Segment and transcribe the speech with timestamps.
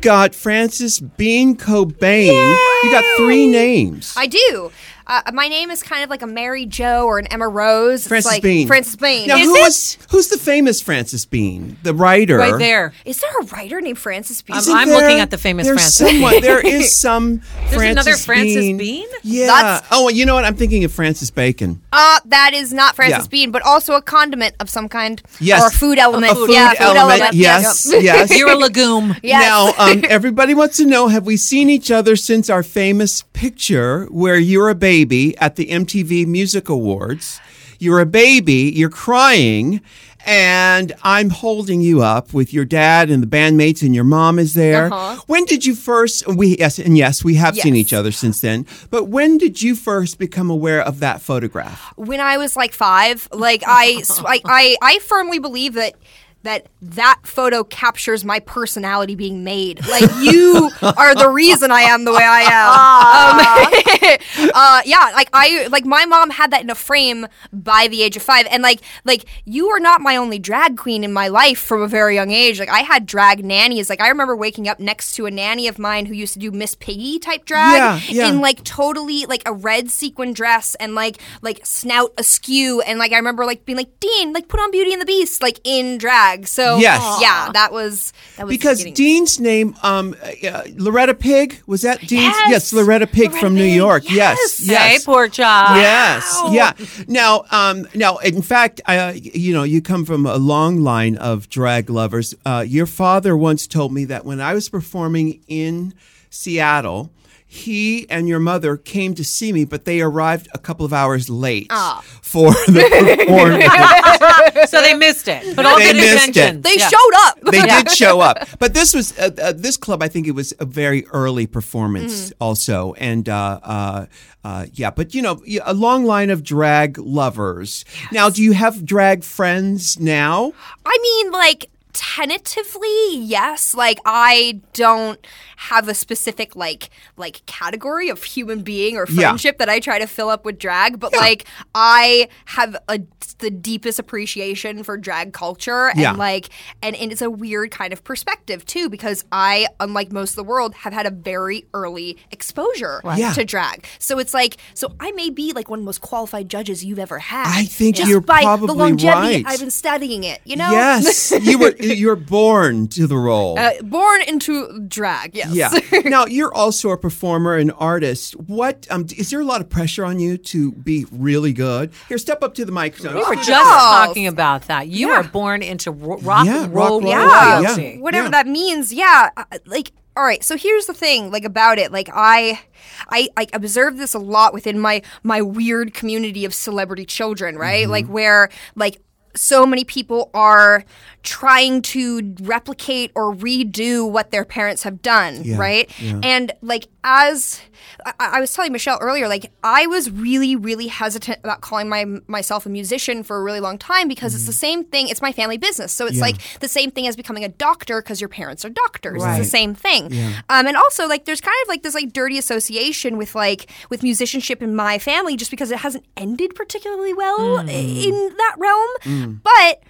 [0.00, 2.56] you've got Frances Bean Cobain.
[2.84, 4.14] You got three names.
[4.16, 4.72] I do.
[5.10, 8.02] Uh, my name is kind of like a Mary Joe or an Emma Rose.
[8.02, 8.68] It's Frances like Bean.
[8.68, 9.26] Frances Bean.
[9.26, 11.76] Now, is, who it- was- who's the famous Frances Bean?
[11.82, 12.38] The writer.
[12.38, 12.92] Right there.
[13.04, 14.54] is there a writer named Frances Bean?
[14.54, 15.98] I'm- Isn't I'm there- looking at the famous Francis.
[15.98, 16.42] there's Frances someone- Bean.
[16.42, 17.42] there is some.
[17.70, 18.76] There's another Frances Frances Bean.
[18.78, 19.08] Bean?
[19.24, 19.46] Yeah.
[19.46, 20.44] That's- oh, you know what?
[20.44, 21.80] I'm thinking of Francis Bacon.
[21.92, 23.28] Uh, that is not Frances Yeah.
[23.30, 25.20] Bean, but also a condiment of some kind.
[25.40, 25.60] Yes.
[25.60, 26.30] Or a food element.
[26.30, 27.34] A food yeah, food element.
[27.34, 27.84] Yes.
[27.90, 28.30] Yes.
[28.38, 29.16] You're a legume.
[29.24, 29.42] Yes.
[29.42, 34.04] Now, um, everybody wants to know: Have we seen each other since our famous picture
[34.06, 34.99] where you're a baby
[35.38, 37.40] at the MTV Music Awards?
[37.78, 38.72] You're a baby.
[38.74, 39.80] You're crying.
[40.26, 44.52] And I'm holding you up with your dad and the bandmates, and your mom is
[44.52, 44.92] there.
[44.92, 45.22] Uh-huh.
[45.26, 46.26] When did you first?
[46.28, 48.66] We yes, and yes, we have seen each other since then.
[48.90, 51.94] But when did you first become aware of that photograph?
[51.96, 55.94] when I was like five, like I, I, I, I firmly believe that
[56.42, 59.86] that that photo captures my personality being made.
[59.86, 64.48] Like you are the reason I am the way I am.
[64.48, 68.02] Um, uh, yeah, like I, like my mom had that in a frame by the
[68.02, 71.28] age of five, and like, like you are not my only drag queen in my
[71.28, 72.58] life from a very young age.
[72.58, 73.90] Like I had drag nannies.
[73.90, 76.50] Like I remember waking up next to a nanny of mine who used to do
[76.50, 78.28] Miss Piggy type drag Yeah, yeah.
[78.28, 83.12] in like totally like a red sequin dress and like like snout askew and like
[83.12, 85.98] I remember like being like Dean like put on Beauty and the Beast like in
[85.98, 86.29] drag.
[86.46, 87.18] So Yes.
[87.20, 92.34] yeah, that was that was Because Dean's name, um, uh, Loretta Pig, was that Dean's?
[92.48, 92.72] Yes.
[92.72, 94.04] Loretta Pig Loretta from New York.
[94.04, 94.68] Yes, yes.
[94.68, 94.82] yes.
[94.82, 95.76] Hey, poor child.
[95.76, 96.72] Yes, yeah.
[97.06, 101.48] Now, um, now, in fact, uh, you know, you come from a long line of
[101.48, 102.34] drag lovers.
[102.44, 105.94] Uh, your father once told me that when I was performing in
[106.30, 107.10] Seattle,
[107.52, 111.28] he and your mother came to see me, but they arrived a couple of hours
[111.28, 112.00] late Ah.
[112.22, 114.70] for the performance.
[114.70, 115.56] So they missed it.
[115.56, 116.62] But all They good missed it.
[116.62, 116.88] they Yeah.
[116.88, 117.40] showed up.
[117.50, 118.46] they did show up.
[118.60, 120.00] But this was uh, uh, this club.
[120.00, 124.06] I think it was a very early performance, also, and uh, uh,
[124.44, 124.90] uh, yeah.
[124.90, 127.84] But you know, a long line of drag lovers.
[128.12, 130.52] Now, do you have drag friends now?
[130.86, 131.66] I mean, like
[132.00, 133.74] tentatively, yes.
[133.74, 135.24] Like I don't
[135.56, 139.28] have a specific like like category of human being or Yeah.
[139.28, 141.44] friendship that I try to fill up with drag, but like
[141.74, 143.00] I have a
[143.38, 146.12] the deepest appreciation for drag culture and Yeah.
[146.12, 146.48] like
[146.82, 150.44] and, and it's a weird kind of perspective too because I unlike most of the
[150.44, 153.32] world have had a very early exposure Yeah.
[153.34, 153.86] to drag.
[153.98, 156.98] So it's like so I may be like one of the most qualified judges you've
[156.98, 157.46] ever had.
[157.46, 159.44] I think just you're by probably the longevity right.
[159.46, 160.70] I've been studying it, you know?
[160.70, 163.58] Yes, you were you were born to the role.
[163.58, 165.52] Uh, born into drag, yes.
[165.54, 165.98] yeah.
[166.04, 168.34] now you're also a performer and artist.
[168.40, 171.92] What um, is there a lot of pressure on you to be really good?
[172.08, 172.98] Here, step up to the mic.
[172.98, 173.62] We were just Yes.
[173.66, 174.88] talking about that.
[174.88, 175.18] You Yeah.
[175.22, 177.60] were born into ro- rock Yeah, and roll rock roll, yeah.
[177.62, 177.98] royalty.
[177.98, 178.30] Whatever Yeah.
[178.30, 179.30] that means, yeah.
[179.36, 180.42] uh, Like, all right.
[180.44, 181.92] So here's the thing, like about it.
[181.92, 182.60] Like I,
[183.08, 187.82] I, I observe this a lot within my my weird community of celebrity children, right?
[187.84, 187.90] Mm-hmm.
[187.92, 189.00] Like where like
[189.36, 190.84] so many people are
[191.22, 196.00] trying to replicate or redo what their parents have done, Yeah, right?
[196.00, 196.20] yeah.
[196.22, 197.60] And like as
[198.04, 202.04] I, I was telling Michelle earlier, like I was really, really hesitant about calling my
[202.26, 205.08] myself a musician for a really long time because it's the same thing.
[205.08, 206.24] It's my family business, so it's Mm-hmm.
[206.26, 206.32] Yeah.
[206.32, 209.22] like the same thing as becoming a doctor because your parents are doctors.
[209.22, 209.38] Right.
[209.38, 210.12] It's the same thing.
[210.48, 214.02] Um, and also like there's kind of like this like dirty association with like with
[214.02, 217.68] musicianship in my family just because it hasn't ended particularly well Mm.
[218.04, 219.40] in that realm.
[219.42, 219.82] But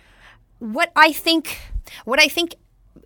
[0.61, 1.59] what I think
[2.05, 2.55] what I think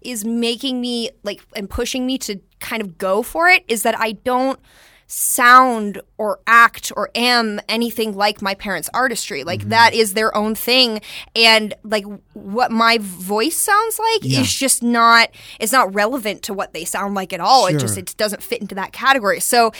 [0.04, 3.98] is making me like and pushing me to kind of go for it is that
[3.98, 4.58] I don't
[5.06, 9.44] sound or act or am anything like my parents' artistry.
[9.44, 9.70] Like mm-hmm.
[9.70, 11.00] that is their own thing
[11.36, 15.28] and like what my voice sounds like is just not
[15.60, 17.66] it's not relevant to what they sound like at all.
[17.66, 19.40] It just it doesn't fit into that category.
[19.40, 19.72] So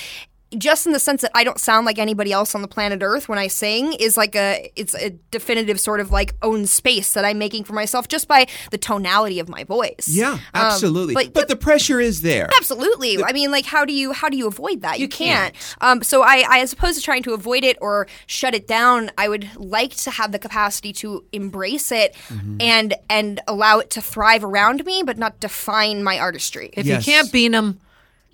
[0.57, 3.29] just in the sense that I don't sound like anybody else on the planet Earth
[3.29, 7.25] when I sing is like a it's a definitive sort of like own space that
[7.25, 10.07] I'm making for myself just by the tonality of my voice.
[10.09, 11.15] Yeah, Um, absolutely.
[11.15, 12.49] but, but the pressure is there.
[12.57, 13.23] Absolutely.
[13.25, 15.01] I mean, like, how do you how do you avoid that?
[15.01, 15.55] You, can't.
[15.81, 19.11] Um, so I, I, as opposed to trying to avoid it or shut it down,
[19.19, 22.57] I would like to have the capacity to embrace it Mm-hmm.
[22.61, 26.71] and and allow it to thrive around me, but not define my artistry.
[26.75, 27.07] If Yes.
[27.07, 27.81] you can't beat them,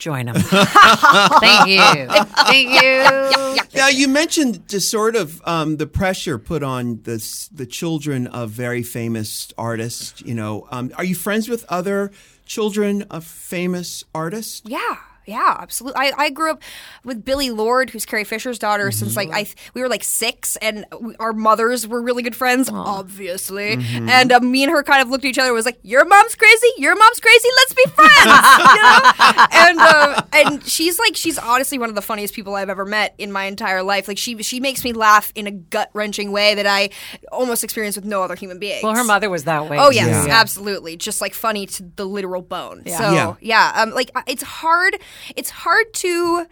[0.01, 0.35] join them.
[0.41, 2.07] Thank you.
[2.47, 3.57] Thank you.
[3.75, 8.51] Now you mentioned just sort of um, the pressure put on the the children of
[8.51, 10.21] very famous artists.
[10.23, 12.11] You know, um, are you friends with other
[12.45, 14.63] children of famous artists?
[14.65, 14.97] Yeah.
[15.31, 16.01] Yeah, absolutely.
[16.01, 16.63] I, I grew up
[17.05, 20.85] with Billie Lourd, who's Carrie Fisher's daughter, since like I we were like six, and
[21.01, 23.79] we, our mothers were really good friends, obviously.
[24.11, 26.05] And um, me and her kind of looked at each other, and was like, "Your
[26.05, 27.49] mom's crazy, your mom's crazy.
[27.59, 28.11] Let's be friends."
[28.59, 29.47] you know?
[29.53, 33.15] And um, and she's like she's honestly one of the funniest people I've ever met
[33.19, 34.09] in my entire life.
[34.09, 36.91] Like she she makes me laugh in a gut wrenching way that I
[37.31, 38.81] almost experience with no other human being.
[38.83, 39.79] Well, her mother was that way.
[39.79, 40.35] Oh yes, Yeah.
[40.41, 40.97] absolutely.
[40.97, 42.83] Just like funny to the literal bone.
[42.85, 42.99] Yeah.
[42.99, 43.35] So Yeah.
[43.41, 44.97] yeah, um, like it's hard.
[45.37, 46.47] It's hard to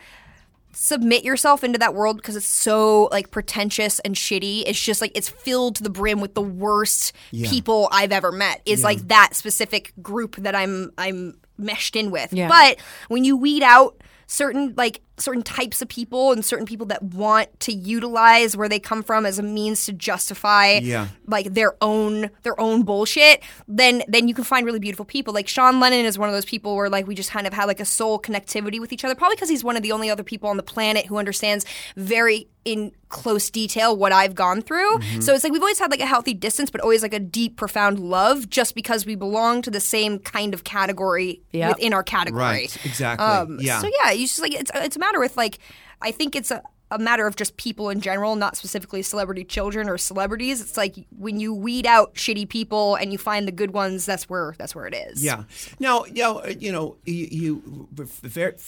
[0.72, 4.62] submit yourself into that world because it's so like pretentious and shitty.
[4.66, 8.62] It's just like it's filled to the brim with the worst people I've ever met.
[8.64, 12.32] Is like that specific group that I'm I'm meshed in with.
[12.32, 12.48] Yeah.
[12.48, 12.78] But
[13.08, 17.48] when you weed out certain like certain types of people and certain people that want
[17.60, 21.08] to utilize where they come from as a means to justify Yeah.
[21.26, 25.48] like their own their own bullshit then then you can find really beautiful people like
[25.48, 27.80] sean lennon is one of those people where like we just kind of had like
[27.80, 30.48] a soul connectivity with each other probably because he's one of the only other people
[30.48, 31.64] on the planet who understands
[31.96, 36.00] very in close detail what i've gone through so it's like we've always had like
[36.00, 39.70] a healthy distance but always like a deep profound love just because we belong to
[39.70, 41.76] the same kind of category Yep.
[41.76, 43.24] within our category Right, exactly.
[43.26, 43.80] um, yeah.
[43.80, 45.58] So yeah, you just like it's it's a matter with like
[46.00, 46.62] I think it's a.
[46.90, 50.62] A matter of just people in general, not specifically celebrity children or celebrities.
[50.62, 54.06] It's like when you weed out shitty people and you find the good ones.
[54.06, 55.22] That's where that's where it is.
[55.22, 55.42] Yeah.
[55.78, 57.88] Now, you know, you know, you, you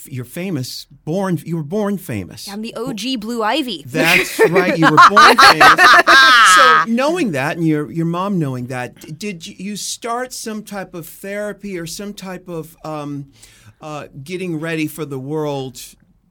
[0.04, 0.84] you're famous.
[1.06, 2.46] Born, you were born famous.
[2.46, 3.84] I'm the OG Blue Ivy.
[3.87, 4.76] That's right.
[4.76, 5.81] You were born famous.
[6.56, 10.92] So, knowing that, and your your mom knowing that, did you, you start some type
[10.92, 13.32] of therapy or some type of um,
[13.81, 15.81] uh, getting ready for the world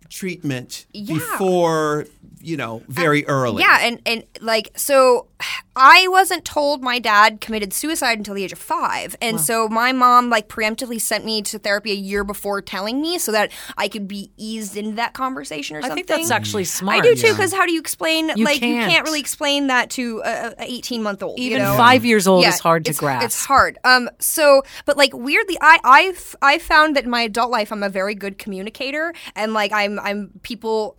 [0.10, 1.16] treatment Yeah.
[1.16, 2.06] before
[2.42, 3.62] you know very early?
[3.64, 5.28] Yeah, and and like so,
[5.76, 9.92] I wasn't told my dad committed suicide until the age of five, and so my
[9.92, 13.90] mom like preemptively sent me to therapy a year before telling me, so that I
[13.90, 15.96] could be eased into that conversation or I something.
[16.06, 17.00] think that's actually smart.
[17.00, 18.30] I do too, because how do you explain?
[18.36, 18.90] You like you can't.
[18.92, 21.38] can't really explain that to a a eighteen month old.
[21.40, 21.76] Even you know?
[21.76, 23.26] five years old Yeah, is hard to it's, grasp.
[23.26, 23.78] It's hard.
[23.84, 24.10] Um.
[24.20, 27.90] So, but like weirdly, I I've I found that in my adult life, I'm a
[27.90, 30.98] very good communicator, and like I'm I'm people.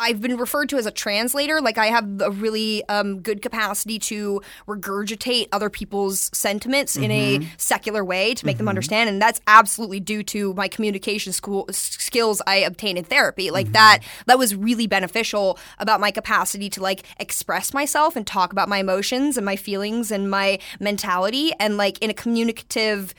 [0.00, 1.60] I've been referred to as a translator.
[1.60, 7.38] Like I have a really um, good capacity to regurgitate other people's sentiments in a
[7.38, 7.48] mm-hmm.
[7.56, 8.68] secular way to make them mm-hmm.
[8.68, 13.50] understand, and that's absolutely due to my communication school skills I obtained in therapy.
[13.50, 13.72] Like mm-hmm.
[13.72, 18.68] that, that was really beneficial about my capacity to like express myself and talk about
[18.68, 23.14] my emotions and my feelings and my mentality, and like in a communicative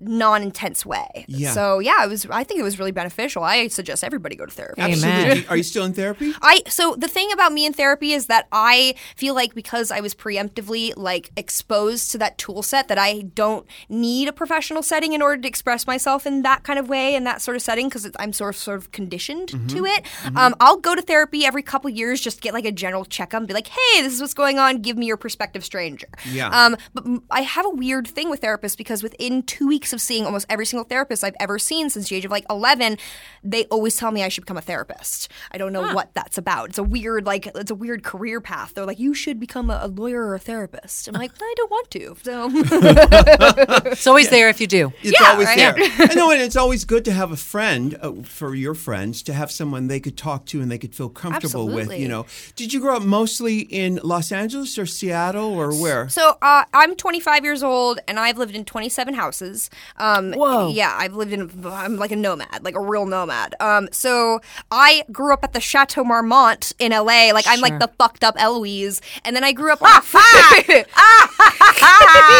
[0.00, 1.24] non-intense way.
[1.28, 1.52] Yeah.
[1.52, 2.26] So yeah, it was.
[2.30, 3.42] I think it was really beneficial.
[3.42, 4.80] I suggest everybody go to therapy.
[4.80, 5.46] Absolutely.
[5.48, 6.32] Are you still in therapy?
[6.40, 10.00] I so the thing about me in therapy is that I feel like because I
[10.00, 15.12] was preemptively like exposed to that tool set that I don't need a professional setting
[15.12, 17.88] in order to express myself in that kind of way in that sort of setting
[17.88, 20.04] because I'm sort of sort of conditioned to it.
[20.36, 23.38] Um, I'll go to therapy every couple years just to get like a general checkup
[23.38, 24.80] and be like, hey, this is what's going on.
[24.82, 26.08] Give me your perspective, stranger.
[26.30, 26.48] Yeah.
[26.48, 30.00] Um, but m- I have a weird thing with therapists because within two weeks of
[30.00, 32.98] seeing almost every single therapist I've ever seen since the age of like 11,
[33.44, 35.30] they always tell me I should become a therapist.
[35.52, 36.70] I don't know what that's about.
[36.70, 38.74] It's a weird, like, it's a weird career path.
[38.74, 41.08] They're like, you should become a, a lawyer or a therapist.
[41.08, 42.16] I'm like, I don't want to.
[42.22, 42.50] So,
[43.92, 44.92] It's always there if you do.
[45.02, 45.56] It's Yeah, always right.
[45.56, 45.74] there.
[46.10, 49.32] I know, and it's always good to have a friend uh, for your friends to
[49.32, 51.92] have someone they could talk to and they could feel comfortable with.
[51.98, 52.26] You know,
[52.56, 56.08] did you grow up mostly in Los Angeles or Seattle or where?
[56.08, 59.70] So uh, I'm 25 years old, and I've lived in 27 houses.
[59.96, 60.68] Um, Whoa.
[60.68, 61.50] Yeah, I've lived in.
[61.66, 63.54] I'm like a nomad, like a real nomad.
[63.60, 67.30] Um, so I grew up at the Chateau Marmont in LA.
[67.32, 69.88] Like I'm like the fucked up Eloise, and then I grew up on.
[69.88, 70.02] a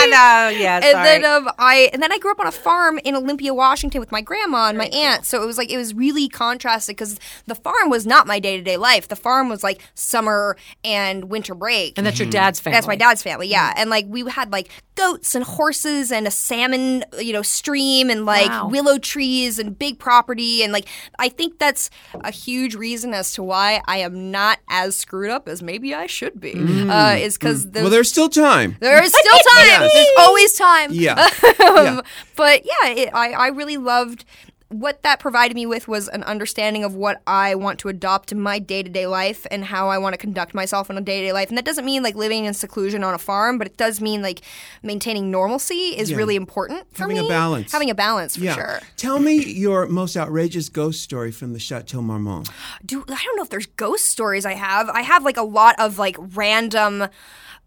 [0.08, 3.14] no, yeah, and then um, I and then I grew up on a farm in
[3.14, 5.24] Olympia, Washington, with my grandma and my aunt.
[5.24, 8.56] So it was like it was really contrasted because the farm was not my day
[8.56, 9.08] to day life.
[9.08, 11.98] The farm was like summer and winter break.
[11.98, 12.76] and that's your dad's family.
[12.76, 13.72] That's my dad's family, yeah.
[13.76, 18.26] And like we had like goats and horses and a salmon, you know, stream and
[18.26, 18.68] like Wow.
[18.68, 20.86] willow trees and big property and like
[21.18, 21.88] I think that's
[22.24, 26.06] a huge reason as to why I am not as screwed up as maybe I
[26.06, 26.54] should be.
[26.88, 28.76] Uh, is because well, there's still time.
[28.80, 29.64] there is still time.
[29.66, 29.92] Yes.
[29.94, 30.90] There's always time.
[30.92, 31.12] Yeah.
[31.14, 31.28] Um,
[31.88, 32.00] Yeah.
[32.36, 34.24] But yeah, it, I, I really loved
[34.70, 38.40] what that provided me with was an understanding of what I want to adopt in
[38.40, 41.20] my day to day life and how I want to conduct myself in a day
[41.20, 41.48] to day life.
[41.48, 44.20] And that doesn't mean like living in seclusion on a farm, but it does mean
[44.20, 44.42] like
[44.82, 46.18] maintaining normalcy is Yeah.
[46.18, 47.72] really important for Having a balance.
[47.72, 48.54] Having a balance for Yeah.
[48.56, 48.80] sure.
[48.98, 52.50] Tell me your most outrageous ghost story from the Chateau Marmont.
[52.84, 54.90] do I don't know if there's ghost stories I have.
[54.90, 57.08] I have like a lot of like random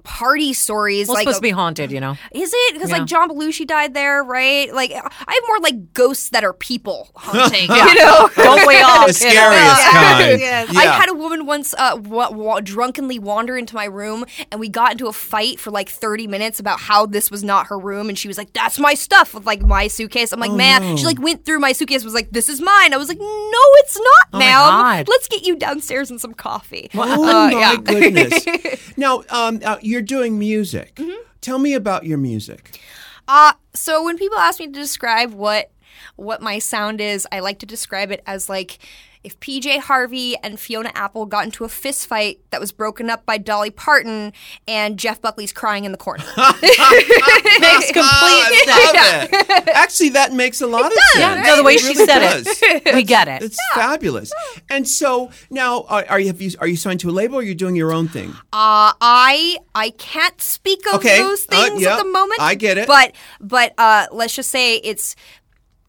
[0.04, 1.08] party stories.
[1.08, 2.18] Well, like supposed to be haunted, you know.
[2.32, 2.74] is it?
[2.74, 2.98] Because Yeah.
[2.98, 4.74] like John Belushi died there, right?
[4.74, 7.70] Like I have more like ghosts that are people haunting.
[7.70, 8.30] You know.
[8.36, 9.08] Don't we all?
[9.08, 9.30] The kiddo?
[9.30, 10.40] scariest kind.
[10.42, 10.72] Yes.
[10.74, 10.80] Yeah.
[10.80, 14.70] I had a woman once uh, wa- wa- drunkenly wander into my room, and we
[14.70, 18.10] got into a fight for like 30 minutes about how this was not her room,
[18.10, 20.32] and she was like, "That's my stuff," with like my suitcase.
[20.32, 20.96] I'm like, "Man," no.
[20.98, 23.60] she like went through my suitcase, was like, "This is mine." I was like, "No,
[23.80, 25.06] it's not, my ma'am.
[25.08, 27.76] Let's get you downstairs and some coffee." Oh Uh, my yeah.
[27.78, 28.98] goodness!
[28.98, 30.96] now, um, uh, you're doing music.
[30.96, 31.22] Mm-hmm.
[31.42, 32.80] Tell me about your music.
[33.28, 35.72] Uh, so when people ask me to describe what
[36.16, 38.80] what my sound is, I like to describe it as like
[39.24, 43.26] if PJ Harvey and Fiona Apple got into a fist fight that was broken up
[43.26, 44.34] by Dolly Parton
[44.68, 46.24] and Jeff Buckley's crying in the corner.
[46.38, 49.50] Makes complete I sense.
[49.50, 49.68] love it.
[49.76, 51.04] Actually, that makes a lot of sense.
[51.20, 52.48] Yeah, no, the way It she really said does.
[52.62, 53.42] it, we get it.
[53.44, 54.32] It's fabulous.
[54.70, 57.36] And so now, are, are you have you are you signed to a label?
[57.36, 58.32] or Are you doing your own thing?
[58.54, 61.20] Uh, I I can't speak of Okay.
[61.20, 62.40] those Uh, things at the moment.
[62.42, 62.88] I get it.
[62.88, 65.16] But but uh, let's just say it's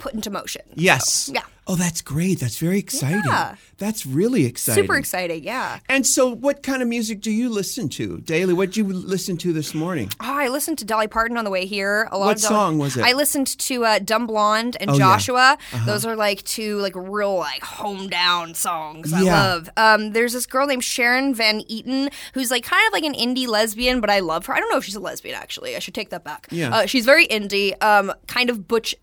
[0.02, 0.62] put into motion.
[0.74, 1.30] Yes.
[1.32, 1.42] yeah.
[1.68, 2.40] Oh, that's great.
[2.40, 3.22] That's very exciting.
[3.24, 3.54] Yeah.
[3.78, 4.82] That's really exciting.
[4.82, 5.78] Super exciting, yeah.
[5.88, 8.52] And so, what kind of music do you listen to daily?
[8.52, 10.10] What did you listen to this morning?
[10.20, 12.08] Oh, I listened to Dolly Parton on the way here.
[12.10, 13.04] A lot What of Dolly- song was it?
[13.04, 14.98] I listened to uh, "Dumb Blonde" and Oh, yeah.
[14.98, 15.56] "Joshua."
[15.86, 19.12] Those are like two like real like home down songs.
[19.12, 19.32] I Yeah.
[19.40, 19.70] love.
[19.76, 23.46] Um, there's this girl named Sharon Van Etten who's like kind of like an indie
[23.46, 24.52] lesbian, but I love her.
[24.54, 25.76] I don't know if she's a lesbian actually.
[25.76, 26.48] I should take that back.
[26.50, 26.74] Yeah.
[26.74, 28.96] uh, she's very indie, um, kind of butch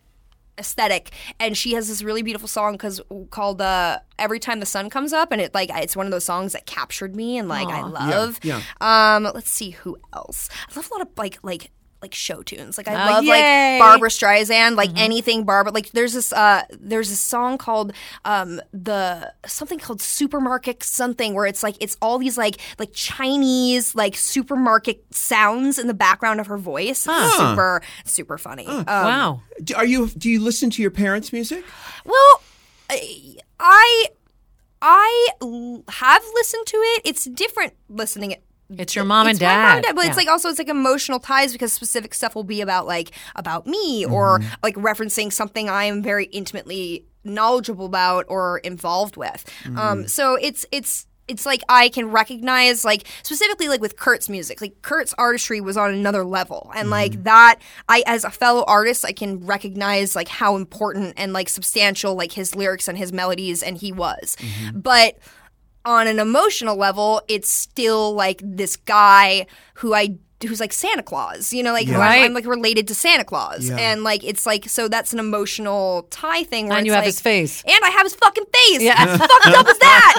[0.59, 1.11] aesthetic.
[1.39, 3.01] And she has this really beautiful song cause,
[3.31, 5.31] called uh, every time the sun comes up.
[5.31, 8.39] And it like it's one of those songs that captured me and like i love.
[8.43, 8.61] yeah.
[8.81, 10.49] um let's see who else.
[10.69, 13.77] I love a lot of like like like show tunes like i Oh, love yay.
[13.77, 17.91] like barbara streisand like anything barbara like there's this uh there's a song called
[18.25, 23.95] um the something called supermarket something where it's like it's all these like like chinese
[23.95, 29.41] like supermarket sounds in the background of her voice It's super super funny um, wow.
[29.63, 31.65] Do, are you do you listen to your parents' music?
[32.05, 32.41] well,
[33.59, 34.05] I
[34.81, 37.01] I l- have listened to it.
[37.05, 38.43] It's different listening it.
[38.77, 39.95] It's your mom and It's my mom and dad.
[39.95, 40.09] but Yeah.
[40.09, 43.65] it's like also it's like emotional ties because specific stuff will be about like about
[43.65, 44.53] me or Mm-hmm.
[44.63, 49.45] like referencing something I am very intimately knowledgeable about or involved with.
[49.63, 49.77] Mm-hmm.
[49.77, 54.61] Um, so it's it's it's like I can recognize like specifically like with Kurt's music.
[54.61, 56.71] Like Kurt's artistry was on another level.
[56.75, 56.91] And Mm-hmm.
[56.91, 61.49] like that I as a fellow artist I can recognize like how important and like
[61.49, 64.37] substantial like his lyrics and his melodies and he was.
[64.39, 64.79] Mm-hmm.
[64.79, 65.17] But
[65.89, 70.17] on an emotional level, it's still like this guy who I
[70.47, 72.23] who's like Santa Claus, you know, like who I'm- Right.
[72.23, 73.75] I'm, like related to Santa Claus, Yeah.
[73.77, 76.69] and like it's like so that's an emotional tie thing.
[76.69, 77.61] Where And you have like- his face.
[77.67, 78.81] and I have his fucking face.
[78.81, 78.95] Yeah.
[78.95, 80.15] How fucked up as that?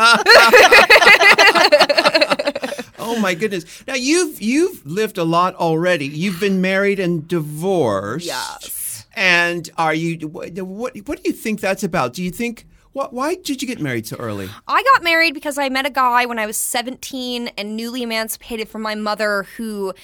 [3.03, 3.65] Oh my goodness!
[3.89, 6.07] Now you've you've lived a lot already.
[6.07, 8.27] You've been married and divorced.
[8.27, 9.07] Yes.
[9.15, 10.29] And are you?
[10.29, 12.13] What what, what do you think that's about?
[12.13, 12.67] Do you think?
[12.93, 14.49] What, why did you get married so early?
[14.67, 18.69] I got married because I met a guy when I was 17 and newly emancipated
[18.69, 19.95] from my mother who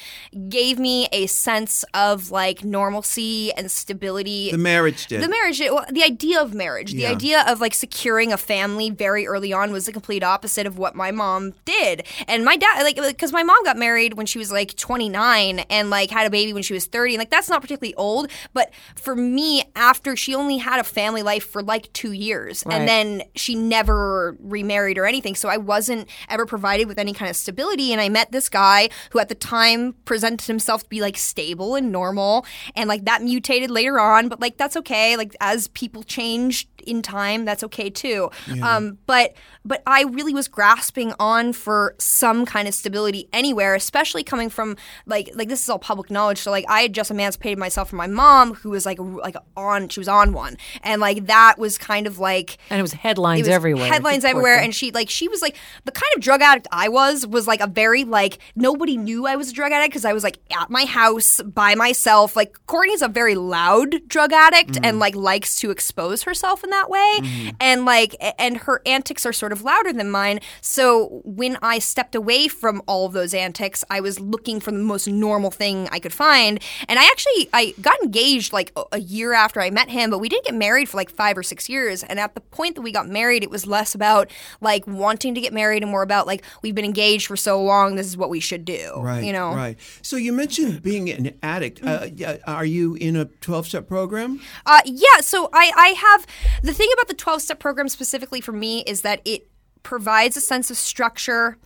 [0.48, 4.52] gave me a sense of like normalcy and stability.
[4.52, 5.22] The marriage did.
[5.22, 9.26] The marriage, well, the idea of marriage, the idea of like securing a family very
[9.26, 12.06] early on was the complete opposite of what my mom did.
[12.28, 15.90] And my dad, like, because my mom got married when she was like 29 and
[15.90, 17.14] like had a baby when she was 30.
[17.14, 18.30] And like, that's not particularly old.
[18.52, 22.75] But for me, after she only had a family life for like two years Right.
[22.76, 25.34] And then she never remarried or anything.
[25.34, 27.92] So I wasn't ever provided with any kind of stability.
[27.92, 31.74] And I met this guy who at the time presented himself to be like stable
[31.74, 32.46] and normal.
[32.74, 35.16] And like that mutated later on, but like that's okay.
[35.16, 38.30] Like as people change in time, that's okay too.
[38.62, 44.22] Um, but but I really was grasping on for some kind of stability anywhere, especially
[44.22, 44.76] coming from
[45.06, 46.38] like like this is all public knowledge.
[46.38, 49.88] So like I had just emancipated myself from my mom, who was like like on
[49.88, 53.40] she was on one, and like that was kind of like And it was headlines
[53.40, 53.86] it was everywhere.
[53.86, 54.66] Headlines everywhere, thing.
[54.66, 57.60] and she like she was like the kind of drug addict I was was like
[57.60, 60.70] a very like nobody knew I was a drug addict because I was like at
[60.70, 62.36] my house by myself.
[62.36, 64.84] Like Courtney's a very loud drug addict Mm-hmm.
[64.84, 69.32] and like likes to expose herself in that way, and like and her antics are
[69.32, 70.40] sort of louder than mine.
[70.60, 74.78] So when I stepped away from all of those antics, I was looking for the
[74.78, 79.32] most normal thing I could find, and I actually I got engaged like a- year
[79.32, 82.02] after I met him, but we didn't get married for like five or six years.
[82.02, 84.30] And at the point that we got married, it was less about
[84.60, 87.96] like wanting to get married and more about like we've been engaged for so long,
[87.96, 88.94] this is what we should do.
[89.00, 89.24] Right.
[89.24, 89.54] You know.
[89.54, 89.78] Right.
[90.02, 91.80] So you mentioned being an addict.
[91.84, 92.08] Uh,
[92.46, 94.40] are you in a twelve-step program?
[94.64, 96.26] Uh, yeah, so I, I have
[96.66, 99.48] the thing about the 12 step program specifically for me is that it
[99.82, 101.56] provides a sense of structure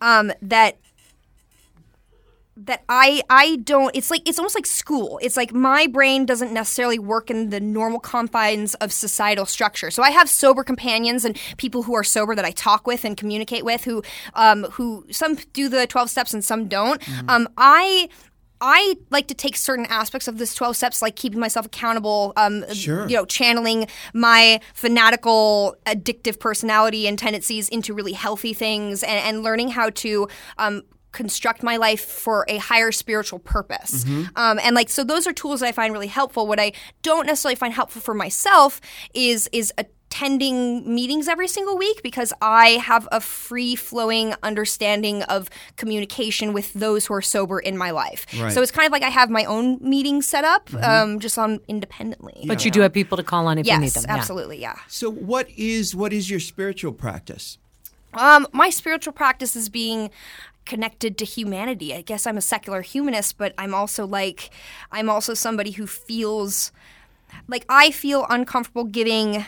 [0.00, 0.78] um, that
[2.56, 5.18] that I I don't it's like it's almost like school.
[5.22, 9.90] It's like my brain doesn't necessarily work in the normal confines of societal structure.
[9.90, 13.16] So I have sober companions and people who are sober that I talk with and
[13.16, 14.02] communicate with who
[14.34, 17.02] um who some do the 12 steps and some don't.
[17.30, 18.10] Um I
[18.60, 22.64] I like to take certain aspects of this 12 steps, like keeping myself accountable, um,
[22.74, 23.08] Sure.
[23.08, 29.42] you know, channeling my fanatical, addictive personality and tendencies into really healthy things and, and
[29.42, 34.04] learning how to um, construct my life for a higher spiritual purpose.
[34.36, 36.46] Um, and like, so those are tools that I find really helpful.
[36.46, 38.80] What I don't necessarily find helpful for myself
[39.14, 39.72] is, is
[40.10, 46.72] attending meetings every single week because I have a free flowing understanding of communication with
[46.74, 48.26] those who are sober in my life.
[48.38, 48.52] Right.
[48.52, 51.60] So it's kind of like I have my own meetings set up, um, just on
[51.68, 52.42] independently.
[52.46, 54.04] But you do have people to call on if you need Yes, them.
[54.08, 54.16] yeah.
[54.16, 54.76] absolutely, yeah.
[54.88, 57.58] So what is what is your spiritual practice?
[58.14, 60.10] Um, my spiritual practice is being
[60.66, 61.94] connected to humanity.
[61.94, 64.50] I guess I'm a secular humanist, but I'm also like
[64.90, 66.72] I'm also somebody who feels
[67.46, 69.44] like I feel uncomfortable giving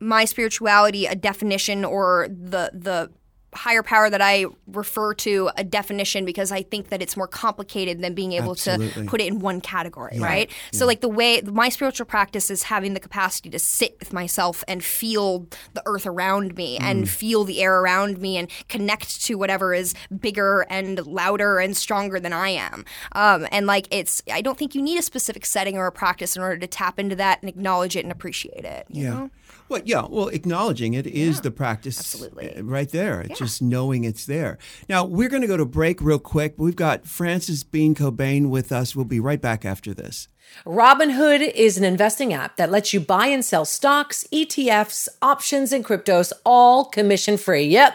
[0.00, 3.10] my spirituality a definition or the the
[3.54, 8.02] higher power that I refer to a definition because I think that it's more complicated
[8.02, 9.04] than being able Absolutely.
[9.04, 10.50] to put it in one category, right?
[10.70, 14.62] So like the way my spiritual practice is having the capacity to sit with myself
[14.68, 19.36] and feel the earth around me and feel the air around me and connect to
[19.36, 22.84] whatever is bigger and louder and stronger than I am.
[23.12, 26.36] Um, and like it's I don't think you need a specific setting or a practice
[26.36, 28.86] in order to tap into that and acknowledge it and appreciate it.
[28.90, 29.10] you Yeah.
[29.10, 29.30] know?
[29.68, 30.06] Well, yeah.
[30.08, 31.98] Well, acknowledging it is the practice.
[31.98, 32.56] absolutely.
[32.56, 33.20] uh, Right there.
[33.20, 34.58] It's just knowing it's there.
[34.88, 36.54] Now, we're going to go to break real quick.
[36.56, 38.96] We've got Frances Bean Cobain with us.
[38.96, 40.28] We'll be right back after this.
[40.64, 45.84] Robinhood is an investing app that lets you buy and sell stocks, ETFs, options, and
[45.84, 47.64] cryptos all commission free.
[47.64, 47.94] Yep.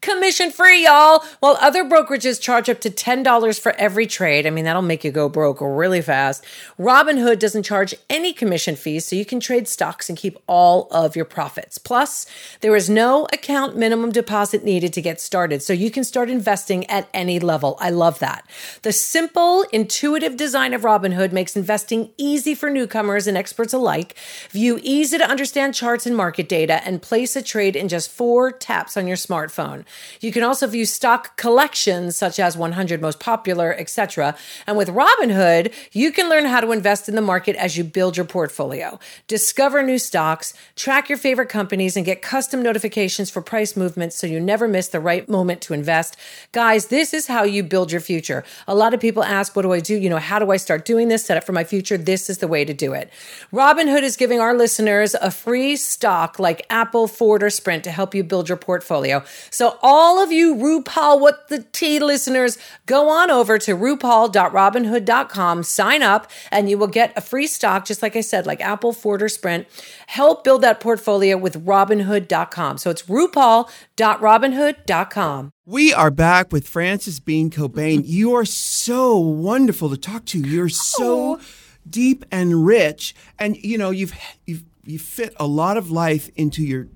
[0.00, 1.22] Commission free, y'all.
[1.40, 4.46] While other brokerages charge up to $10 for every trade.
[4.46, 6.42] I mean, that'll make you go broke really fast.
[6.78, 11.16] Robinhood doesn't charge any commission fees, so you can trade stocks and keep all of
[11.16, 11.76] your profits.
[11.76, 12.24] Plus,
[12.62, 16.86] there is no account minimum deposit needed to get started, so you can start investing
[16.86, 17.76] at any level.
[17.78, 18.46] I love that.
[18.80, 24.16] The simple, intuitive design of Robinhood makes investing easy for newcomers and experts alike.
[24.50, 28.50] View easy to understand charts and market data and place a trade in just four
[28.50, 29.84] taps on your smartphone.
[30.20, 34.36] You can also view stock collections such as 100 most popular, etc.
[34.66, 38.16] And with Robinhood, you can learn how to invest in the market as you build
[38.16, 38.98] your portfolio.
[39.26, 44.26] Discover new stocks, track your favorite companies, and get custom notifications for price movements so
[44.26, 46.16] you never miss the right moment to invest.
[46.52, 48.44] Guys, this is how you build your future.
[48.66, 49.96] A lot of people ask, What do I do?
[49.96, 51.24] You know, how do I start doing this?
[51.24, 51.96] Set up for my future.
[51.96, 53.10] This is the way to do it.
[53.52, 58.14] Robinhood is giving our listeners a free stock like Apple, Ford, or Sprint to help
[58.14, 59.24] you build your portfolio.
[59.50, 66.02] So, all of you RuPaul What the Tea listeners, go on over to RuPaul.robinhood.com, sign
[66.02, 69.22] up, and you will get a free stock, just like I said, like Apple, Ford,
[69.22, 69.66] or Sprint.
[70.06, 72.78] Help build that portfolio with Robinhood.com.
[72.78, 75.52] So, it's RuPaul.robinhood.com.
[75.66, 78.02] We are back with Frances Bean Cobain.
[78.04, 80.40] You are so wonderful to talk to.
[80.40, 81.40] You're so oh.
[81.88, 84.12] deep and rich, and you know you've
[84.46, 86.88] you've you fit a lot of life into your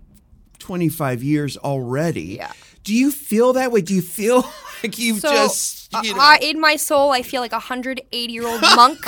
[0.59, 2.37] 25 years already.
[2.37, 2.53] Yeah.
[2.85, 3.81] Do you feel that way?
[3.81, 4.42] Do you feel
[4.83, 6.20] like you've So, just uh, you know?
[6.20, 8.99] I- in my soul, I feel like a 180 year old monk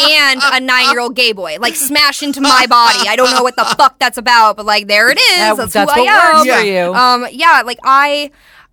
[0.00, 3.08] and a nine year old gay boy, like smash into my body.
[3.08, 5.36] I don't know what the fuck that's about, but like there it is.
[5.36, 6.46] That- that's that's who what I am.
[6.46, 6.94] works for you.
[6.94, 8.30] Um, yeah, like I.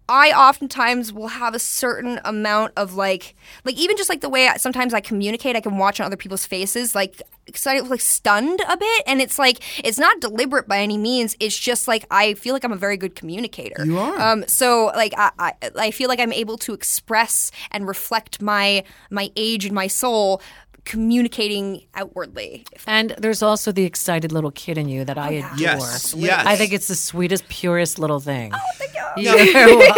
[0.07, 4.47] I oftentimes will have a certain amount of like, like even just like the way
[4.47, 8.59] I, sometimes I communicate, I can watch on other people's faces, like, excited, like stunned
[8.67, 11.35] a bit, and it's like it's not deliberate by any means.
[11.39, 13.85] It's just like I feel like I'm a very good communicator.
[13.85, 14.19] You are.
[14.19, 18.83] Um, so like I, I, I feel like I'm able to express and reflect my
[19.09, 20.41] my age and my soul
[20.85, 22.65] communicating outwardly.
[22.87, 25.57] And there's also the excited little kid in you that I adore.
[25.57, 26.45] Yes, yes.
[26.45, 28.53] I think it's the sweetest, purest little thing.
[28.53, 29.05] Oh, thank you.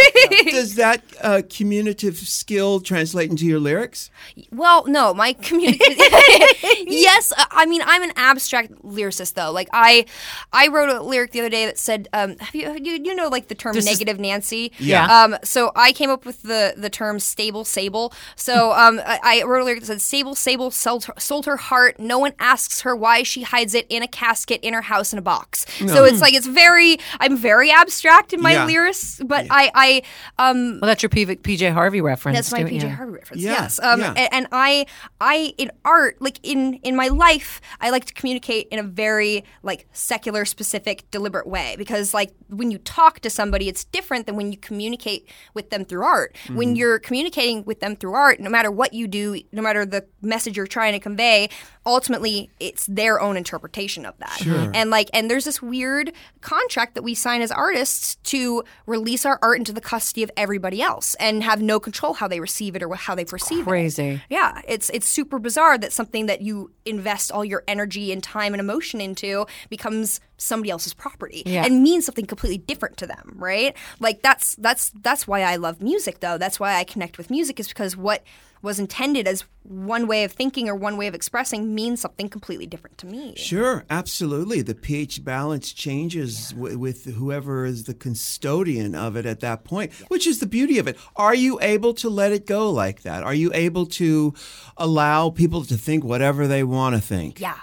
[0.52, 4.10] Does that uh, communicative skill translate into your lyrics?
[4.52, 5.98] Well, no, my communication.
[6.88, 9.52] yes, uh, I mean I'm an abstract lyricist though.
[9.52, 10.06] Like I,
[10.54, 13.28] I wrote a lyric the other day that said, um, "Have you you, you know
[13.28, 15.06] like the term This is- negative Nancy?" Yeah.
[15.24, 18.14] Um, so I came up with the the term stable sable.
[18.36, 21.58] So um, I, I wrote a lyric that said, "Sable, sable, sold her, sold her
[21.58, 22.00] heart.
[22.00, 25.20] No one asks her why she hides it in a casket in her house in
[25.20, 25.66] a box.
[25.88, 27.00] So it's like it's very.
[27.20, 28.66] I'm very abstract in my Yeah.
[28.66, 30.02] lyrics, but I, I,
[30.50, 32.38] um, Well, that's your PV PJ Harvey reference.
[32.38, 32.90] that's my PJ yeah.
[32.90, 33.42] Harvey reference.
[33.42, 33.80] Yeah, Yes.
[33.82, 34.14] Um, yeah.
[34.16, 34.86] and, and I,
[35.22, 39.44] I in art, like in in my life, I like to communicate in a very
[39.64, 44.36] like secular, specific, deliberate way because like when you talk to somebody, it's different than
[44.36, 46.36] when you communicate with them through art.
[46.54, 50.06] When you're communicating with them through art, no matter what you do, no matter the
[50.22, 51.50] message you're trying to convey,
[51.86, 54.46] ultimately it's their own interpretation of that.
[54.74, 59.40] And like, and there's this weird contract that we sign as artists to release our
[59.42, 62.84] art into the custody of everybody else and have no control how they receive it
[62.84, 63.66] or how they perceive it.
[63.66, 64.22] Crazy.
[64.30, 68.54] Yeah, it's it's super bizarre that something that you invest all your energy and time
[68.54, 71.66] and emotion into becomes somebody else's property Yeah.
[71.66, 73.76] and means something completely different to them, right?
[74.00, 76.38] Like that's that's that's why I love music though.
[76.38, 78.24] That's why I connect with music is because what
[78.62, 82.66] was intended as one way of thinking or one way of expressing means something completely
[82.66, 83.36] different to me.
[83.36, 84.62] Sure, absolutely.
[84.62, 89.94] The pH balance changes w- with whoever is the custodian of it at that point,
[90.10, 90.98] which is the beauty of it.
[91.16, 93.24] Are you able to let it go like that?
[93.24, 94.34] Are you able to
[94.78, 97.40] allow people to think whatever they want to think?
[97.40, 97.58] Yeah.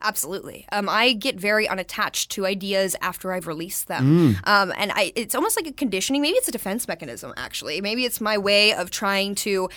[0.00, 0.64] Absolutely.
[0.70, 5.34] Um, I get very unattached to ideas after I've released them, um, and I, it's
[5.34, 6.22] almost like a conditioning.
[6.22, 7.34] Maybe it's a defense mechanism.
[7.36, 9.68] Actually, maybe it's my way of trying to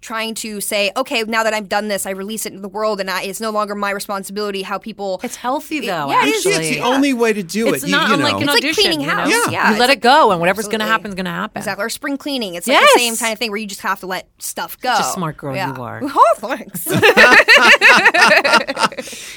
[0.00, 3.00] trying to say, okay, now that I've done this, I release it into the world,
[3.00, 5.20] and I, it's no longer my responsibility how people.
[5.24, 6.10] It's healthy though.
[6.10, 6.36] yeah, it is.
[6.46, 6.52] actually.
[6.54, 7.82] Actually, it's the only way to do It's it.
[7.84, 8.36] It's not you, unlike know.
[8.38, 8.82] an It's like audition.
[8.84, 9.14] cleaning you know?
[9.14, 9.30] house.
[9.30, 9.50] Yeah.
[9.50, 11.58] Yeah, you let like- it go, and whatever's going to happen is going to happen.
[11.60, 12.54] Exactly, or spring cleaning.
[12.54, 14.92] It's like the same kind of thing where you just have to let stuff go.
[14.92, 15.74] a smart girl Yeah.
[15.74, 16.00] you are.
[16.20, 16.86] Oh, thanks.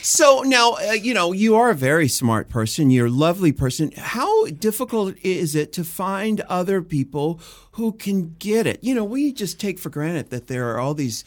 [0.03, 2.89] So now, uh, you know, you are a very smart person.
[2.89, 3.91] You're a lovely person.
[3.95, 7.39] How difficult is it to find other people
[7.71, 8.83] who can get it?
[8.83, 11.23] You know, we just take for granted that there are all these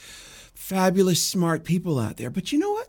[0.54, 2.30] fabulous, smart people out there.
[2.30, 2.88] But you know what?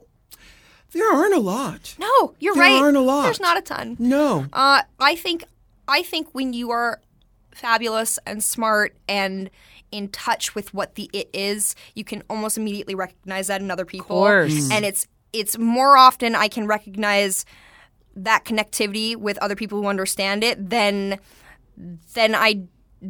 [0.92, 1.96] There aren't a lot.
[2.00, 2.74] no, you're There right.
[2.74, 3.24] There aren't a lot.
[3.24, 3.98] There's not a ton.
[4.00, 4.46] No.
[4.54, 5.44] Uh, I think
[5.88, 7.02] I think when you are
[7.52, 9.50] fabulous and smart and
[9.92, 13.86] in touch with what the it is, you can almost immediately recognize that in other
[13.86, 14.18] people.
[14.18, 14.70] Of course.
[14.72, 17.46] And it's it's more often I can recognize
[18.16, 21.20] that connectivity with other people who understand it than
[22.14, 22.64] than I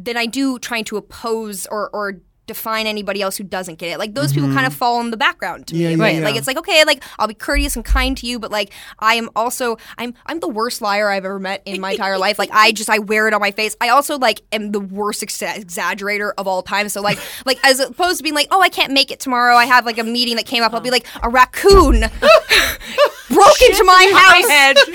[0.04, 3.98] than I do trying to oppose or or define anybody else who doesn't get it.
[3.98, 5.82] Like those people kind of fall in the background to Mm-hmm.
[5.84, 6.14] Me, yeah, right?
[6.16, 6.24] yeah.
[6.24, 9.14] Like it's like okay, like I'll be courteous and kind to you, but like I
[9.14, 12.38] am also I'm I'm the worst liar I've ever met in my entire life.
[12.38, 13.76] Like I just I wear it on my face.
[13.80, 16.88] I also like am the worst ex- exaggerator of all time.
[16.88, 19.56] So like like as opposed to being like, "Oh, I can't make it tomorrow.
[19.56, 22.00] I have like a meeting that came up." I'll be like, "A raccoon
[23.28, 24.76] broke into my house head.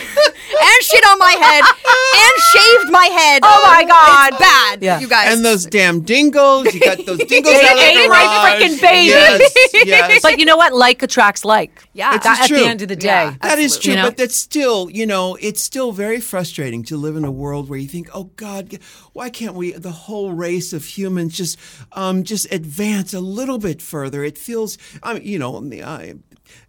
[0.62, 3.42] and shit on my head and shaved my head.
[3.44, 4.30] Oh my God.
[4.34, 5.00] It's bad, Yeah.
[5.00, 5.34] you guys.
[5.36, 8.62] And those damn dingoes, you got those dingoes They out of the ate my garage.
[8.72, 9.08] frickin' baby.
[9.08, 9.54] Yes,
[9.86, 10.22] yes.
[10.22, 10.74] But you know what?
[10.74, 11.84] Like attracts like.
[11.94, 12.16] Yeah.
[12.16, 12.60] It's That- at true.
[12.60, 13.08] the end of the day.
[13.08, 13.36] Yeah.
[13.42, 14.08] That is true, You know?
[14.08, 17.80] but that's still, you know, it's still very frustrating to live in a world where
[17.80, 18.80] you think, "Oh God,
[19.14, 21.58] why can't we, the whole race of humans, just,
[21.94, 26.16] um, just advance a little bit further?" It feels, I mean, you know, the, I,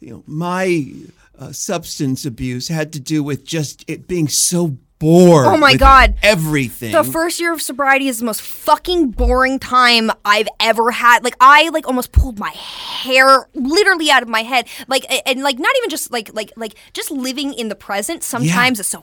[0.00, 0.92] you know, my
[1.38, 5.46] uh, substance abuse had to do with just it being so bored.
[5.46, 6.14] Oh my God.
[6.22, 6.92] everything.
[6.92, 11.24] the first year of sobriety is the most fucking boring time I've ever had.
[11.24, 14.68] Like I like almost pulled my hair literally out of my head.
[14.86, 18.78] Like and like not even just like like like just living in the present sometimes
[18.78, 19.02] is so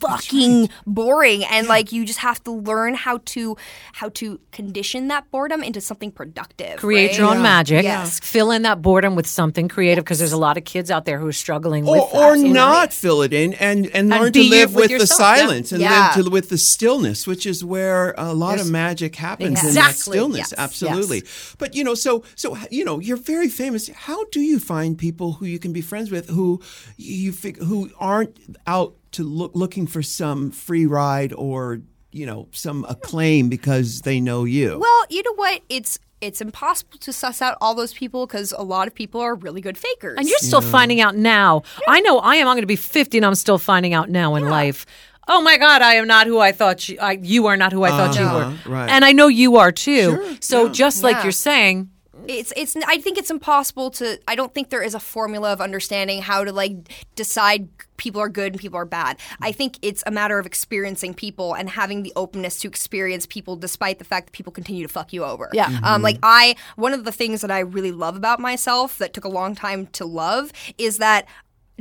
[0.00, 3.56] fucking boring and like you just have to learn how to
[3.92, 6.76] how to condition that boredom into something productive.
[6.78, 7.18] Create right?
[7.18, 7.42] your own Yeah.
[7.42, 7.82] magic.
[7.84, 8.20] Yes.
[8.20, 11.18] Fill in that boredom with something creative because there's a lot of kids out there
[11.18, 12.22] who are struggling or, with that.
[12.22, 15.36] or not fill it in and, and learn to live with with, the yourself, yeah.
[15.36, 16.12] silence and Yeah.
[16.16, 19.90] live to, with the stillness, which is where a lot of magic happens in that
[19.90, 20.38] Exactly, stillness.
[20.38, 21.22] yes, Absolutely.
[21.58, 23.88] But you know, so so you know, you're very famous.
[23.88, 26.60] How do you find people who you can be friends with who
[26.96, 28.36] you fig- who aren't
[28.66, 31.80] out to look looking for some free ride or
[32.12, 34.78] you know some acclaim because they know you?
[34.78, 35.62] Well, you know what?
[35.68, 39.34] It's it's impossible to suss out all those people because a lot of people are
[39.34, 40.18] really good fakers.
[40.18, 41.62] And you're still finding out now.
[41.88, 42.46] I know I am.
[42.46, 44.84] I'm going to be 50 and I'm still finding out now in life.
[45.28, 47.84] Oh my God, I am not who I thought you, I, you are not who
[47.84, 48.28] I thought you were.
[48.42, 48.90] Uh-huh, right.
[48.90, 50.10] And I know you are too.
[50.16, 50.72] Sure, so yeah.
[50.72, 51.22] just like Yeah.
[51.22, 51.90] you're saying,
[52.30, 55.60] it's it's I think it's impossible to I don't think there is a formula of
[55.60, 59.18] understanding how to like decide people are good and people are bad.
[59.42, 63.56] I think it's a matter of experiencing people and having the openness to experience people
[63.56, 65.50] despite the fact that people continue to fuck you over.
[65.52, 65.80] Yeah.
[65.82, 69.24] Um like I one of the things that I really love about myself that took
[69.24, 71.26] a long time to love is that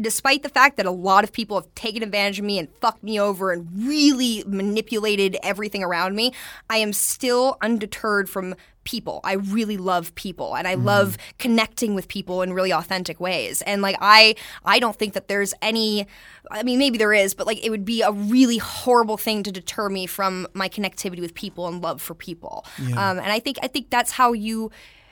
[0.02, 3.04] despite the fact that a lot of people have taken advantage of me and fucked
[3.04, 6.34] me over and really manipulated everything around me,
[6.70, 9.20] I am still undeterred from people.
[9.24, 13.62] I really love people and I love connecting with people in really authentic ways.
[13.62, 14.36] And like I
[14.66, 16.08] I don't think that there's any
[16.50, 19.52] I mean maybe there is, but like it would be a really horrible thing to
[19.52, 22.66] deter me from my connectivity with people and love for people.
[22.98, 24.72] Um, and I think I think that's how you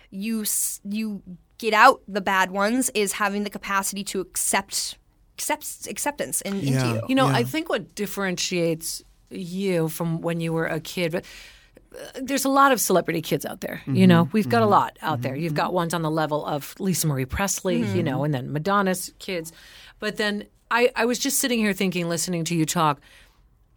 [0.09, 0.45] you
[0.83, 1.21] you
[1.57, 4.97] get out the bad ones is having the capacity to accept
[5.35, 7.01] accept acceptance in, into you.
[7.09, 7.35] You know, Yeah.
[7.37, 11.25] I think what differentiates you from when you were a kid, but
[11.93, 13.81] uh, there's a lot of celebrity kids out there.
[13.85, 14.05] You Mm-hmm.
[14.07, 15.35] know, we've got a lot out there.
[15.35, 19.13] You've got ones on the level of Lisa Marie Presley, you know, and then Madonna's
[19.19, 19.51] kids.
[19.99, 22.99] But then I, I was just sitting here thinking, listening to you talk,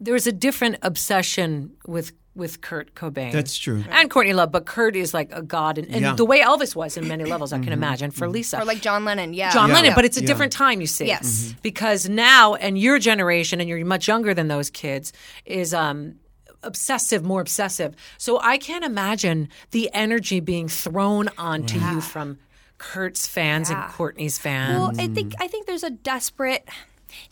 [0.01, 3.33] there's a different obsession with with Kurt Cobain.
[3.33, 3.85] That's true.
[3.91, 6.15] And Courtney Love, but Kurt is like a god, and, and Yeah.
[6.15, 7.73] the way Elvis was in many levels, I can mm-hmm.
[7.73, 8.35] imagine for mm-hmm.
[8.35, 8.61] Lisa.
[8.61, 9.51] Or like John Lennon, yeah.
[9.53, 9.75] John Yeah.
[9.75, 10.27] Lennon, but it's a Yeah.
[10.29, 11.07] different time, you see.
[11.07, 11.27] Yes.
[11.27, 11.59] Mm-hmm.
[11.63, 15.13] Because now, and your generation, and you're much younger than those kids,
[15.45, 16.17] is um,
[16.63, 17.95] obsessive, more obsessive.
[18.17, 22.39] So I can't imagine the energy being thrown onto you from
[22.79, 24.79] Kurt's fans and Courtney's fans.
[24.79, 26.67] Well, I think I think there's a desperate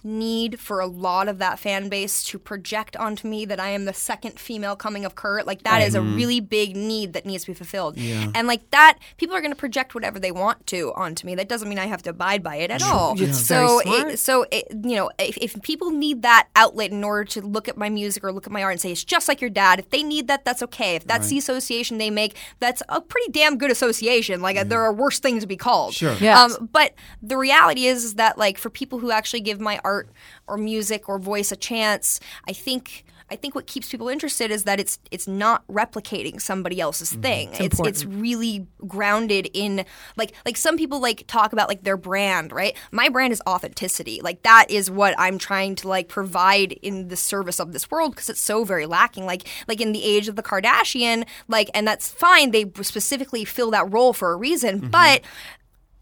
[0.03, 3.85] need for a lot of that fan base to project onto me that I am
[3.85, 5.47] the second female coming of Kurt.
[5.47, 7.97] Like that is a really big need that needs to be fulfilled.
[7.99, 11.35] And like that, people are going to project whatever they want to onto me.
[11.35, 13.21] That doesn't mean I have to abide by it at all.
[13.21, 13.81] It's so.
[13.85, 17.69] It, so it, you know, if, if people need that outlet in order to look
[17.69, 19.79] at my music or look at my art and say it's just like your dad,
[19.79, 20.97] if they need that, that's okay.
[20.97, 24.41] If that's the association they make, that's a pretty damn good association.
[24.43, 25.95] Like there are worse things to be called.
[25.95, 26.15] Sure.
[26.21, 26.57] Yes.
[26.57, 30.09] Um, but the reality is, is that like for people who actually give my art
[30.47, 34.65] or music or voice a chance, I think I think what keeps people interested is
[34.65, 37.21] that it's it's not replicating somebody else's mm-hmm.
[37.21, 37.51] thing.
[37.61, 39.85] It's it's, really grounded in
[40.17, 42.75] like like some people like talk about like their brand, right?
[42.91, 44.21] My brand is authenticity.
[44.23, 48.13] Like that is what I'm trying to like provide in the service of this world
[48.13, 49.27] because it's so very lacking.
[49.27, 52.51] Like like in the age of the Kardashian, like and that's fine.
[52.51, 54.91] They specifically fill that role for a reason, mm-hmm.
[54.91, 55.21] but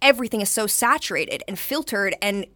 [0.00, 2.46] everything is so saturated and filtered and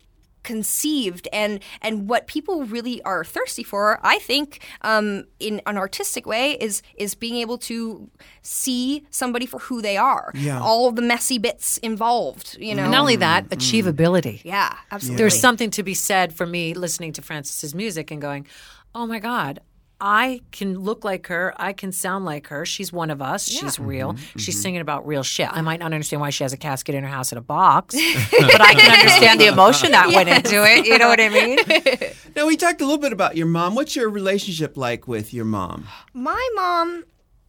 [0.43, 6.27] conceived and and what people really are thirsty for i think um, in an artistic
[6.27, 8.11] way is is being able to
[8.43, 10.33] see somebody for who they are.
[10.35, 10.61] Yeah.
[10.61, 12.83] all the messy bits involved you know?
[12.83, 14.43] And not only that, achievability.
[14.45, 14.77] yeah.
[14.91, 15.19] absolutely.
[15.19, 18.47] There's something to be said for me listening to Frances's music and going,
[18.95, 19.61] oh my God,
[20.01, 21.55] I can look like her.
[21.57, 22.65] I can sound like her.
[22.65, 23.49] She's one of us.
[23.49, 24.15] She's real.
[24.15, 24.39] Mm-hmm.
[24.39, 24.63] She's mm-hmm.
[24.63, 25.49] singing about real shit.
[25.51, 27.95] I might not understand why she has a casket in her house in a box,
[28.31, 30.87] but I can understand the emotion that went into it.
[30.87, 31.59] You know what I mean?
[32.37, 33.75] Now we talked a little bit about your mom.
[33.75, 35.89] What's your relationship like with your mom?
[36.15, 37.05] my mom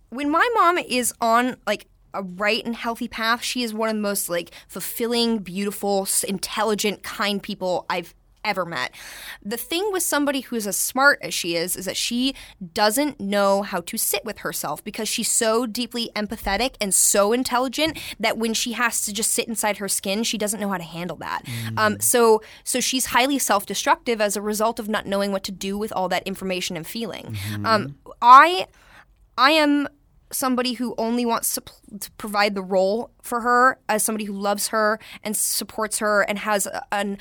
[0.10, 3.96] when my mom is on like a right and healthy path she is one of
[3.96, 8.93] the most like fulfilling beautiful intelligent kind people i've ever met.
[9.43, 12.36] The thing with somebody who's as smart as she is is that she
[12.73, 17.97] doesn't know how to sit with herself because she's so deeply empathetic and so intelligent
[18.19, 20.84] that when she has to just sit inside her skin she doesn't know how to
[20.84, 21.43] handle that.
[21.77, 25.77] Um, so so she's highly self-destructive as a result of not knowing what to do
[25.77, 27.38] with all that information and feeling.
[27.63, 28.67] Um, i
[29.38, 29.88] I am
[30.32, 34.34] somebody who only wants to, p- to provide the role for her as somebody who
[34.34, 37.17] loves her and supports her and has a, an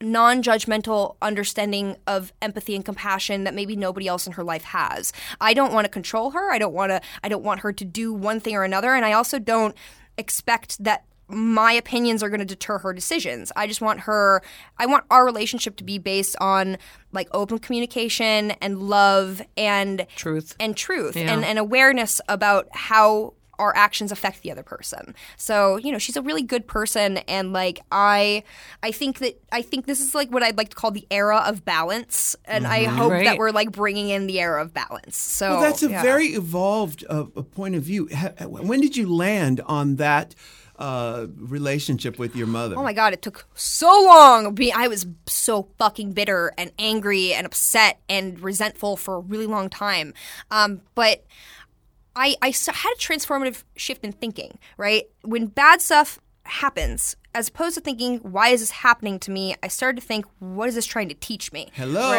[0.00, 5.12] non-judgmental understanding of empathy and compassion that maybe nobody else in her life has.
[5.40, 6.52] I don't want to control her.
[6.52, 9.04] I don't want to I don't want her to do one thing or another and
[9.04, 9.74] I also don't
[10.18, 13.50] expect that my opinions are going to deter her decisions.
[13.56, 14.42] I just want her
[14.78, 16.78] I want our relationship to be based on
[17.12, 20.54] like open communication and love and Truth.
[20.60, 21.32] and truth Yeah.
[21.32, 25.14] and, and awareness about how our actions affect the other person.
[25.36, 28.42] So, you know, she's a really good person and like I
[28.82, 31.42] I think that I think this is like what I'd like to call the era
[31.46, 33.24] of balance and I hope Right.
[33.24, 35.16] that we're like bringing in the era of balance.
[35.16, 36.02] So Well, that's a yeah.
[36.02, 38.08] very evolved uh, point of view.
[38.46, 40.34] When did you land on that
[40.78, 42.76] uh, relationship with your mother?
[42.76, 44.58] Oh my god, it took so long.
[44.74, 49.70] I was so fucking bitter and angry and upset and resentful for a really long
[49.70, 50.12] time.
[50.50, 51.24] Um, but
[52.16, 55.04] I, I had a transformative shift in thinking, right?
[55.22, 59.54] When bad stuff happens, as opposed to thinking, why is this happening to me?
[59.62, 61.68] I started to think, what is this trying to teach me?
[61.74, 62.10] Hello?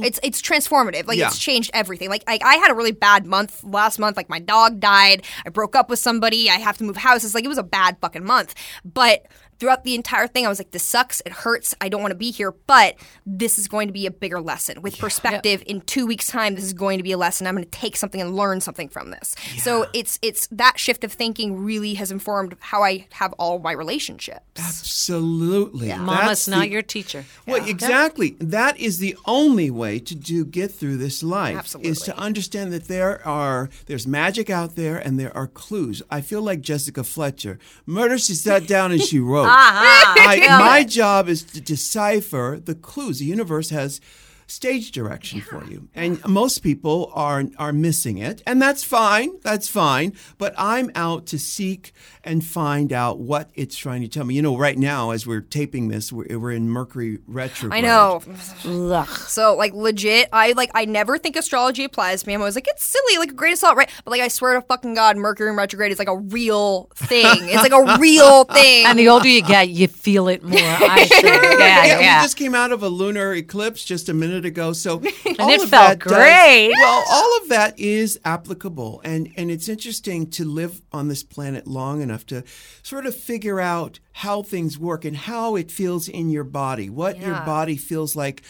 [0.00, 0.06] Right?
[0.06, 1.06] It's it's transformative.
[1.06, 1.28] Like Yeah.
[1.28, 2.08] it's changed everything.
[2.08, 4.16] Like I, I had a really bad month last month.
[4.16, 5.24] Like my dog died.
[5.46, 6.50] I broke up with somebody.
[6.50, 7.34] I have to move houses.
[7.34, 8.54] Like it was a bad fucking month.
[8.84, 9.26] But
[9.64, 11.22] throughout the entire thing, I was like, this sucks.
[11.24, 11.74] It hurts.
[11.80, 14.82] I don't want to be here, but this is going to be a bigger lesson.
[14.82, 17.46] With perspective, in two weeks' time, this is going to be a lesson.
[17.46, 19.34] I'm going to take something and learn something from this.
[19.56, 23.72] So it's it's that shift of thinking really has informed how I have all my
[23.72, 24.42] relationships.
[24.58, 25.88] Absolutely.
[25.88, 27.24] Mama's That's not the- your teacher.
[27.46, 28.36] Well, exactly.
[28.40, 31.56] That is the only way to do get through this life.
[31.56, 31.90] Absolutely.
[31.90, 36.02] Is to understand that there are there's magic out there and there are clues.
[36.10, 37.58] I feel like Jessica Fletcher.
[37.86, 39.53] Murder she sat down and she wrote.
[39.56, 43.18] I, my job is to decipher the clues.
[43.20, 44.00] The universe has
[44.46, 45.88] stage direction for you.
[45.94, 49.38] And most people are are missing it, and that's fine.
[49.42, 54.24] That's fine, but I'm out to seek and find out what it's trying to tell
[54.24, 54.34] me.
[54.34, 57.84] You know, right now as we're taping this, we're, we're in Mercury retrograde.
[57.84, 58.22] I know.
[59.28, 62.34] So like legit, I like I never think astrology applies to me.
[62.34, 63.90] I'm always like, it's silly, like a grain of salt, right?
[64.04, 67.26] But like I swear to fucking God, Mercury in retrograde is like a real thing.
[67.48, 68.86] It's like a real thing.
[68.86, 70.58] And the older you get, you feel it more.
[70.60, 71.24] I think.
[71.24, 72.20] Yeah, Yeah, yeah.
[72.20, 74.94] we just came out of a lunar eclipse just a minute ago, so
[75.38, 76.70] all it of felt that does- great.
[76.70, 81.66] well, all of that is applicable, and and it's interesting to live on this planet
[81.66, 82.42] long enough to
[82.82, 87.20] sort of figure out how things work and how it feels in your body, what
[87.20, 88.42] your body feels like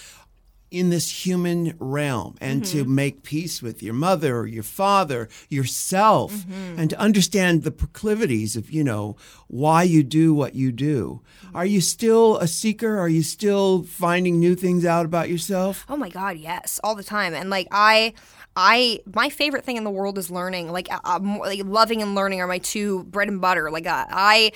[0.75, 6.45] in this human realm and to make peace with your mother or your father yourself
[6.77, 9.17] and to understand the proclivities of you know
[9.49, 11.21] why you do what you do
[11.55, 15.97] are you still a seeker are you still finding new things out about yourself Oh
[15.97, 17.35] my god, yes, all the time.
[17.35, 18.15] And like I
[18.57, 20.73] I my favorite thing in the world is learning.
[20.73, 23.71] Like, uh, uh, like loving and learning are my two bread and butter.
[23.71, 24.53] Like uh, I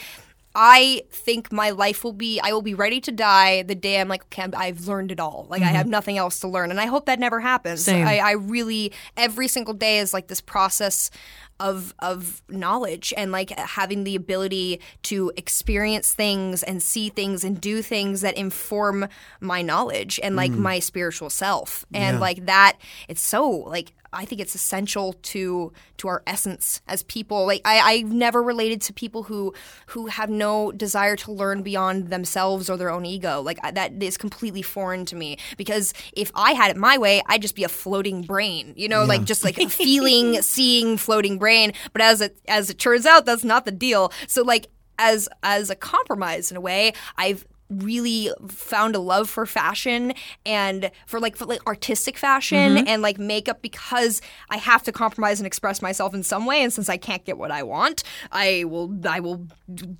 [0.60, 4.08] I think my life will be I will be ready to die the day I'm
[4.08, 5.46] like okay I'm- I've learned it all.
[5.48, 5.90] Like I have mm-hmm.
[5.90, 6.72] nothing else to learn.
[6.72, 7.86] And I hope that never happens.
[7.88, 11.12] I, I really every single day is like this process
[11.60, 17.60] of of knowledge and like having the ability to experience things and see things and
[17.60, 19.08] do things that inform
[19.40, 20.58] my knowledge and like mm.
[20.58, 21.84] my spiritual self.
[21.94, 22.20] And Yeah.
[22.20, 27.46] like that it's so like I think it's essential to to our essence as people.
[27.46, 29.52] Like I, I've never related to people who
[29.86, 33.40] who have no desire to learn beyond themselves or their own ego.
[33.42, 35.36] Like I- that is completely foreign to me.
[35.56, 38.72] Because if I had it my way, I'd just be a floating brain.
[38.76, 41.72] You know, like just like a feeling, seeing, floating brain.
[41.92, 44.12] But as it as it turns out, that's not the deal.
[44.26, 44.68] So like
[44.98, 50.14] as as a compromise in a way, I've really found a love for fashion
[50.46, 52.88] and for like for like artistic fashion mm-hmm.
[52.88, 56.72] and like makeup because I have to compromise and express myself in some way and
[56.72, 59.46] since I can't get what I want I will I will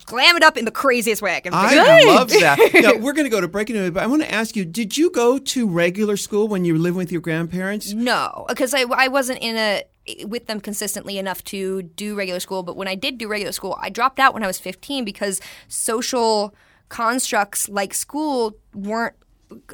[0.06, 1.78] glam it up in the craziest way I can think of.
[1.78, 2.58] I love that.
[2.74, 4.56] now, we're going to go to break in a minute, but I want to ask
[4.56, 7.92] you: Did you go to regular school when you were living with your grandparents?
[7.92, 9.84] No, because I, I wasn't in a
[10.24, 12.62] with them consistently enough to do regular school.
[12.62, 15.40] But when I did do regular school, I dropped out when I was 15 because
[15.68, 16.54] social
[16.88, 19.14] constructs like school weren't.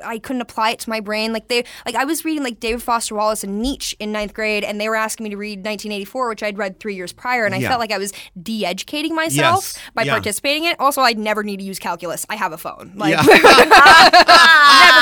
[0.04, 1.32] I couldn't apply it to my brain.
[1.32, 4.62] Like they, like I was reading like David Foster Wallace and Nietzsche in ninth grade,
[4.62, 7.52] and they were asking me to read 1984, which I'd read three years prior, and
[7.52, 7.70] I Yeah.
[7.70, 9.78] felt like I was de-educating myself Yes.
[9.94, 10.12] by Yeah.
[10.12, 10.76] participating in it.
[10.78, 12.24] Also, I'd never need to use calculus.
[12.30, 12.92] I have a phone.
[12.94, 13.22] Like Yeah.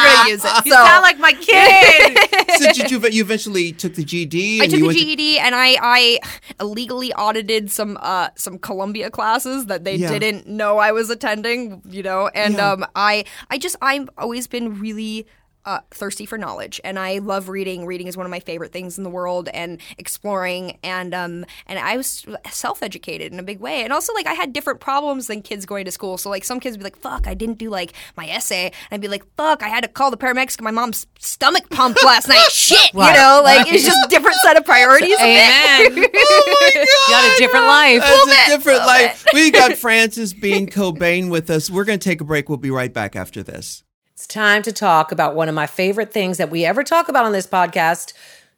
[0.04, 0.64] Never gonna use it.
[0.66, 0.84] You so.
[0.84, 2.18] sound like my kid.
[2.58, 3.00] so did you?
[3.08, 4.60] You eventually took the GD.
[4.60, 6.18] I took you a to- GED and I, I
[6.60, 10.16] illegally audited some uh, some Columbia classes that they Yeah.
[10.18, 12.28] didn't know I was attending, you know.
[12.34, 12.72] And Yeah.
[12.72, 15.26] um, I I just I've always been really
[15.64, 17.86] uh, thirsty for knowledge, and I love reading.
[17.86, 20.78] Reading is one of my favorite things in the world, and exploring.
[20.82, 24.34] And um, and I was self educated in a big way, and also like I
[24.34, 26.18] had different problems than kids going to school.
[26.18, 28.72] So like some kids would be like, "Fuck, I didn't do like my essay," and
[28.90, 30.56] I'd be like, "Fuck, I had to call the paramedics.
[30.58, 32.46] 'cause My mom's stomach pumped last night.
[32.50, 35.18] Shit, you know, like it's just different set of priorities.
[35.20, 36.08] Amen.
[36.34, 36.70] Oh my
[37.08, 38.00] You got a different life.
[38.00, 39.26] That's a bit, different little life.
[39.32, 41.70] We got Frances Bean Cobain with us.
[41.70, 42.48] We're going to take a break.
[42.48, 43.82] We'll be right back after this.
[44.22, 47.24] It's time to talk about one of my favorite things that we ever talk about
[47.24, 48.12] on this podcast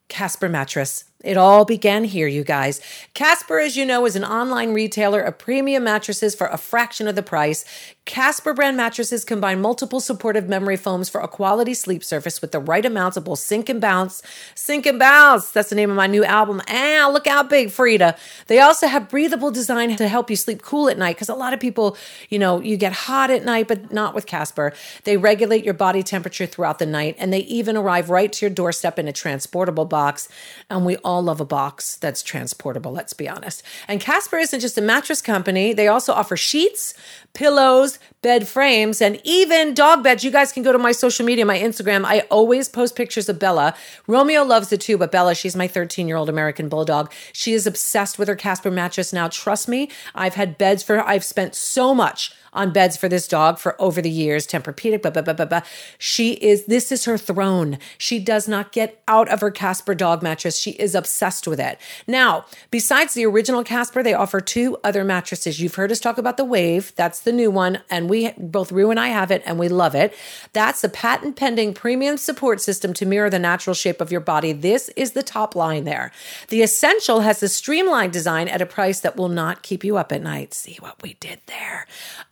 [0.09, 1.05] Casper Mattress.
[1.25, 2.81] It all began here, you guys.
[3.15, 7.15] Casper, as you know, is an online retailer of premium mattresses for a fraction of
[7.15, 7.65] the price.
[8.05, 12.61] Casper brand mattresses combine multiple supportive memory foams for a quality sleep surface with the
[12.61, 14.23] right amounts of both sink and bounce.
[14.55, 15.51] Sink and bounce.
[15.51, 16.61] That's the name of my new album.
[16.69, 18.15] Ah, look out, big Frida.
[18.49, 21.55] They also have breathable design to help you sleep cool at night because a lot
[21.55, 21.97] of people,
[22.29, 24.75] you know, you get hot at night, but not with Casper.
[25.05, 28.55] They regulate your body temperature throughout the night and they even arrive right to your
[28.55, 30.29] doorstep in a transportable box.
[30.69, 33.63] And we all love a box that's transportable, let's be honest.
[33.89, 36.95] And Casper isn't just a mattress company, they also offer sheets,
[37.33, 40.25] pillows, bed frames, and even dog beds.
[40.25, 42.07] You guys can go to my social media, my Instagram.
[42.07, 43.75] I always post pictures of Bella.
[44.07, 47.13] Romeo loves it too, but Bella, she's my 13 year old American bulldog.
[47.35, 49.29] She is obsessed with her Casper mattress now.
[49.29, 51.07] Trust me, I've had beds for.
[51.07, 55.11] I've spent so much on beds for this dog for over the years, Tempur-Pedic, blah,
[55.11, 55.63] blah, blah, blah, blah.
[55.99, 57.79] She is, this is her throne.
[57.99, 60.57] She does not get out of her Casper dog mattress.
[60.57, 61.79] She is obsessed with it.
[62.07, 65.61] Now, besides the original Casper, they offer two other mattresses.
[65.61, 66.93] You've heard us talk about the Wave.
[66.97, 67.81] That's the new one.
[67.91, 70.15] And we, both Ru and I have it and we love it.
[70.53, 74.53] That's the patent pending premium support system to mirror the natural shape of your body.
[74.53, 76.13] This is the top line there.
[76.49, 80.13] The Essential has a streamlined design at a price that will not keep you up
[80.13, 80.55] at night.
[80.55, 81.87] See what we did there.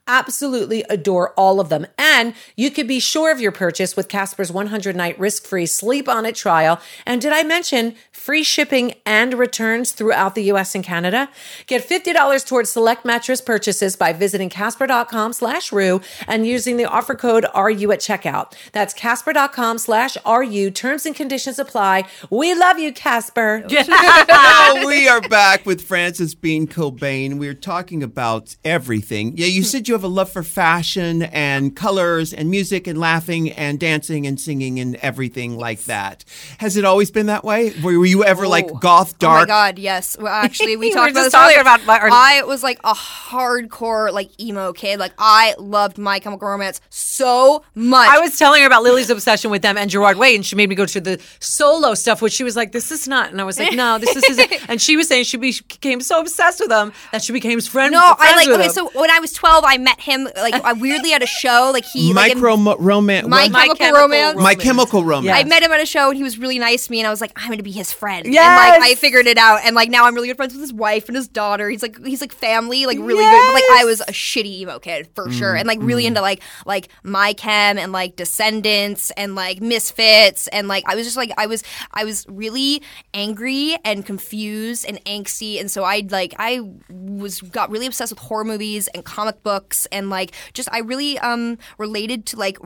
[0.07, 1.87] Absolutely adore all of them.
[1.97, 6.09] And you could be sure of your purchase with Casper's 100 night risk free sleep
[6.09, 6.81] on it trial.
[7.07, 11.29] And did I mention free shipping and returns throughout the US and Canada?
[11.67, 17.15] Get $50 towards select mattress purchases by visiting casper.com slash RU and using the offer
[17.15, 18.55] code RU at checkout.
[18.73, 20.71] That's casper.com slash RU.
[20.71, 22.05] Terms and conditions apply.
[22.31, 23.65] We love you, Casper.
[23.69, 27.39] Now we are back with Frances Bean Cobain.
[27.39, 29.37] We're talking about everything.
[29.37, 29.67] Yeah, you hmm.
[29.67, 34.27] said you have a love for fashion and colors and music and laughing and dancing
[34.27, 36.25] and singing and everything like that.
[36.59, 37.73] Has it always been that way?
[37.83, 39.37] Were, were you ever like goth, dark?
[39.39, 40.17] Oh my god, yes.
[40.19, 41.61] Well, actually, we We talked about just this talking earlier.
[41.63, 44.99] about my- our- I was like a hardcore like emo kid.
[44.99, 48.09] Like I loved My Chemical Romance so much.
[48.09, 50.69] I was telling her about Lily's obsession with them and Gerard Way, and she made
[50.69, 53.45] me go to the solo stuff, which she was like, "This is not," and I
[53.45, 54.43] was like, "No, this is." His.
[54.69, 57.93] And she was saying she became so obsessed with them that she became friends.
[57.93, 58.09] With them.
[58.11, 58.67] No, I like with okay.
[58.67, 58.73] him.
[58.73, 61.71] So when I was twelve, I met him like I weirdly at a show.
[61.73, 63.27] Like he like, in Micro mo- romance.
[63.27, 63.49] My.
[63.49, 64.41] My Chemical, Chemical Romance.
[64.41, 65.27] My chemical romance.
[65.27, 65.37] Yeah.
[65.37, 67.11] I met him at a show and he was really nice to me and I
[67.11, 68.25] was like, I'm gonna be his friend.
[68.25, 68.81] And Yes!
[68.81, 71.09] like I figured it out and like now I'm really good friends with his wife
[71.09, 71.69] and his daughter.
[71.69, 73.47] He's like he's like family, like really good.
[73.47, 75.55] But like I was a shitty emo kid for sure.
[75.55, 76.09] Mm, and like really mm.
[76.09, 81.07] into like like My Chem and like Descendents and like Misfits and like I was
[81.07, 81.63] just like I was
[81.93, 82.83] I was really
[83.15, 88.21] angry and confused and angsty and so I like I was got really obsessed with
[88.21, 92.59] horror movies and comic books and like just I really um related to like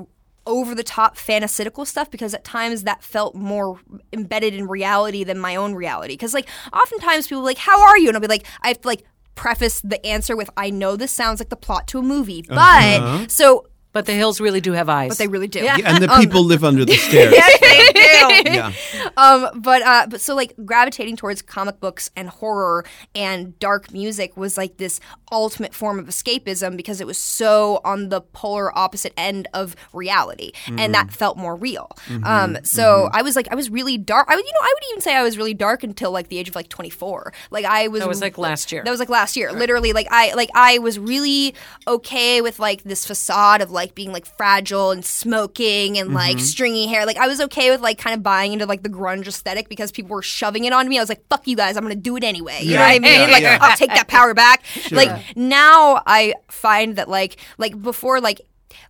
[0.47, 3.81] over the top fantastical stuff because at times that felt more
[4.13, 6.13] embedded in reality than my own reality.
[6.15, 8.81] Because like oftentimes people are like, "How are you?" and I'll be like, I have
[8.83, 9.03] to like
[9.35, 12.57] preface the answer with, "I know this sounds like the plot to a movie, but
[13.03, 13.27] Uh-huh.
[13.29, 13.67] so."
[13.97, 15.09] But the hills really do have eyes.
[15.09, 15.61] But they really do.
[15.61, 17.33] Yeah, and the people live under the stairs.
[17.33, 18.51] they do.
[18.53, 18.73] yeah.
[19.17, 22.85] um but uh but so like gravitating towards comic books and horror
[23.15, 25.01] and dark music was like this
[25.33, 30.53] ultimate form of escapism because it was so on the polar opposite end of reality
[30.67, 31.91] and that felt more real
[32.25, 34.85] um so i was like i was really dark i would you know i would
[34.93, 37.89] even say i was really dark until like the age of like 24 like i
[37.89, 38.83] was That was like last year.
[38.85, 41.55] that was like last year literally like i like i was really
[41.87, 46.87] okay with like this facade of like being like fragile and smoking and like stringy
[46.87, 47.07] hair.
[47.07, 49.93] Like i was okay with like kind of buying into like the grunge aesthetic because
[49.93, 50.99] people were shoving it on me.
[50.99, 52.61] I was like fuck you guys i'm gonna do it anyway.
[52.63, 53.21] You know what i mean?
[53.21, 53.59] Yeah, like yeah.
[53.61, 54.63] i'll take that power back.
[54.91, 58.41] Like now i find that like like before like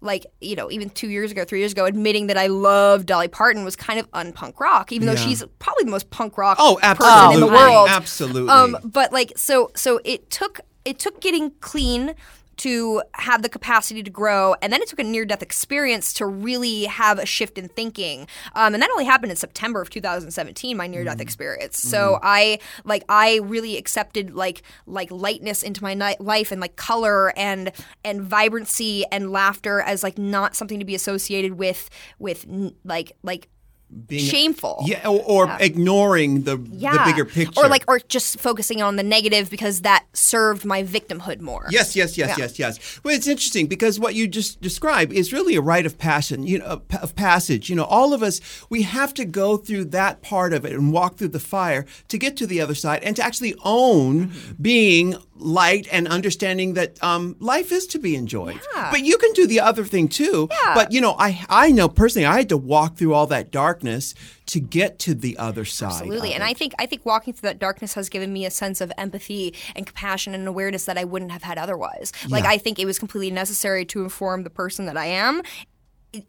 [0.01, 3.29] like you know even two years ago three years ago admitting that i love dolly
[3.29, 6.77] parton was kind of unpunk rock even though she's probably the most punk rock Oh,
[6.83, 7.89] person in the world.
[7.89, 8.51] Absolutely.
[8.51, 12.15] um, but like so so it took it took getting clean
[12.59, 16.27] to have the capacity to grow and then it took a near death experience to
[16.27, 18.27] really have a shift in thinking.
[18.55, 21.79] Um, and that only happened in september of 2017 my near death experience.
[21.79, 26.77] So i like i really accepted like like lightness into my ni- life and like
[26.77, 27.73] color and
[28.05, 33.13] and vibrancy and laughter as like not something to be associated with with n- like
[33.23, 33.49] like
[34.09, 37.61] Being- shameful Yeah, or, or ignoring the the bigger picture.
[37.61, 41.67] or like or just focusing on the negative because that served my victimhood more.
[41.71, 43.01] Yes, yes, yes, yes, yes.
[43.05, 46.59] Well, it's interesting because what you just described is really a rite of passion, you
[46.59, 47.71] know, of of passage.
[47.71, 50.93] You know, all of us we have to go through that part of it and
[50.93, 54.63] walk through the fire to get to the other side and to actually own mm-hmm.
[54.63, 58.61] being light and understanding that um, life is to be enjoyed.
[58.75, 58.91] Yeah.
[58.91, 60.49] But you can do the other thing too.
[60.51, 60.75] Yeah.
[60.75, 64.15] But you know, I I know personally I had to walk through all that darkness
[64.47, 65.93] to get to the other side.
[65.93, 66.47] Absolutely, and it.
[66.47, 69.55] I think I think walking through that darkness has given me a sense of empathy
[69.75, 72.13] and compassion and awareness that I wouldn't have had otherwise.
[72.29, 75.43] Like I think it was completely necessary to inform the person that I am.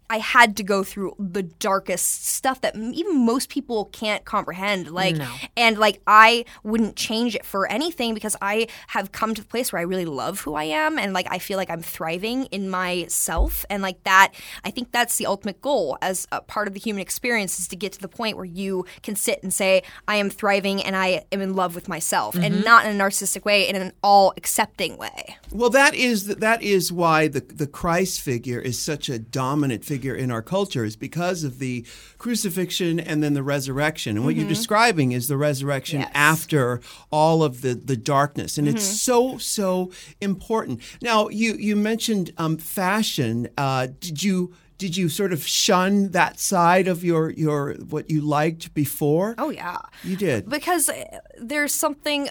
[0.09, 4.89] I had to go through the darkest stuff that even most people can't comprehend.
[4.89, 5.17] Like,
[5.55, 9.71] and like I wouldn't change it for anything because I have come to the place
[9.71, 12.69] where I really love who I am, and like I feel like I'm thriving in
[12.69, 14.33] myself, and like that.
[14.63, 17.75] I think that's the ultimate goal as a part of the human experience is to
[17.75, 21.23] get to the point where you can sit and say, "I am thriving and I
[21.31, 22.63] am in love with myself," and mm-hmm.
[22.63, 25.37] not in a narcissistic way, in an all accepting way.
[25.51, 29.85] Well, that is that is why the the Christ figure is such a dominant prominent
[29.85, 31.85] figure in our culture is because of the
[32.17, 34.17] crucifixion and then the resurrection.
[34.17, 36.11] And what you're describing is the resurrection Yes.
[36.13, 36.79] after
[37.11, 38.57] all of the, the darkness.
[38.57, 40.81] And it's so, so important.
[41.01, 43.47] Now, you, you mentioned um, fashion.
[43.57, 44.53] Uh, did you.
[44.79, 49.33] Did you sort of shun that side of your, your what you liked before?
[49.39, 49.79] Oh yeah.
[50.03, 50.47] You did.
[50.47, 52.29] because uh, there's something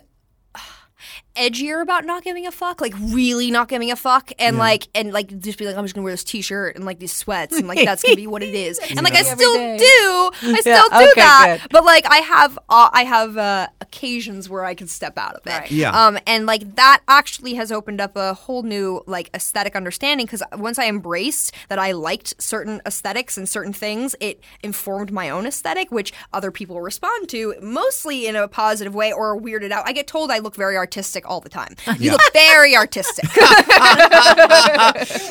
[1.37, 5.13] edgier about not giving a fuck, like really not giving a fuck, and like and
[5.13, 7.69] like just be like, I'm just gonna wear this t-shirt and like these sweats, and
[7.69, 9.77] like that's gonna be what it is, and like I still day.
[9.79, 11.71] do, I still do okay, that, good.
[11.71, 15.47] but like I have uh, I have uh, occasions where I can step out of
[15.47, 15.71] it, Right.
[15.71, 15.91] Yeah.
[16.07, 20.43] um, and like that actually has opened up a whole new like aesthetic understanding because
[20.57, 25.47] once I embraced that I liked certain aesthetics and certain things, it informed my own
[25.47, 29.87] aesthetic, which other people respond to mostly in a positive way or weirded out.
[29.87, 31.75] I get told I look very artistic all the time.
[31.99, 33.25] You look very artistic.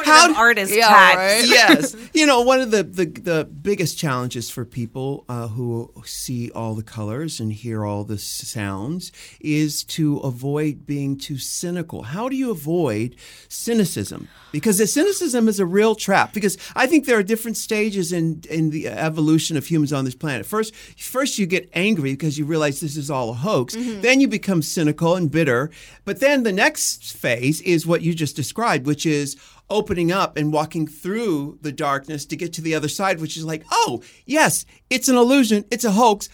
[0.06, 1.18] How artist Yeah, tags.
[1.18, 1.46] right.
[1.48, 1.96] yes.
[2.14, 6.74] You know, one of the, the, the biggest challenges for people uh, who see all
[6.76, 12.04] the colors and hear all the sounds is to avoid being too cynical.
[12.04, 13.16] How do you avoid
[13.48, 14.28] cynicism?
[14.52, 16.34] Because the cynicism is a real trap.
[16.34, 20.16] Because I think there are different stages in, in the evolution of humans on this
[20.16, 20.46] planet.
[20.46, 23.76] First, first you get angry because you realize this is all a hoax.
[23.76, 25.70] Then you become cynical and bitter.
[26.04, 29.38] But then the next phase is what you just described, which is
[29.70, 33.46] opening up and walking through the darkness to get to the other side, which is
[33.46, 36.30] like, oh, yes, it's an illusion, it's a hoax.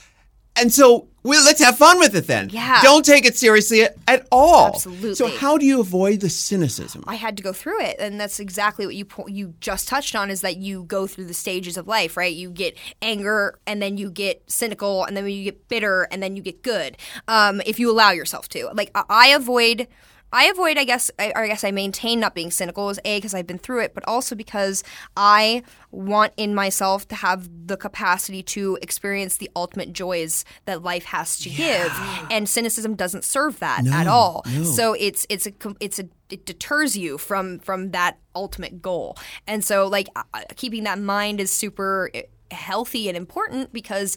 [0.55, 2.49] And so well, let's have fun with it then.
[2.49, 2.81] Yeah.
[2.81, 4.67] Don't take it seriously at, at all.
[4.67, 5.15] Absolutely.
[5.15, 7.03] So, how do you avoid the cynicism?
[7.07, 10.15] I had to go through it, and that's exactly what you po- you just touched
[10.15, 10.31] on.
[10.31, 12.33] Is that you go through the stages of life, right?
[12.33, 16.35] You get anger, and then you get cynical, and then you get bitter, and then
[16.35, 16.97] you get good.
[17.27, 19.87] Um, if you allow yourself to, like I, I avoid.
[20.31, 23.17] I avoid, I guess, I, or I guess I maintain not being cynical is a
[23.17, 24.83] because I've been through it, but also because
[25.17, 31.05] I want in myself to have the capacity to experience the ultimate joys that life
[31.05, 31.91] has to give,
[32.31, 34.43] and cynicism doesn't serve that at all.
[34.63, 39.17] So it's it's a it's a it deters you from from that ultimate goal,
[39.47, 40.23] and so like uh,
[40.55, 42.21] keeping that mind is super uh,
[42.51, 44.15] healthy and important because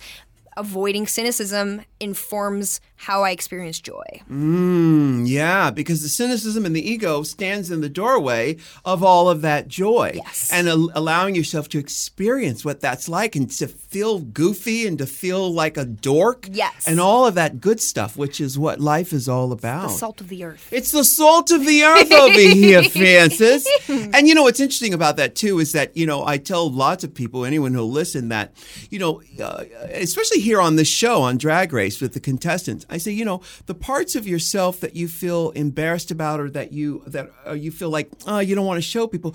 [0.57, 4.05] avoiding cynicism informs how I experience joy.
[4.31, 9.43] Mm, yeah, because the cynicism and the ego stands in the doorway of all of
[9.43, 10.13] that joy.
[10.15, 10.51] Yes.
[10.53, 15.07] And al- allowing yourself to experience what that's like and to feel goofy and to
[15.07, 16.49] feel like a dork.
[16.51, 16.87] Yes.
[16.87, 19.85] And all of that good stuff, which is what life is all about.
[19.85, 20.69] It's The salt of the earth.
[20.71, 23.67] It's the salt of the earth over here, Frances.
[23.89, 27.05] And you know what's interesting about that too is that you know I tell lots
[27.05, 28.53] of people, anyone who'll listen, that
[28.91, 32.99] you know, uh, especially here on this show on Drag Race with the contestants, I
[32.99, 37.03] say, you know, the parts of yourself that you feel embarrassed about or that you
[37.07, 39.35] that uh, you feel like oh, you don't want to show people.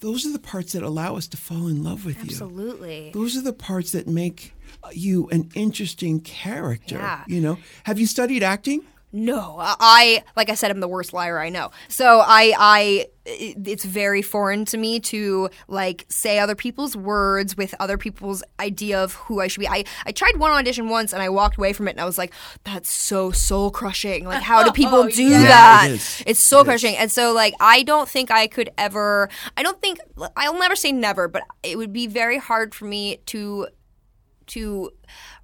[0.00, 2.30] Those are the parts that allow us to fall in love with you.
[2.30, 3.10] Absolutely.
[3.12, 4.54] Those are the parts that make
[4.92, 6.96] you an interesting character.
[6.96, 7.24] Yeah.
[7.26, 8.82] You know, have you studied acting?
[9.10, 11.70] No, I like I said, I'm the worst liar I know.
[11.88, 17.74] So I, I, it's very foreign to me to like say other people's words with
[17.80, 19.68] other people's idea of who I should be.
[19.68, 22.18] I, I tried one audition once and I walked away from it and I was
[22.18, 22.34] like,
[22.64, 24.24] that's so soul crushing.
[24.26, 25.42] Like, how do oh, people do yeah.
[25.42, 25.84] that?
[25.86, 26.22] Yeah, it is.
[26.26, 26.94] It's soul crushing.
[26.94, 29.30] And so, like, I don't think I could ever.
[29.56, 30.00] I don't think
[30.36, 33.68] I'll never say never, but it would be very hard for me to
[34.48, 34.90] to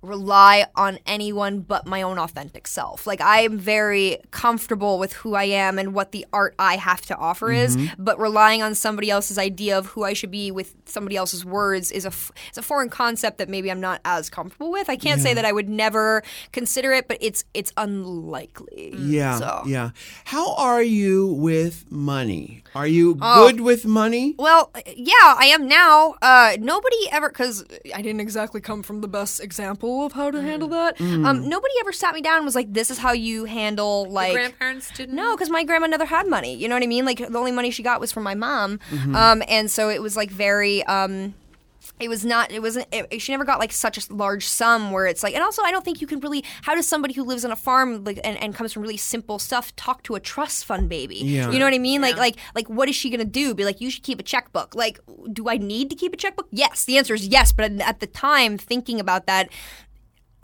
[0.05, 3.07] rely on anyone but my own authentic self.
[3.07, 7.17] Like I'm very comfortable with who I am and what the art I have to
[7.17, 11.17] offer is, but relying on somebody else's idea of who I should be with somebody
[11.17, 14.71] else's words is a f- it's a foreign concept that maybe I'm not as comfortable
[14.71, 14.89] with.
[14.91, 18.95] I can't say that I would never consider it, but it's it's unlikely.
[18.97, 19.63] Yeah, So.
[19.67, 19.91] yeah.
[20.25, 22.63] How are you with money?
[22.75, 23.47] Are you Oh.
[23.47, 24.35] good with money?
[24.39, 26.15] Well, yeah, I am now.
[26.21, 30.43] Uh, nobody ever, because I didn't exactly come from the best example of how to
[30.43, 31.01] handle that.
[31.01, 34.33] Um, nobody ever sat me down and was like, "This is how you handle like."
[34.33, 35.15] Grandparents didn't.
[35.15, 36.55] no, because my grandma never had money.
[36.55, 37.05] You know what I mean?
[37.05, 38.81] Like the only money she got was from my mom,
[39.15, 40.83] um, and so it was like very.
[40.85, 41.35] Um,
[42.01, 42.51] it was not.
[42.51, 42.89] It wasn't.
[42.91, 45.35] It, she never got like such a large sum where it's like.
[45.35, 46.43] And also, I don't think you can really.
[46.63, 49.39] How does somebody who lives on a farm like and, and comes from really simple
[49.39, 51.17] stuff talk to a trust fund baby?
[51.17, 51.51] Yeah.
[51.51, 52.01] You know what I mean?
[52.01, 53.55] Like like like what is she gonna do?
[53.55, 54.75] Be like, you should keep a checkbook.
[54.75, 54.99] Like,
[55.33, 56.49] do I need to keep a checkbook?
[56.51, 56.85] Yes.
[56.85, 57.53] The answer is yes.
[57.53, 59.49] But at the time, thinking about that,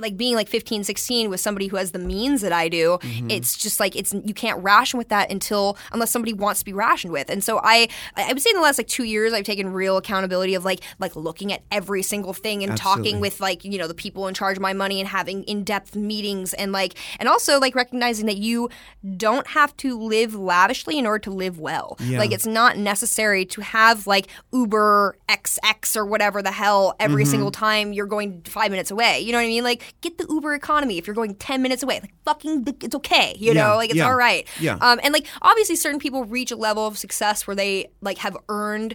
[0.01, 2.98] like being like 15 16 with somebody who has the means that i do
[3.28, 6.72] it's just like it's you can't ration with that until unless somebody wants to be
[6.72, 9.44] rationed with and so i i would say in the last like two years i've
[9.44, 13.03] taken real accountability of like like looking at every single thing and Absolutely.
[13.11, 15.94] talking with like you know the people in charge of my money and having in-depth
[15.96, 18.68] meetings and like and also like recognizing that you
[19.16, 22.18] don't have to live lavishly in order to live well Yeah.
[22.18, 27.30] like it's not necessary to have like uber xx or whatever the hell every Mm-hmm.
[27.30, 30.26] single time you're going five minutes away you know what i mean like get the
[30.28, 33.76] uber economy if you're going 10 minutes away like fucking it's okay you Yeah, know
[33.76, 34.74] like it's yeah, all right yeah.
[34.80, 38.36] um and like obviously certain people reach a level of success where they like have
[38.49, 38.95] earned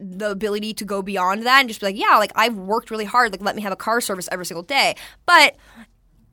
[0.00, 3.04] the ability to go beyond that and just be like, yeah, like I've worked really
[3.04, 3.32] hard.
[3.32, 4.94] Like let me have a car service every single day.
[5.26, 5.56] But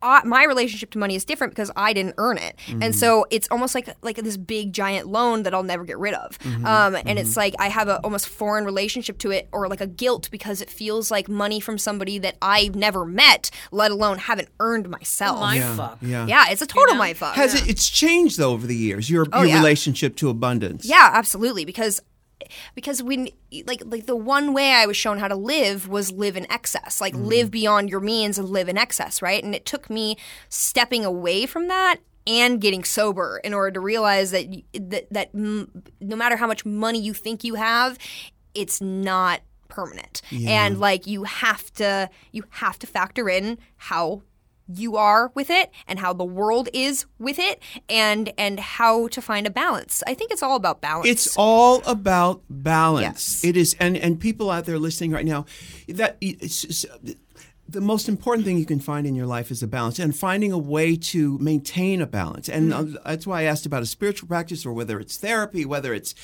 [0.02, 3.48] uh, my relationship to money is different because I didn't earn it, and so it's
[3.50, 6.38] almost like like this big giant loan that I'll never get rid of.
[6.64, 9.86] Um, and it's like I have a almost foreign relationship to it, or like a
[9.86, 14.48] guilt because it feels like money from somebody that I've never met, let alone haven't
[14.60, 15.40] earned myself.
[15.40, 15.98] My Yeah, fuck.
[16.02, 16.26] yeah.
[16.26, 17.34] yeah, it's a total my fuck.
[17.34, 17.68] Has it?
[17.68, 19.08] It's changed though over the years.
[19.10, 19.58] Your Oh, your yeah.
[19.58, 20.84] relationship to abundance.
[20.84, 21.64] Yeah, absolutely.
[21.64, 22.00] Because
[22.74, 23.28] because when
[23.66, 27.00] like like the one way I was shown how to live was live in excess,
[27.00, 29.42] like live beyond your means and live in excess, right?
[29.42, 30.16] And it took me
[30.48, 35.68] stepping away from that and getting sober in order to realize that that that mm,
[36.00, 37.98] no matter how much money you think you have,
[38.54, 40.22] it's not permanent.
[40.66, 44.22] And like you have to you have to factor in how
[44.68, 49.22] you are with it and how the world is with it and and how to
[49.22, 50.02] find a balance.
[50.06, 51.08] I think it's all about balance.
[51.08, 53.02] It's all about balance.
[53.02, 53.44] Yes.
[53.44, 55.46] It is, and and people out there listening right now,
[55.88, 56.18] that
[57.68, 60.52] the most important thing you can find in your life is a balance, and finding
[60.52, 62.48] a way to maintain a balance.
[62.48, 62.96] And Mm-hmm.
[62.96, 66.14] uh, that's why I asked about a spiritual practice, or whether it's therapy, whether it's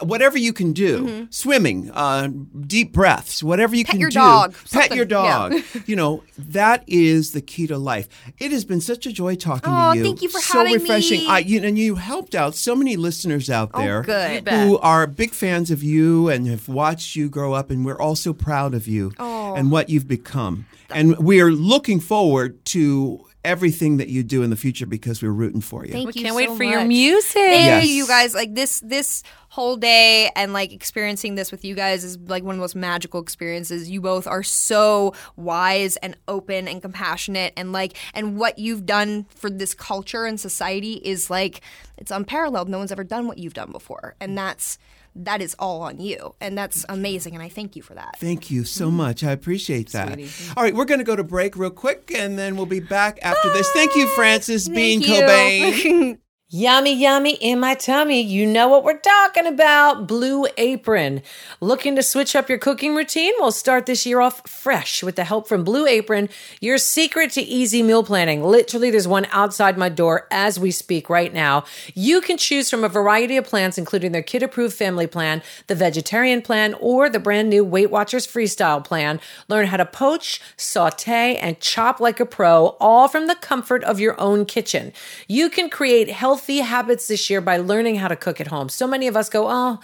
[0.00, 2.28] whatever you can do, swimming, uh,
[2.66, 3.86] deep breaths, whatever you Mm-hmm.
[3.86, 4.14] Pet can your do.
[4.14, 5.48] dog, Pet something, your yeah.
[5.48, 5.54] dog.
[5.86, 8.08] you know that is the key to life.
[8.38, 10.04] It has been such a joy talking Oh, to you.
[10.04, 11.20] thank you for so having refreshing.
[11.20, 11.26] me.
[11.28, 15.32] I, you, and you helped out so many listeners out there Oh, who are big
[15.32, 18.86] fans of you and have watched you grow up, and we're all so proud of
[18.86, 19.41] you Oh.
[19.56, 20.66] And what you've become.
[20.90, 25.30] And we are looking forward to everything that you do in the future because we're
[25.32, 25.90] rooting for you.
[25.92, 27.32] Thank We you can't so wait for your music.
[27.34, 27.86] Thank Yes.
[27.88, 28.34] you, you guys.
[28.34, 32.54] Like this, this whole day and like experiencing this with you guys is like one
[32.54, 33.90] of the most magical experiences.
[33.90, 39.26] You both are so wise and open and compassionate, and like, and what you've done
[39.34, 41.62] for this culture and society is like
[41.98, 42.68] it's unparalleled.
[42.68, 44.78] No one's ever done what you've done before, and that's
[45.14, 47.34] that is all on you, and that's amazing.
[47.34, 48.16] And I thank you for that.
[48.18, 48.96] Thank you so mm-hmm.
[48.96, 49.24] much.
[49.24, 50.18] I appreciate that.
[50.56, 53.18] All right, we're going to go to break real quick and then we'll be back
[53.22, 53.70] after this.
[53.72, 55.08] Thank you, Frances Bean you.
[55.08, 56.18] Cobain.
[56.54, 58.20] Yummy, yummy in my tummy.
[58.20, 60.06] You know what we're talking about.
[60.06, 61.22] Blue Apron.
[61.62, 63.32] Looking to switch up your cooking routine?
[63.38, 66.28] We'll start this year off fresh with the help from Blue Apron,
[66.60, 68.44] your secret to easy meal planning.
[68.44, 71.64] Literally, there's one outside my door as we speak right now.
[71.94, 75.74] You can choose from a variety of plans, including their kid approved family plan, the
[75.74, 79.20] vegetarian plan, or the brand new Weight Watchers freestyle plan.
[79.48, 83.98] Learn how to poach, saute, and chop like a pro, all from the comfort of
[83.98, 84.92] your own kitchen.
[85.26, 88.68] You can create healthy habits this year by learning how to cook at home.
[88.68, 89.80] So many of us go, oh,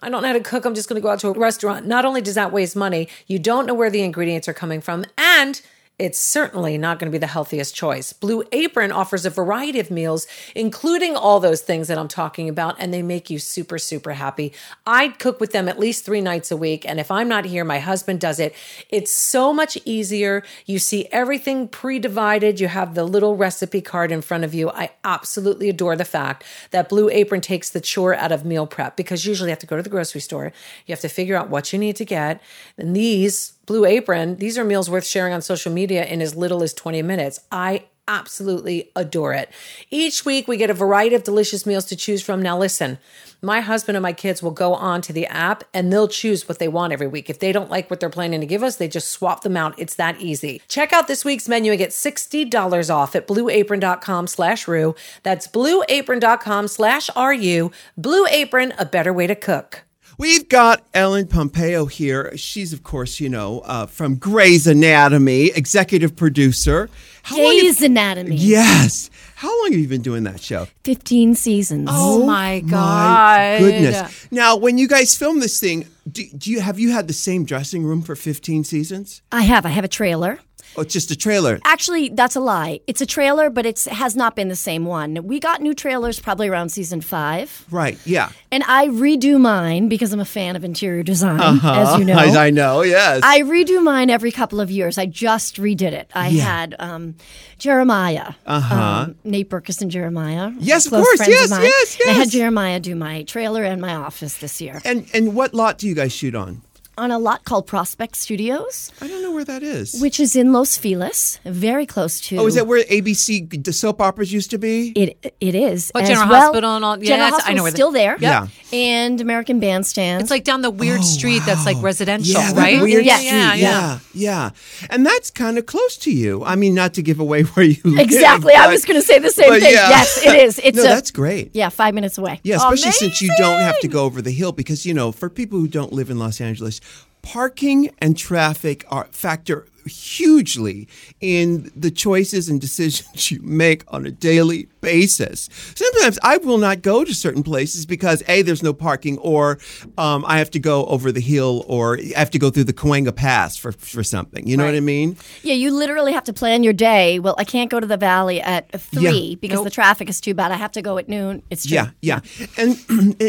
[0.00, 0.64] I don't know how to cook.
[0.64, 1.86] I'm just going to go out to a restaurant.
[1.86, 5.04] Not only does that waste money, you don't know where the ingredients are coming from,
[5.16, 5.60] and
[5.98, 8.12] it's certainly not going to be the healthiest choice.
[8.12, 12.76] Blue Apron offers a variety of meals, including all those things that I'm talking about,
[12.78, 14.52] and they make you super, super happy.
[14.86, 17.64] I'd cook with them at least three nights a week, and if I'm not here,
[17.64, 18.54] my husband does it.
[18.90, 20.44] It's so much easier.
[20.66, 24.70] You see everything pre divided, you have the little recipe card in front of you.
[24.70, 28.96] I absolutely adore the fact that Blue Apron takes the chore out of meal prep
[28.96, 30.52] because usually you have to go to the grocery store,
[30.86, 32.40] you have to figure out what you need to get.
[32.76, 36.62] And these Blue Apron, these are meals worth sharing on social media in as little
[36.62, 37.40] as 20 minutes.
[37.52, 39.50] I absolutely adore it.
[39.90, 42.40] Each week we get a variety of delicious meals to choose from.
[42.40, 42.96] Now listen,
[43.42, 46.58] my husband and my kids will go on to the app and they'll choose what
[46.58, 47.28] they want every week.
[47.28, 49.78] If they don't like what they're planning to give us, they just swap them out.
[49.78, 50.62] It's that easy.
[50.66, 54.94] Check out this week's menu and get $60 off at blueapron.com slash rue.
[55.24, 57.70] That's blueapron.com slash RU.
[57.98, 59.82] Blue Apron, a better way to cook.
[60.18, 62.36] We've got Ellen Pompeo here.
[62.36, 66.90] She's, of course, you know, uh, from Grey's Anatomy, executive producer.
[67.22, 68.34] How have- Grey's Anatomy.
[68.34, 69.10] Yes.
[69.36, 70.66] How long have you been doing that show?
[70.82, 71.88] 15 seasons.
[71.92, 72.72] Oh my God.
[72.72, 74.26] My goodness.
[74.32, 77.44] Now, when you guys film this thing, do, do you have you had the same
[77.44, 79.22] dressing room for 15 seasons?
[79.30, 79.64] I have.
[79.64, 80.40] I have a trailer.
[80.78, 81.58] Oh, it's just a trailer.
[81.64, 82.78] Actually, that's a lie.
[82.86, 85.26] It's a trailer, but it's has not been the same one.
[85.26, 87.98] We got new trailers probably around season five, Right.
[88.06, 88.30] Yeah.
[88.52, 92.14] and I redo mine because I'm a fan of interior design, as you know.
[92.14, 92.32] Uh-huh.
[92.38, 92.82] I, I know.
[92.82, 93.22] Yes.
[93.24, 94.98] I redo mine every couple of years.
[94.98, 96.10] I just redid it.
[96.14, 97.16] I had um,
[97.58, 100.46] Jeremiah, um, Nate Berkus and Jeremiah.
[100.48, 100.56] Uh-huh.
[100.60, 101.26] Yes, of course.
[101.26, 101.62] Yes, mine.
[101.64, 102.30] yes, And I had.
[102.30, 105.94] Jeremiah do my trailer and my office this year and and what lot do you
[105.94, 106.62] guys shoot on?
[106.96, 110.00] on a lot called Prospect Studios, I don't know where that is.
[110.00, 112.38] which is in Los Feliz, very close to.
[112.38, 114.90] oh, is that where ABC the soap operas used to be?
[114.96, 115.92] It it is.
[115.94, 116.40] Oh, General well.
[116.42, 118.16] Hospital and all- yeah, General that's- I know where the- still there.
[118.20, 118.48] Yeah.
[118.72, 120.20] And American Bandstand.
[120.22, 122.82] It's like down the weird oh, street that's like residential, Oh, yeah, right?
[122.82, 123.20] Weird Yes.
[123.20, 123.30] street.
[123.38, 123.98] yeah, yeah.
[124.14, 124.86] yeah, yeah.
[124.90, 126.42] And that's kind of close to you.
[126.44, 128.00] I mean, not to give away where you live.
[128.00, 128.54] exactly.
[128.54, 129.62] I was going to say the same thing.
[129.72, 129.88] yeah.
[129.90, 130.60] Yes, it is.
[130.68, 131.50] It's no, a, that's great.
[131.54, 132.40] Yeah, five minutes away.
[132.42, 135.30] Yeah, especially since you don't have to go over the hill because you know, for
[135.30, 136.80] people who don't live in Los Angeles,
[137.22, 140.88] parking and traffic are factor hugely
[141.20, 145.48] in the choices and decisions you make on a daily basis.
[145.74, 149.58] Sometimes I will not go to certain places because a there's no parking, or
[149.96, 152.72] um, I have to go over the hill, or I have to go through the
[152.72, 154.46] Cahuenga Pass for for something.
[154.46, 155.16] You know what I mean?
[155.42, 157.18] Yeah, you literally have to plan your day.
[157.18, 160.52] Well, I can't go to the valley at three because the traffic is too bad.
[160.52, 161.42] I have to go at noon.
[161.50, 161.74] It's true.
[161.74, 162.20] Yeah, yeah.
[162.58, 162.76] And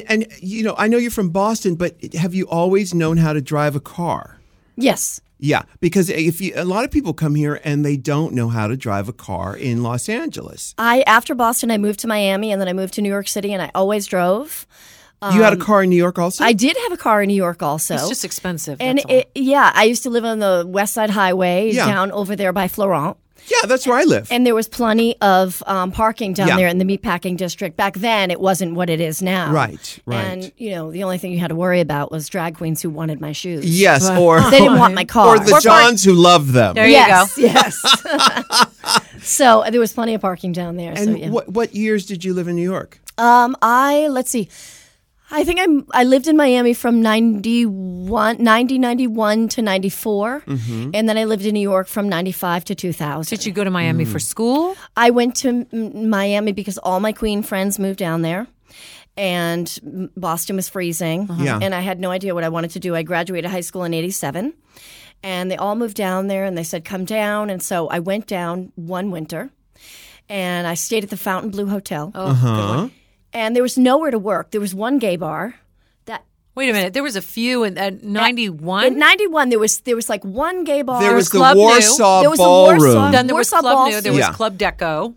[0.07, 3.41] and you know, I know you're from Boston, but have you always known how to
[3.41, 4.39] drive a car?
[4.75, 5.21] Yes.
[5.41, 8.67] Yeah, because if you, a lot of people come here and they don't know how
[8.67, 10.75] to drive a car in Los Angeles.
[10.77, 13.53] I after Boston, I moved to Miami, and then I moved to New York City,
[13.53, 14.67] and I always drove.
[15.33, 16.43] you had a car in New York also?
[16.43, 17.93] Um, I did have a car in New York also.
[17.95, 18.77] It's just expensive.
[18.81, 21.85] and it, yeah, I used to live on the West Side Highway Yeah.
[21.85, 23.17] down over there by Florent.
[23.47, 24.27] Yeah, that's where I live.
[24.31, 26.55] And there was plenty of um, parking down Yeah.
[26.57, 27.77] there in the meatpacking district.
[27.77, 29.51] Back then, it wasn't what it is now.
[29.51, 30.23] Right, right.
[30.25, 32.89] And, you know, the only thing you had to worry about was drag queens who
[32.89, 33.65] wanted my shoes.
[33.65, 35.35] yes, or They didn't want my car.
[35.35, 36.75] or the Johns who love them.
[36.75, 37.41] There you yes, go.
[37.41, 37.79] yes.
[39.21, 40.95] so there was plenty of parking down there.
[40.95, 41.29] so, And yeah.
[41.29, 42.99] what what years did you live in New York?
[43.17, 44.49] Um, I let's see.
[45.31, 45.85] I think I'm.
[45.91, 50.41] I lived in Miami from 91, 90, 91 to 94.
[50.41, 50.89] Mm-hmm.
[50.93, 53.37] and then I lived in New York from ninety five to two thousand.
[53.37, 54.11] Did you go to Miami Mm.
[54.11, 54.75] for school?
[54.97, 58.47] I went to M- Miami because all my Queen friends moved down there.
[59.17, 61.27] And Boston was freezing.
[61.39, 61.59] Yeah.
[61.61, 62.95] And I had no idea what I wanted to do.
[62.95, 64.53] I graduated high school in 87.
[65.23, 67.49] And they all moved down there and they said, come down.
[67.49, 69.49] And so I went down one winter
[70.29, 72.11] and I stayed at the Fontainebleau Hotel.
[72.15, 72.91] Oh, good one.
[73.33, 74.51] And there was nowhere to work.
[74.51, 75.55] There was one gay bar.
[76.05, 76.23] That
[76.55, 76.93] Wait a minute.
[76.93, 78.85] There was a few in at 91.
[78.85, 81.01] in '91 there was there was like one gay bar.
[81.01, 81.63] There was the Club New.
[81.63, 82.79] Warsaw There was the Ballroom.
[82.79, 84.01] Warsaw- then there was Club Ball New.
[84.01, 84.33] There was Yeah.
[84.33, 85.15] Club Deco.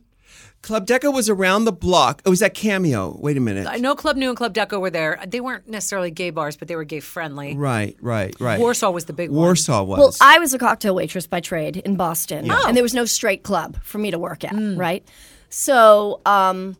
[0.62, 2.22] Club Deco was around the block.
[2.24, 3.16] Oh, was that Cameo?
[3.18, 3.66] Wait a minute.
[3.68, 5.18] I know Club New and Club Deco were there.
[5.26, 7.56] They weren't necessarily gay bars, but they were gay friendly.
[7.56, 8.60] Right, right, right.
[8.60, 9.38] Warsaw was the big one.
[9.40, 9.98] Warsaw was.
[9.98, 13.42] Well, I was a cocktail waitress by trade in Boston, and there was no straight
[13.42, 14.52] club for me to work at.
[14.54, 15.04] Right,
[15.48, 16.76] so um,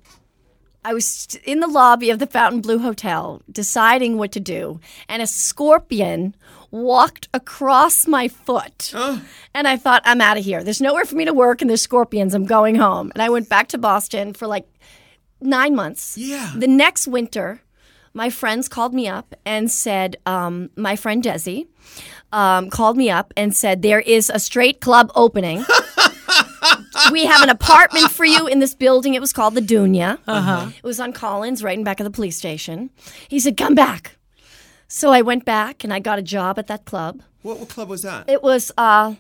[0.85, 5.27] I was in the lobby of the Fontainebleau Hotel deciding what to do, and a
[5.27, 6.35] scorpion
[6.71, 8.93] walked across my foot.
[9.55, 10.65] And I thought, I'm out of here.
[10.65, 12.35] There's nowhere for me to work, and there's scorpions.
[12.35, 13.13] I'm going home.
[13.15, 14.67] And I went back to Boston for like
[15.41, 16.17] nine months.
[16.19, 16.53] Yeah.
[16.57, 17.61] The next winter,
[18.15, 21.67] my friends called me up and said, um, my friend Desi
[22.33, 25.65] um, called me up and said, there is a straight club opening.
[27.11, 29.15] we have an apartment for you in this building.
[29.15, 30.19] It was called the Dunya.
[30.27, 30.71] Uh-huh.
[30.77, 32.91] It was on Collins, right in back of the police station.
[33.29, 34.17] He said, come back.
[34.89, 37.23] So I went back and I got a job at that club.
[37.43, 38.29] what, what club was that?
[38.29, 39.15] It was uh,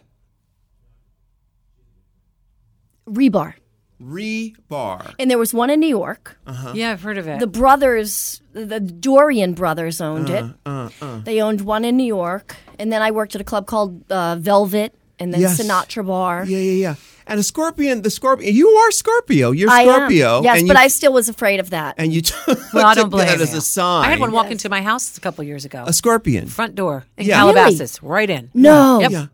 [3.08, 3.54] Rebar.
[4.02, 5.14] Rebar.
[5.18, 6.36] And there was one in New York.
[6.74, 7.38] Yeah, I've heard of it.
[7.40, 10.44] The brothers, the Dorian brothers owned it.
[10.66, 10.88] Uh,
[11.24, 12.56] They owned one in New York.
[12.78, 15.60] And then I worked at a club called uh, Velvet and then Yes.
[15.60, 16.44] Sinatra Bar.
[16.46, 16.94] Yeah, yeah, yeah.
[17.26, 18.54] And a scorpion, the scorpion.
[18.54, 19.52] You are Scorpio.
[19.52, 20.38] You're I Scorpio.
[20.38, 20.44] am.
[20.44, 21.94] Yes, and but you, I still was afraid of that.
[21.98, 23.58] and you took well, I don't blame that as you.
[23.58, 24.06] a sign.
[24.06, 25.84] I had one walk into my house a couple years ago.
[25.86, 26.46] a scorpion.
[26.48, 27.36] Front door in Yeah.
[27.38, 28.50] Calabasas, right in.
[28.54, 29.00] no.
[29.00, 29.10] Yep.
[29.10, 29.26] Yeah.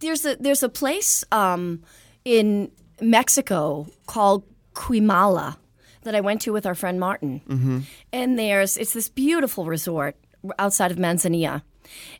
[0.00, 1.82] There's a there's a place um,
[2.24, 4.44] in Mexico called
[4.74, 5.56] Cuixmala
[6.02, 7.40] that I went to with our friend Martin.
[7.48, 7.78] Mm-hmm.
[8.12, 10.16] And there's it's this beautiful resort
[10.58, 11.62] outside of Manzanillo,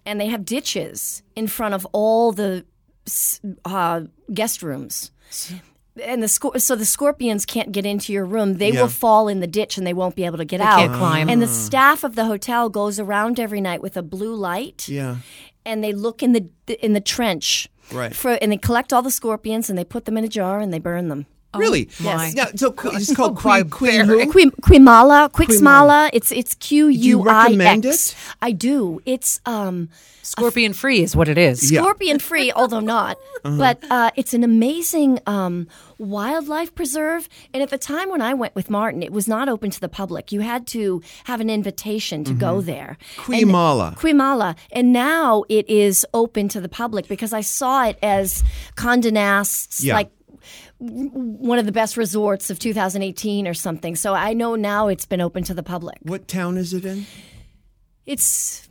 [0.06, 2.64] and they have ditches in front of all the s-
[3.64, 4.02] uh,
[4.32, 5.10] guest rooms.
[6.02, 8.54] And the scor- so the scorpions can't get into your room.
[8.54, 8.82] They Yeah.
[8.82, 10.78] will fall in the ditch and they won't be able to get out.
[10.80, 11.28] can't climb.
[11.28, 15.16] And the staff of the hotel goes around every night with a blue light Yeah.
[15.64, 16.48] and they look in the
[16.84, 18.14] in the trench Right.
[18.16, 20.72] for and they collect all the scorpions and they put them in a jar and
[20.72, 21.26] they burn them.
[21.58, 21.88] Really?
[22.00, 22.34] Yes.
[22.34, 24.18] Yeah, so qu- it's called Queen, Queen who?
[24.32, 26.10] Quim, Cuixmala, Cuixmala.
[26.12, 28.14] It's it's Q U I recommend it?
[28.42, 29.00] I do.
[29.06, 29.88] It's um
[30.22, 31.70] Scorpion free is what it is.
[31.70, 31.80] Yeah.
[31.82, 33.18] scorpion free, although not.
[33.42, 37.28] But uh, it's an amazing um, wildlife preserve.
[37.52, 39.88] And at the time when I went with Martin, it was not open to the
[39.88, 40.32] public.
[40.32, 42.96] You had to have an invitation to go there.
[43.18, 43.96] Cuixmala.
[43.98, 44.56] Cuixmala.
[44.72, 48.42] And now it is open to the public because I saw it as
[48.76, 49.94] Condé Nast's, Yeah.
[49.94, 50.23] like w-
[50.88, 53.96] one of the best resorts of 2018 or something.
[53.96, 55.98] So I know now it's been open to the public.
[56.02, 57.06] What town is it in?
[58.06, 58.68] It's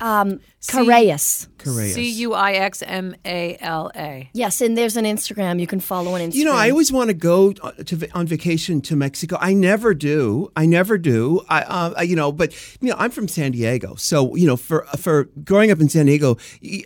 [0.00, 1.48] um, Correas.
[1.58, 1.94] Correas.
[1.94, 4.28] C U I X M A L A.
[4.34, 6.34] Yes, and there's an Instagram you can follow on Instagram.
[6.34, 9.38] You know, I always want to go to on vacation to Mexico.
[9.40, 10.50] I never do.
[10.56, 11.40] I never do.
[11.48, 12.52] I, uh, you know, but
[12.82, 16.04] you know, I'm from San Diego, so you know, for for growing up in San
[16.06, 16.36] Diego,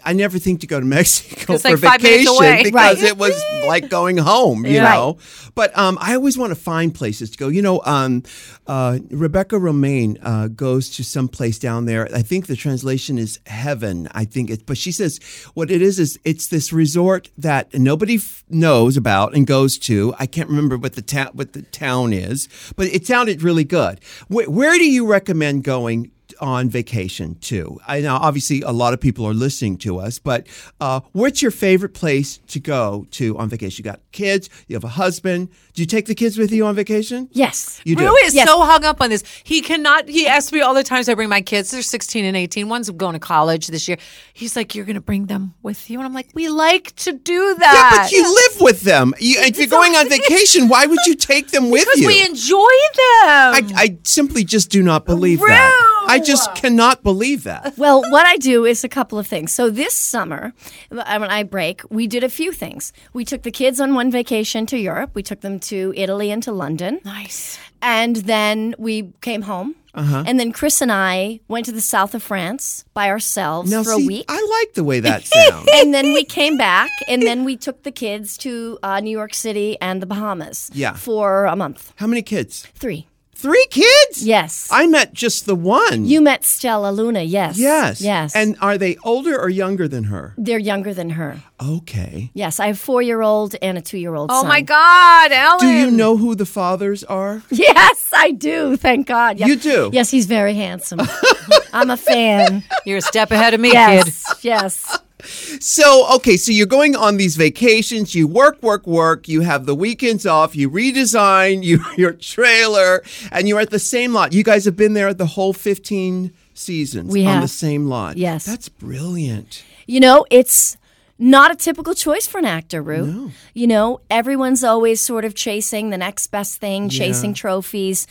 [0.05, 2.63] I never think to go to Mexico It's for like five vacation away.
[2.63, 3.11] because Right.
[3.11, 3.35] it was
[3.67, 4.65] like going home.
[4.65, 4.95] You Right.
[4.95, 5.19] know,
[5.57, 7.49] but um, I always want to find places to go.
[7.49, 8.23] You know, um,
[8.69, 12.09] uh, Rebecca Romijn uh, goes to some place down there.
[12.15, 13.68] I think the translation is heaven.
[14.13, 15.19] I think it, but she says
[15.55, 20.15] what it is is it's this resort that nobody f- knows about and goes to.
[20.19, 24.01] I can't remember what the town what the town is, but it sounded really good.
[24.29, 26.11] Where, where do you recommend going?
[26.41, 27.79] On vacation too.
[27.87, 30.47] I know obviously a lot of people are listening to us, but
[30.81, 33.85] uh, what's your favorite place to go to on vacation?
[33.85, 35.49] You got kids, you have a husband.
[35.75, 37.29] Do you take the kids with you on vacation?
[37.33, 37.81] Yes.
[37.85, 38.05] You do.
[38.07, 38.49] Ru is Yes.
[38.49, 39.25] so hung up on this.
[39.45, 40.09] He cannot.
[40.09, 41.71] He asks me all the times I bring my kids.
[41.71, 42.69] They're 16 and 18.
[42.69, 43.99] One's going to college this year.
[44.33, 47.13] He's like, "You're going to bring them with you," and I'm like, "We like to
[47.13, 47.75] do that.
[47.75, 49.15] Yeah, that." but you live with them.
[49.21, 52.07] You, if you're going on vacation, why would you take them with because you?
[52.09, 53.55] we enjoy them.
[53.55, 55.88] I, I simply just do not believe that.
[56.09, 57.77] I just cannot believe that.
[57.79, 59.53] Well, what I do is a couple of things.
[59.53, 60.53] So this summer,
[60.91, 62.93] uh, when I break, we did a few things.
[63.13, 65.11] We took the kids on one vacation to Europe.
[65.15, 67.01] We took them to Italy and to London.
[67.05, 67.59] nice.
[67.81, 69.77] And then we came home.
[69.95, 70.25] Uh-huh.
[70.27, 73.95] And then Chris and I went to the south of France by ourselves Now, for
[73.95, 74.25] see, a week.
[74.29, 75.69] I like the way that sounds.
[75.75, 79.33] and then we came back, and then we took the kids to uh, New York
[79.35, 80.95] City and the Bahamas Yeah.
[80.95, 81.93] for a month.
[81.97, 82.67] How many kids?
[82.75, 83.07] Three.
[83.41, 84.27] Three kids?
[84.27, 84.69] Yes.
[84.73, 86.05] I met just the one.
[86.07, 87.57] you met Stella Luna, yes.
[87.57, 88.01] Yes.
[88.01, 88.35] Yes.
[88.35, 90.35] And are they older or younger than her?
[90.37, 91.37] they're younger than her.
[91.61, 92.31] Okay.
[92.35, 94.49] Yes, I have a four year old and a two year old Oh son.
[94.49, 95.61] my God, Ellen.
[95.61, 97.43] Do you know who the fathers are?
[97.51, 98.77] Yes, I do.
[98.77, 99.39] Thank God.
[99.39, 99.49] Yes.
[99.49, 99.91] You do?
[99.93, 101.01] Yes, he's very handsome.
[101.73, 102.65] I'm a fan.
[102.85, 103.77] You're a step ahead of me, kid.
[104.07, 104.99] Yes, yes.
[105.25, 109.75] So, okay, so you're going on these vacations, you work, work, work, you have the
[109.75, 113.03] weekends off, you redesign you, your trailer,
[113.33, 114.33] and you're at the same lot.
[114.33, 117.43] You guys have been there the whole 15 seasons We on have.
[117.43, 118.17] the same lot.
[118.17, 118.45] Yes.
[118.45, 119.65] That's brilliant.
[119.87, 120.77] You know, it's
[121.19, 123.33] not a typical choice for an actor, Ru.
[123.55, 128.07] You know, everyone's always sort of chasing the next best thing, chasing trophies.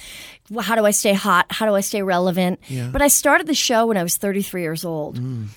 [0.60, 1.46] How do I stay hot?
[1.50, 2.60] How do I stay relevant?
[2.92, 5.20] But I started the show when I was 33 years old.
[5.20, 5.48] Mm.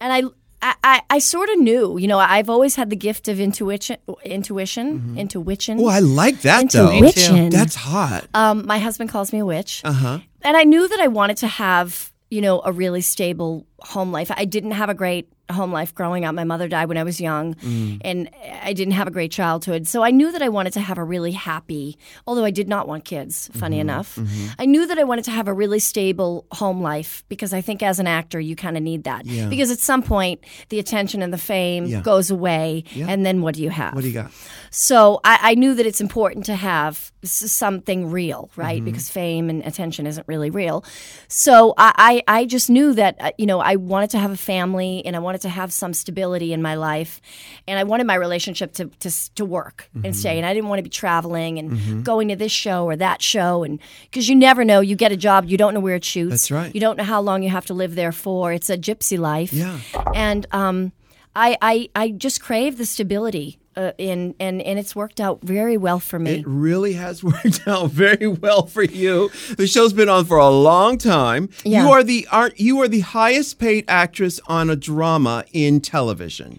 [0.00, 0.22] And I,
[0.60, 3.98] I, I, I sort of knew, you know, I've always had the gift of intuition,
[4.24, 5.78] intuition, intuition.
[5.80, 6.90] Oh, I like that though.
[6.90, 7.50] Intuition.
[7.50, 8.26] That's hot.
[8.34, 9.82] Um, my husband calls me a witch.
[9.84, 10.18] Uh-huh.
[10.42, 14.30] And I knew that I wanted to have, you know, a really stable home life.
[14.34, 16.34] I didn't have a great home life growing up.
[16.34, 18.00] My mother died when I was young, mm.
[18.02, 18.28] and
[18.62, 19.86] I didn't have a great childhood.
[19.86, 22.86] So I knew that I wanted to have a really happy, although I did not
[22.86, 23.80] want kids, funny mm-hmm.
[23.80, 24.16] enough.
[24.16, 24.46] Mm-hmm.
[24.58, 27.82] I knew that I wanted to have a really stable home life because I think
[27.82, 29.24] as an actor, you kind of need that.
[29.26, 29.48] Yeah.
[29.48, 32.02] Because at some point, the attention and the fame Yeah.
[32.02, 33.06] goes away, yeah.
[33.08, 33.94] and then what do you have?
[33.94, 34.30] What do you got?
[34.70, 38.76] So I, I knew that it's important to have something real, right?
[38.76, 38.84] Mm-hmm.
[38.84, 40.84] Because fame and attention isn't really real.
[41.28, 44.36] So I, I, I just knew that uh, you know I wanted to have a
[44.36, 47.20] family and I wanted to have some stability in my life,
[47.68, 50.38] and I wanted my relationship to to, to work and stay.
[50.38, 53.64] And I didn't want to be traveling and going to this show or that show,
[53.64, 53.78] and
[54.10, 56.30] because you never know, you get a job, you don't know where it shoots.
[56.30, 56.74] That's right.
[56.74, 58.52] You don't know how long you have to live there for.
[58.52, 59.52] It's a gypsy life.
[59.52, 59.78] Yeah.
[60.14, 60.92] And um,
[61.36, 63.58] I, I I just crave the stability.
[63.78, 66.40] Uh, in and and it's worked out very well for me.
[66.40, 69.30] It really has worked out very well for you.
[69.56, 71.48] The show's been on for a long time.
[71.64, 71.84] Yeah.
[71.84, 76.58] You are the art you are the highest paid actress on a drama in television.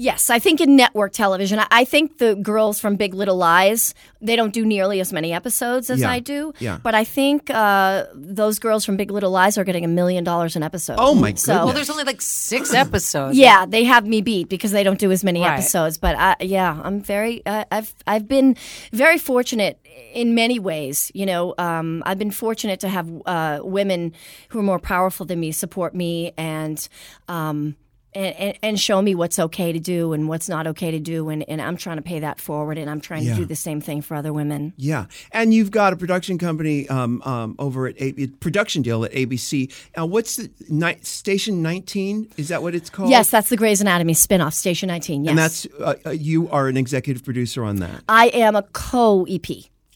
[0.00, 3.94] Yes, I think in network television, I, I think the girls from Big Little Lies
[4.20, 6.52] they don't do nearly as many episodes as Yeah, I do.
[6.58, 6.78] yeah.
[6.82, 10.56] But I think uh, those girls from Big Little Lies are getting a million dollars
[10.56, 10.96] an episode.
[10.98, 11.64] Oh, my So, goodness.
[11.66, 13.36] Well, there's only like six episodes.
[13.36, 15.52] Yeah, they have me beat because they don't do as many Right.
[15.54, 15.98] episodes.
[15.98, 17.44] But I, yeah, I'm very.
[17.46, 18.56] Uh, I've I've been
[18.92, 19.78] very fortunate
[20.12, 21.10] in many ways.
[21.14, 24.12] You know, um, I've been fortunate to have uh, women
[24.50, 26.88] who are more powerful than me support me and.
[27.28, 27.76] Um,
[28.18, 31.28] and, and, and show me what's okay to do and what's not okay to do.
[31.28, 33.34] And, and I'm trying to pay that forward, and I'm trying Yeah.
[33.34, 34.72] to do the same thing for other women.
[34.76, 39.12] Yeah, and you've got a production company um, um, over at a production deal at
[39.12, 39.72] ABC.
[39.96, 42.28] Now, what's the ni- Station 19?
[42.36, 43.10] Is that what it's called?
[43.10, 45.24] Yes, that's the Grey's Anatomy spinoff, Station 19.
[45.24, 45.30] Yes.
[45.30, 48.02] and that's uh, uh, you are an executive producer on that.
[48.08, 49.46] I am a co EP.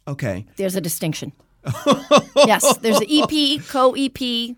[0.08, 1.32] Okay, There's a distinction.
[2.36, 4.56] yes, there's an EP, co EP,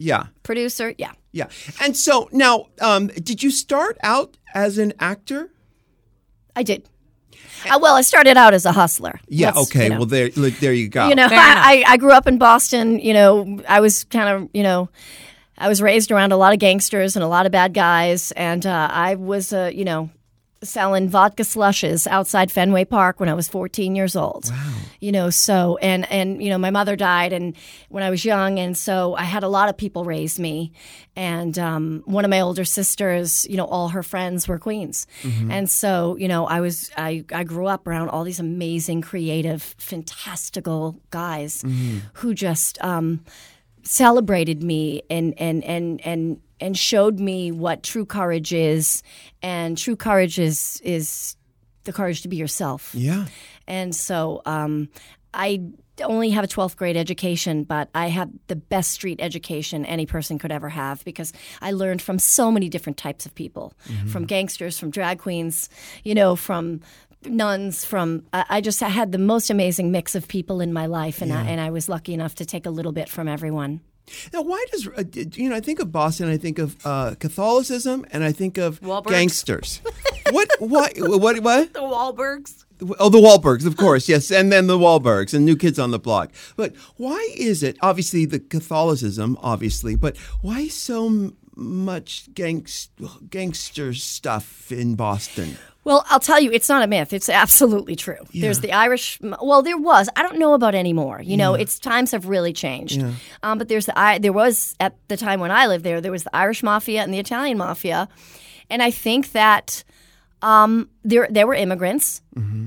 [0.00, 0.94] yeah, producer.
[0.98, 1.12] Yeah.
[1.30, 1.48] yeah.
[1.80, 5.50] And so now, um, did you start out as an actor?
[6.56, 6.88] I did.
[7.70, 9.20] Uh, well, I started out as a hustler.
[9.28, 9.48] Yeah.
[9.50, 9.84] Let's, okay.
[9.84, 9.96] you know.
[9.98, 11.08] Well, there, look, there you go.
[11.08, 12.98] you know, I, I, I grew up in Boston.
[12.98, 14.88] You know, I was kind of, you know,
[15.58, 18.64] I was raised around a lot of gangsters and a lot of bad guys, and
[18.64, 20.08] uh, I was, uh, you know,
[20.62, 24.50] selling vodka slushes outside Fenway Park when I was 14 years old.
[24.50, 24.72] Wow.
[25.00, 27.56] You know, so and and you know, my mother died and
[27.88, 30.72] when I was young, and so I had a lot of people raise me,
[31.16, 35.06] and um, one of my older sisters, you know, all her friends were queens,
[35.50, 39.62] and so you know, I was I I grew up around all these amazing, creative,
[39.78, 41.64] fantastical guys
[42.14, 42.82] who just.
[42.84, 43.24] Um,
[43.82, 49.02] celebrated me and and and and and showed me what true courage is.
[49.42, 51.36] And true courage is is
[51.84, 52.94] the courage to be yourself.
[52.94, 53.26] Yeah.
[53.66, 54.88] and so um,
[55.32, 55.60] i
[56.02, 60.38] only have a 12th grade education but i have the best street education any person
[60.38, 63.72] could ever have because i learned from so many different types of people.
[64.08, 65.68] From gangsters from drag queens
[66.04, 66.80] you know from
[67.24, 71.20] nuns from I just I had the most amazing mix of people in my life
[71.22, 73.80] and I, and I was lucky enough to take a little bit from everyone.
[74.32, 75.56] Now, why does uh, you know?
[75.56, 76.28] I think of Boston.
[76.28, 79.10] I think of uh, Catholicism, and I think of Wahlbergs.
[79.10, 79.80] gangsters.
[80.30, 80.48] what?
[80.58, 80.92] What?
[80.96, 81.40] What?
[81.40, 81.72] What?
[81.72, 82.64] The Wahlbergs.
[82.98, 85.98] Oh, the Wahlbergs, of course, yes, and then the Wahlbergs and New Kids on the
[85.98, 86.32] Block.
[86.56, 87.76] But why is it?
[87.82, 92.88] Obviously, the Catholicism, obviously, but why so m- much gangs-
[93.28, 95.58] gangster stuff in Boston?
[95.82, 97.12] Well, I'll tell you, it's not a myth.
[97.14, 98.18] It's absolutely true.
[98.34, 99.18] There's the Irish.
[99.22, 100.10] Well, there was.
[100.14, 101.22] I don't know about anymore.
[101.22, 103.02] You know, it's times have really changed.
[103.42, 103.98] Um, but there's the.
[103.98, 106.00] I, there was at the time when I lived there.
[106.02, 108.08] There was the Irish mafia and the Italian mafia,
[108.68, 109.82] and I think that
[110.42, 112.20] um, there there were immigrants.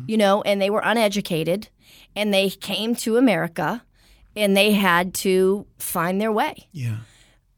[0.08, 1.70] You know, and they were uneducated,
[2.16, 3.84] and they came to America,
[4.36, 6.68] and they had to find their way.
[6.72, 6.98] Yeah,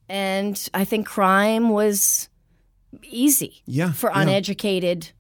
[0.10, 2.30] And I think crime was
[3.04, 3.62] easy.
[3.66, 4.22] Yeah, For yeah.
[4.22, 5.12] uneducated.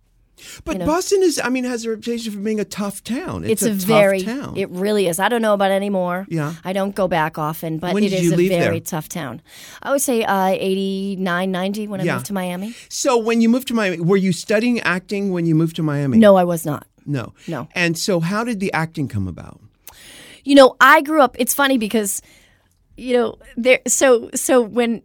[0.63, 1.39] But Boston is.
[1.43, 3.43] I mean, has a reputation for being a tough town.
[3.43, 4.55] It's, It's, a, tough very, town.
[4.57, 5.19] it really is.
[5.19, 6.25] I don't know about anymore.
[6.29, 6.53] Yeah.
[6.63, 8.79] I don't go back often, but When it is you a very there?
[8.79, 9.41] tough town.
[9.83, 12.73] I would say uh, 89, 90 when I moved to Miami.
[12.89, 16.17] so when you moved to Miami, were you studying acting when you moved to Miami?
[16.17, 16.87] No, I was not.
[17.05, 17.67] no, No.
[17.75, 19.59] And so, how did the acting come about?
[20.43, 21.35] You know, I grew up.
[21.39, 22.21] It's funny because,
[22.97, 23.79] you know, there.
[23.87, 25.01] So so when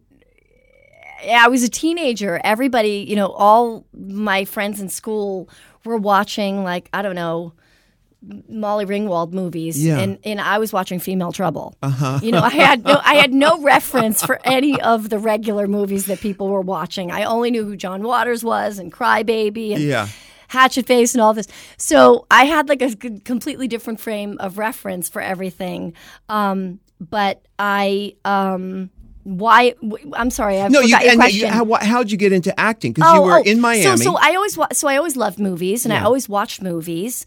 [1.29, 5.49] I was a teenager, everybody, you know, all my friends in school
[5.85, 7.53] were watching like I don't know.
[8.51, 9.99] Molly Ringwald movies, Yeah.
[9.99, 11.75] and, and I was watching Female Trouble.
[11.83, 12.21] Uh-huh.
[12.23, 16.05] You know, I had no I had no reference for any of the regular movies
[16.05, 17.11] that people were watching.
[17.11, 20.09] I only knew who John Waters was and Crybaby and Yeah.
[20.49, 21.47] Hatchet Face and all this.
[21.79, 22.95] So I had like a
[23.25, 25.95] completely different frame of reference for everything.
[26.29, 28.91] Um, but I, um,
[29.25, 29.75] why?
[30.15, 31.41] i'm sorry, I No, you your and question.
[31.41, 32.93] you, how, how'd you get into acting?
[32.93, 33.87] Because you were in Miami.
[33.87, 36.63] Oh, So, so I always wa- so I always loved movies, and I always watched
[36.63, 37.27] movies,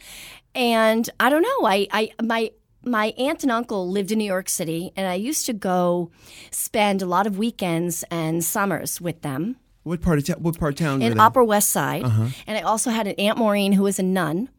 [0.55, 1.67] and I don't know.
[1.67, 2.51] I, I my
[2.85, 6.11] my aunt and uncle lived in New York City, and I used to go
[6.51, 10.73] spend a lot of weekends and summers with them what part of ta- what part
[10.73, 11.01] of town?
[11.01, 11.19] in?
[11.19, 12.27] Upper West Side, Uh-huh.
[12.47, 14.49] and I also had an Aunt Maureen who was a nun,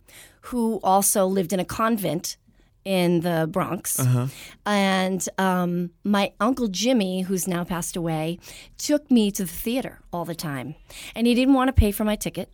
[0.42, 2.36] who also lived in a convent
[2.84, 3.98] in the Bronx.
[3.98, 4.26] Uh-huh.
[4.66, 8.38] And um, my uncle Jimmy, who's now passed away,
[8.78, 10.74] took me to the theater all the time,
[11.14, 12.52] and he didn't want to pay for my ticket.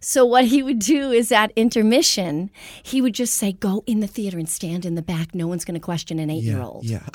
[0.00, 2.50] So what he would do is at intermission,
[2.82, 5.34] he would just say, "Go in the theater and stand in the back.
[5.34, 7.00] No one's going to question an eight-year-old." Yeah.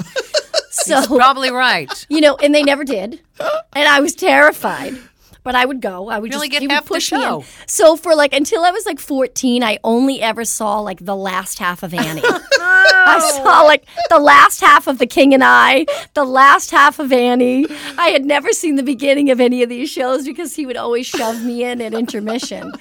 [0.76, 2.06] So Probably right.
[2.10, 4.96] you know, and they never did, and I was terrified.
[5.44, 6.08] But I would go.
[6.10, 7.24] I would You only just get he would half the push me in.
[7.24, 7.44] show.
[7.68, 11.60] So for like until I was like fourteen, I only ever saw like the last
[11.60, 12.22] half of Annie.
[12.66, 17.12] I saw like the last half of The King and I, the last half of
[17.12, 17.66] Annie.
[17.98, 21.06] I had never seen the beginning of any of these shows because he would always
[21.06, 22.72] shove me in at intermission.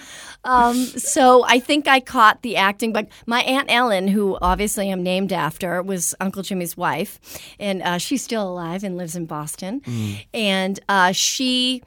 [0.45, 5.03] Um, so I think I caught the acting, but my aunt Ellen, who obviously I'm
[5.03, 7.21] named after, was Uncle Jimmy's wife,
[7.61, 9.83] and uh, she's still alive and lives in Boston.
[10.35, 11.83] And uh, she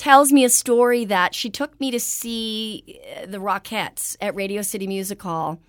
[0.00, 4.62] tells me a story that she took me to see uh, the Rockettes at Radio
[4.62, 5.60] City Music Hall,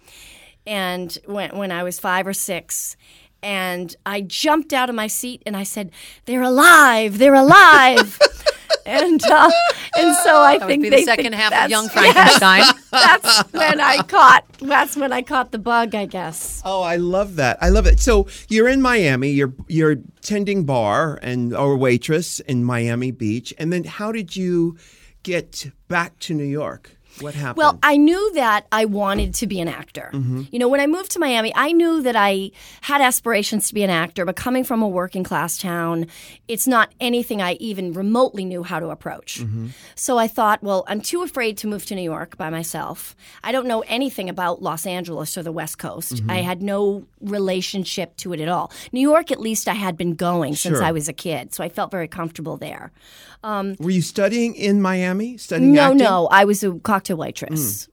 [0.66, 2.96] and when when I was five or six.
[3.44, 5.92] And I jumped out of my seat and I said,
[6.26, 7.18] "They're alive!
[7.18, 8.18] They're alive!"
[8.86, 9.50] and uh,
[9.98, 11.90] and so I That think would be they the second think half of that's- Young
[11.96, 12.64] Frankenstein.
[12.92, 14.46] That's when I caught.
[14.60, 16.62] That's when I caught the bug, I guess.
[16.66, 17.58] Oh, I love that.
[17.62, 18.00] I love it.
[18.00, 19.30] So you're in Miami.
[19.32, 24.78] You're you're tending bar and or waitress in Miami Beach, and then how did you
[25.24, 26.92] get back to New York?
[27.20, 27.58] What happened?
[27.58, 30.10] Well, I knew that I wanted to be an actor.
[30.14, 30.44] Mm-hmm.
[30.52, 32.52] You know, when I moved to Miami, I knew that I
[32.82, 36.08] had aspirations to be an actor, but coming from a working class town,
[36.48, 39.42] it's not anything I even remotely knew how to approach.
[39.42, 39.68] Mm-hmm.
[39.96, 43.16] So I thought, well, I'm too afraid to move to New York by myself.
[43.44, 46.16] I don't know anything about Los Angeles or the West Coast.
[46.16, 46.32] Mm-hmm.
[46.32, 48.72] I had no relationship to it at all.
[48.92, 51.70] New York, at least, I had been going since I was a kid, so I
[51.70, 52.92] felt very comfortable there.
[53.44, 55.38] Were you studying in Miami?
[55.38, 55.98] Studying No, acting?
[56.00, 57.88] no, I was a cocktail waitress.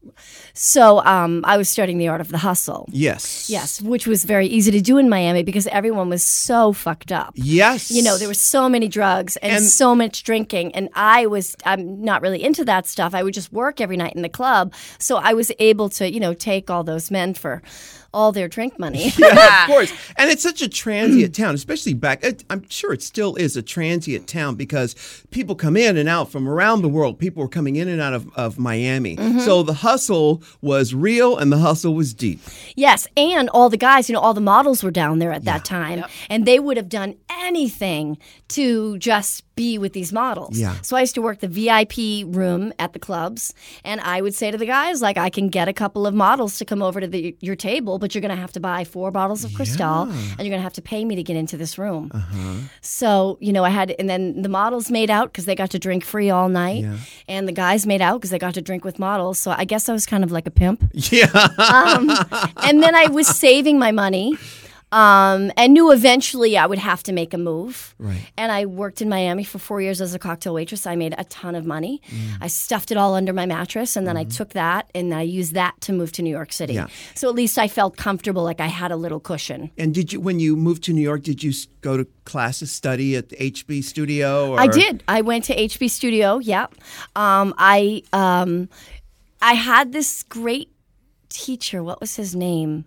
[0.53, 2.89] So um, I was studying the art of the hustle.
[2.91, 3.49] Yes.
[3.49, 7.33] Yes, which was very easy to do in Miami because everyone was so fucked up.
[7.37, 7.91] Yes.
[7.91, 11.57] You know, there were so many drugs and, And- so much drinking, and I was
[11.65, 13.15] I'm not really into that stuff.
[13.15, 16.21] I would just work every night in the club, so I was able to you
[16.21, 17.63] know take all those men for
[18.15, 19.13] all their drink money.
[19.19, 19.93] Yeah, of course.
[20.17, 22.25] And it's such a transient town, especially back.
[22.25, 24.95] it- I'm sure it still is a transient town because
[25.31, 27.19] people come in and out from around the world.
[27.19, 29.17] People were coming in and out of, of Miami.
[29.17, 29.41] Mm-hmm.
[29.41, 32.41] So the hustle was real and the hustle was deep.
[32.77, 35.65] Yes, and all the guys, you know, all the models were down there at that
[35.65, 40.59] time, and they would have done anything to just be with these models.
[40.59, 40.77] Yeah.
[40.83, 43.53] So I used to work the VIP room at the clubs,
[43.85, 46.59] and I would say to the guys, like, I can get a couple of models
[46.59, 49.11] to come over to the, your table, but you're going to have to buy four
[49.11, 51.77] bottles of Cristal, and you're going to have to pay me to get into this
[51.77, 52.11] room.
[52.15, 52.55] Uh-huh.
[52.81, 55.79] So you know, I had, and then the models made out because they got to
[55.79, 56.85] drink free all night,
[57.29, 59.39] and the guys made out because they got to drink with models.
[59.39, 60.79] So I guess I was kind of like a pimp
[61.11, 61.31] Yeah.
[61.59, 62.11] Um,
[62.63, 64.37] and then I was saving my money.
[64.91, 67.95] Um, and knew eventually I would have to make a move.
[67.99, 68.31] Right.
[68.39, 70.87] And I worked in Miami for four years as a cocktail waitress.
[70.87, 72.01] I made a ton of money.
[72.41, 75.55] I stuffed it all under my mattress, and then I took that and I used
[75.55, 76.75] that to move to New York City.
[76.75, 76.87] Yeah.
[77.15, 79.71] So at least I felt comfortable, like I had a little cushion.
[79.77, 83.17] and did you, when you moved to New York, did you go to classes, study
[83.17, 84.53] at the HB studio?
[84.53, 84.61] Or?
[84.61, 85.03] I did.
[85.09, 86.39] I went to HB Studio.
[86.39, 86.67] Yeah.
[87.17, 88.69] Um, I um,
[89.41, 90.71] I had this great
[91.29, 91.83] teacher.
[91.83, 92.85] What was his name?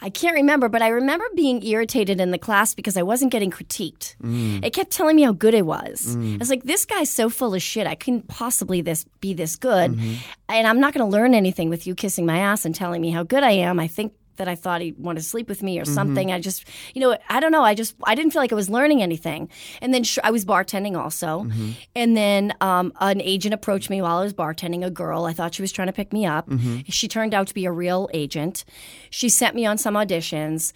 [0.00, 3.50] I can't remember, but I remember being irritated in the class because I wasn't getting
[3.50, 4.16] critiqued.
[4.22, 4.64] Mm.
[4.64, 6.16] It kept telling me how good it was.
[6.16, 6.50] I was mm.
[6.50, 7.86] like, "This guy's so full of shit.
[7.86, 10.14] I couldn't possibly this be this good, mm-hmm.
[10.48, 13.10] and I'm not going to learn anything with you kissing my ass and telling me
[13.10, 15.78] how good I am." I think that I thought he wanted to sleep with me
[15.78, 15.94] or mm-hmm.
[15.94, 16.32] something.
[16.32, 16.64] I just,
[16.94, 17.62] you know, I don't know.
[17.62, 19.50] I just, I didn't feel like I was learning anything.
[19.82, 21.44] And then sh- I was bartending also.
[21.44, 21.70] Mm-hmm.
[21.94, 25.24] And then um, an agent approached me while I was bartending, a girl.
[25.24, 26.48] I thought she was trying to pick me up.
[26.48, 26.80] Mm-hmm.
[26.88, 28.64] She turned out to be a real agent.
[29.10, 30.72] She sent me on some auditions.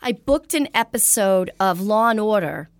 [0.00, 2.70] I booked an episode of Law and Order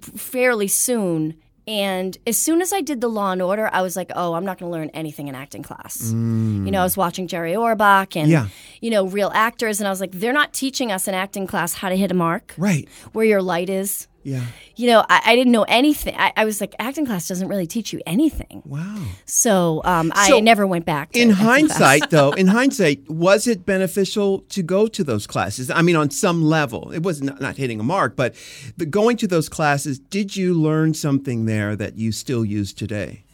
[0.00, 1.36] fairly soon.
[1.68, 4.44] And as soon as I did the Law and Order, I was like, "Oh, I'm
[4.44, 6.64] not going to learn anything in acting class." Mm.
[6.64, 8.48] You know, I was watching Jerry Orbach and Yeah.
[8.80, 11.74] you know real actors, and I was like, "They're not teaching us in acting class
[11.74, 12.88] how to hit a mark, Right.
[13.12, 14.44] where your light is." Yeah.
[14.76, 16.14] You know, I, I didn't know anything.
[16.16, 18.62] I, I was like, acting class doesn't really teach you anything.
[18.64, 19.02] Wow.
[19.24, 21.12] So um, I never went back.
[21.12, 25.70] To In hindsight, though, in hindsight, was it beneficial to go to those classes?
[25.70, 28.34] I mean, on some level, it was not, not hitting a mark, but
[28.76, 33.24] the, going to those classes, did you learn something there that you still use today?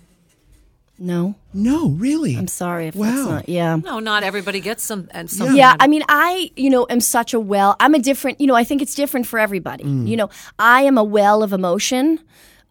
[0.98, 2.34] No, No, really.
[2.36, 3.06] I'm sorry if Wow.
[3.06, 3.48] that's not.
[3.48, 3.76] Yeah.
[3.76, 5.08] No, not everybody gets some.
[5.12, 8.40] And some Yeah, I mean, I, you know, am such a well, I'm a different,
[8.40, 9.84] you know, I think it's different for everybody.
[9.84, 10.06] Mm.
[10.08, 12.18] You know, I am a well of emotion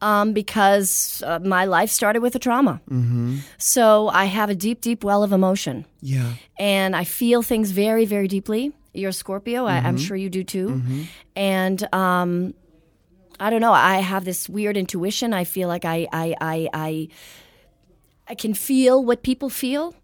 [0.02, 2.82] um, because uh, my life started with a trauma.
[2.90, 3.38] Mm-hmm.
[3.58, 5.86] So I have a deep, deep well of emotion.
[6.02, 6.34] yeah.
[6.60, 8.72] And I feel things very, very deeply.
[8.94, 9.88] You're a Scorpio, I, Mm-hmm.
[9.88, 10.82] I'm sure you do too.
[11.36, 12.54] And, um,
[13.40, 13.74] I don't know.
[13.74, 15.34] I have this weird intuition.
[15.34, 17.08] I feel like I, I, I, I,
[18.28, 19.96] I can feel what people feel,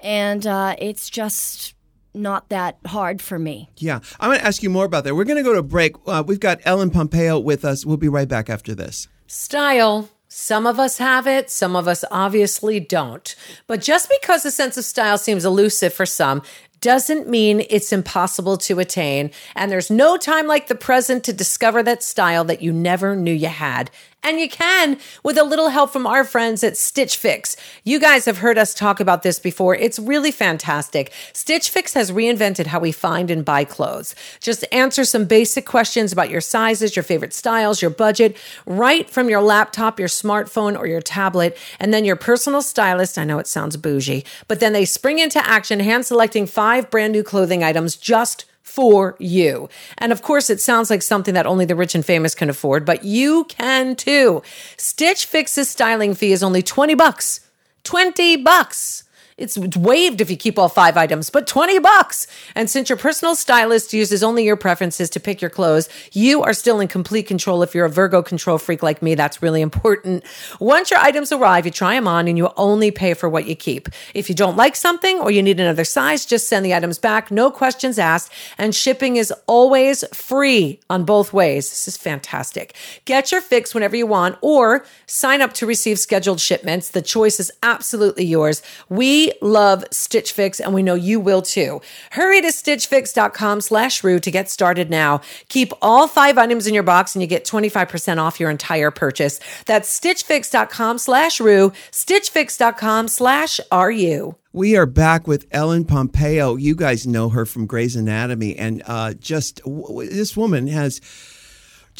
[0.00, 1.74] and uh, it's just
[2.14, 3.70] not that hard for me.
[3.76, 4.00] Yeah.
[4.18, 5.14] I'm going to ask you more about that.
[5.14, 5.94] We're going to go to a break.
[6.06, 7.86] Uh, we've got Ellen Pompeo with us.
[7.86, 9.08] We'll be right back after this.
[9.26, 10.08] Style.
[10.32, 13.34] Some of us have it, some of us obviously don't.
[13.66, 16.42] But just because a sense of style seems elusive for some
[16.80, 19.32] doesn't mean it's impossible to attain.
[19.56, 23.32] And there's no time like the present to discover that style that you never knew
[23.32, 23.90] you had.
[24.22, 27.56] And you can with a little help from our friends at Stitch Fix.
[27.84, 29.74] You guys have heard us talk about this before.
[29.74, 31.10] It's really fantastic.
[31.32, 34.14] Stitch Fix has reinvented how we find and buy clothes.
[34.40, 39.30] Just answer some basic questions about your sizes, your favorite styles, your budget, right from
[39.30, 41.56] your laptop, your smartphone, or your tablet.
[41.78, 45.44] And then your personal stylist, I know it sounds bougie, but then they spring into
[45.46, 49.68] action, hand selecting five brand new clothing items just for you.
[49.98, 52.84] And of course, it sounds like something that only the rich and famous can afford,
[52.84, 54.42] but you can too.
[54.76, 57.40] Stitch Fix's styling fee is only 20 bucks.
[57.84, 59.04] 20 bucks.
[59.40, 62.26] It's waived if you keep all five items, but 20 bucks.
[62.54, 66.52] And since your personal stylist uses only your preferences to pick your clothes, you are
[66.52, 67.62] still in complete control.
[67.62, 70.24] If you're a Virgo control freak like me, that's really important.
[70.60, 73.56] Once your items arrive, you try them on and you only pay for what you
[73.56, 73.88] keep.
[74.14, 77.30] If you don't like something or you need another size, just send the items back.
[77.30, 78.30] No questions asked.
[78.58, 81.70] And shipping is always free on both ways.
[81.70, 82.74] This is fantastic.
[83.06, 86.90] Get your fix whenever you want or sign up to receive scheduled shipments.
[86.90, 88.62] The choice is absolutely yours.
[88.90, 91.80] We love Stitch Fix and we know you will too.
[92.12, 95.20] Hurry to stitchfix.com slash Ru to get started now.
[95.48, 99.40] Keep all five items in your box and you get 25% off your entire purchase.
[99.66, 104.34] That's stitchfix.com slash Ru, stitchfix.com slash RU.
[104.52, 106.56] We are back with Ellen Pompeo.
[106.56, 111.00] You guys know her from Grey's Anatomy, and uh, just w- this woman has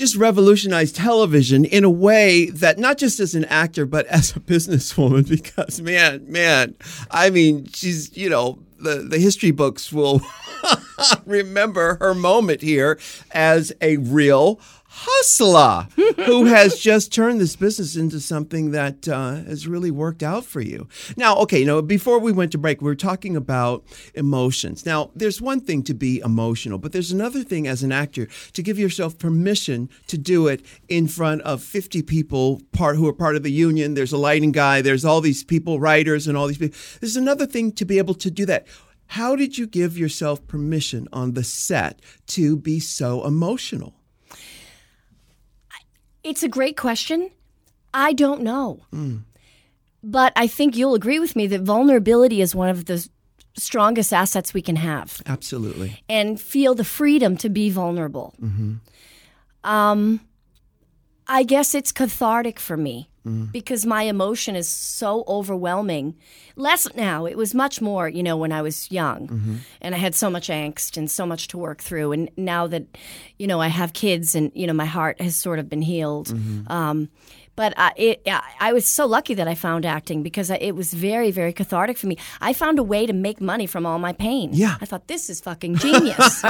[0.00, 4.40] just revolutionized television in a way that not just as an actor but as a
[4.40, 6.74] businesswoman because man man
[7.10, 10.22] i mean she's you know the, the history books will
[11.26, 12.98] remember her moment here
[13.32, 14.58] as a real
[14.92, 15.86] hustler
[16.26, 20.60] who has just turned this business into something that uh, has really worked out for
[20.60, 20.88] you.
[21.16, 23.84] Now, okay, you know, before we went to break, we were talking about
[24.14, 24.84] emotions.
[24.84, 28.62] Now, there's one thing to be emotional, but there's another thing as an actor to
[28.62, 33.36] give yourself permission to do it in front of 50 people part who are part
[33.36, 33.94] of the union.
[33.94, 36.78] There's a lighting guy, there's all these people, writers, and all these people.
[37.00, 38.66] There's another thing to be able to do that.
[39.06, 43.99] How did you give yourself permission on the set to be so emotional?
[46.22, 47.30] It's a great question.
[47.92, 48.80] I don't know.
[50.02, 53.06] But I think you'll agree with me that vulnerability is one of the
[53.56, 56.02] strongest assets we can have Absolutely.
[56.08, 58.34] and feel the freedom to be vulnerable.
[59.64, 60.20] Um,
[61.26, 63.52] I guess it's cathartic for me Mm.
[63.52, 66.14] because my emotion is so overwhelming.
[66.56, 67.26] Less now.
[67.26, 69.56] It was much more, you know, when I was young mm-hmm.
[69.82, 72.12] and I had so much angst and so much to work through.
[72.12, 72.84] And now that,
[73.38, 76.28] you know, I have kids and, you know, my heart has sort of been healed.
[76.28, 76.72] Mm-hmm.
[76.72, 77.10] Um,
[77.56, 78.26] but I, it,
[78.58, 82.06] I was so lucky that I found acting because it was very, very cathartic for
[82.06, 82.16] me.
[82.40, 84.52] I found a way to make money from all my pain.
[84.54, 84.76] Yeah.
[84.80, 86.42] I thought this is fucking genius.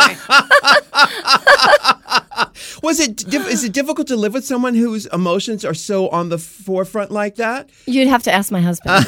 [2.82, 6.28] Was it diff- is it difficult to live with someone whose emotions are so on
[6.28, 7.70] the forefront like that?
[7.86, 9.06] You'd have to ask my husband.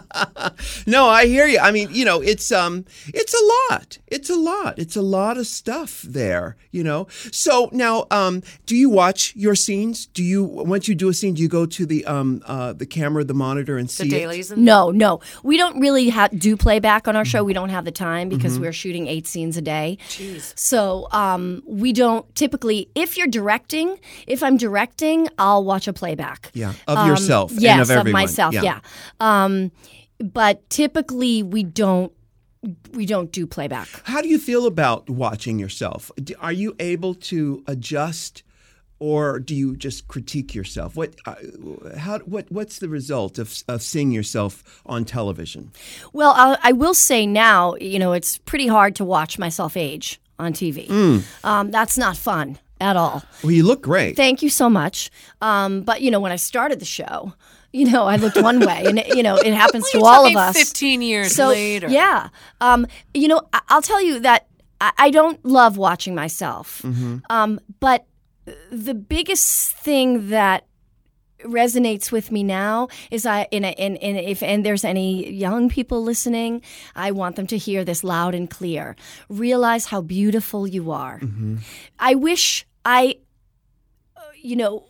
[0.86, 1.58] No, I hear you.
[1.58, 3.44] I mean, you know, it's um it's a
[3.74, 3.98] lot.
[4.06, 4.78] It's a lot.
[4.78, 7.06] It's a lot of stuff there, you know.
[7.32, 10.06] So now um do you watch your scenes?
[10.06, 12.86] Do you once you do a scene, do you go to the um uh the
[12.86, 14.10] camera, the monitor and The see it?
[14.10, 15.20] dailies and No, no.
[15.42, 17.42] We don't really ha- do playback on our show.
[17.44, 19.98] We don't have the time because we're shooting eight scenes a day.
[20.08, 20.52] Jeez.
[20.58, 26.50] So um, we don't typically, if you're directing, if I'm directing, I'll watch a playback.
[26.54, 28.22] Yeah, of Um, yourself yes, and of everyone.
[28.22, 28.54] myself.
[28.54, 28.80] Yeah.
[29.20, 29.70] Um,
[30.18, 32.12] but typically we don't
[32.92, 33.88] we don't do playback.
[34.04, 36.10] How do you feel about watching yourself?
[36.40, 38.42] Are you able to adjust,
[38.98, 40.96] or do you just critique yourself?
[40.96, 41.34] What, uh,
[41.96, 45.70] how, what, what's the result of, of seeing yourself on television?
[46.12, 50.20] Well, I, I will say now, you know, it's pretty hard to watch myself age
[50.38, 51.22] on TV.
[51.44, 53.22] Um, that's not fun at all.
[53.42, 54.16] Well, you look great.
[54.16, 55.10] Thank you so much.
[55.40, 57.34] Um, but you know, when I started the show,
[57.78, 60.56] you know, I looked one way, and you know, it happens to all of us.
[60.56, 61.88] Fifteen years so later.
[61.88, 62.28] yeah,
[62.60, 64.40] um, you know, I- I'll tell you that
[64.80, 66.82] I, I don't love watching myself,
[67.30, 68.06] um, but
[68.70, 70.64] the biggest thing that
[71.44, 75.68] resonates with me now is I in a, in, in if and there's any young
[75.68, 76.62] people listening,
[76.94, 78.96] I want them to hear this loud and clear.
[79.28, 81.20] Realize how beautiful you are.
[81.98, 83.16] I wish I,
[84.16, 84.86] uh, you know,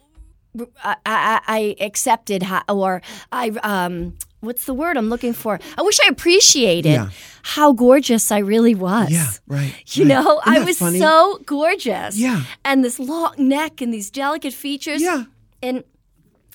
[0.85, 3.03] I, I, I accepted how, or
[3.33, 5.59] I um what's the word I'm looking for?
[5.77, 7.09] I wish I appreciated Yeah.
[7.43, 9.11] how gorgeous I really was.
[9.11, 10.09] Yeah, right, You right.
[10.09, 10.99] know, I was funny?
[11.01, 12.16] so gorgeous.
[12.16, 12.45] Yeah.
[12.65, 15.03] And this long neck and these delicate features.
[15.03, 15.24] Yeah.
[15.62, 15.83] And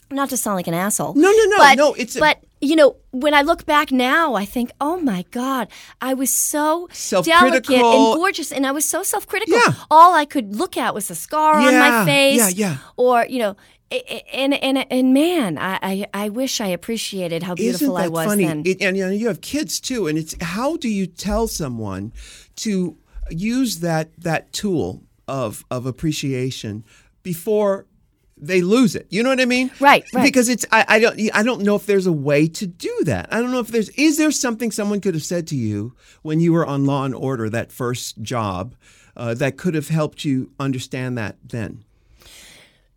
[0.10, 1.14] not to sound like an asshole.
[1.16, 4.36] No, no, no, But, no, it's a- but you know, when I look back now,
[4.36, 5.68] I think, oh my God,
[6.00, 6.88] I was so
[7.24, 9.58] delicate and gorgeous, and I was so self-critical.
[9.58, 9.74] Yeah.
[9.90, 12.38] All I could look at was a scar on my face.
[12.38, 12.78] yeah, yeah.
[12.98, 13.56] Or you know,
[13.92, 18.46] and and and man, I I, I wish I appreciated how beautiful I was funny?
[18.46, 18.64] then.
[18.66, 22.14] It- and you, know, you have kids too, and it's how do you tell someone
[22.58, 22.98] to
[23.30, 26.84] use that that tool of of appreciation
[27.24, 27.86] before
[28.44, 29.06] they lose it.
[29.10, 29.70] You know what I mean?
[29.80, 30.24] Right, right.
[30.24, 33.32] Because it's I, I don't I don't know if there's a way to do that.
[33.32, 36.40] I don't know if there's is there something someone could have said to you when
[36.40, 38.76] you were on Law and Order that first job
[39.16, 41.84] uh, that could have helped you understand that then.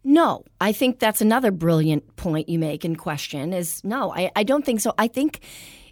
[0.04, 4.42] No, I think that's another brilliant point you make in question is no, I, I
[4.42, 4.92] don't think so.
[4.98, 5.40] I think,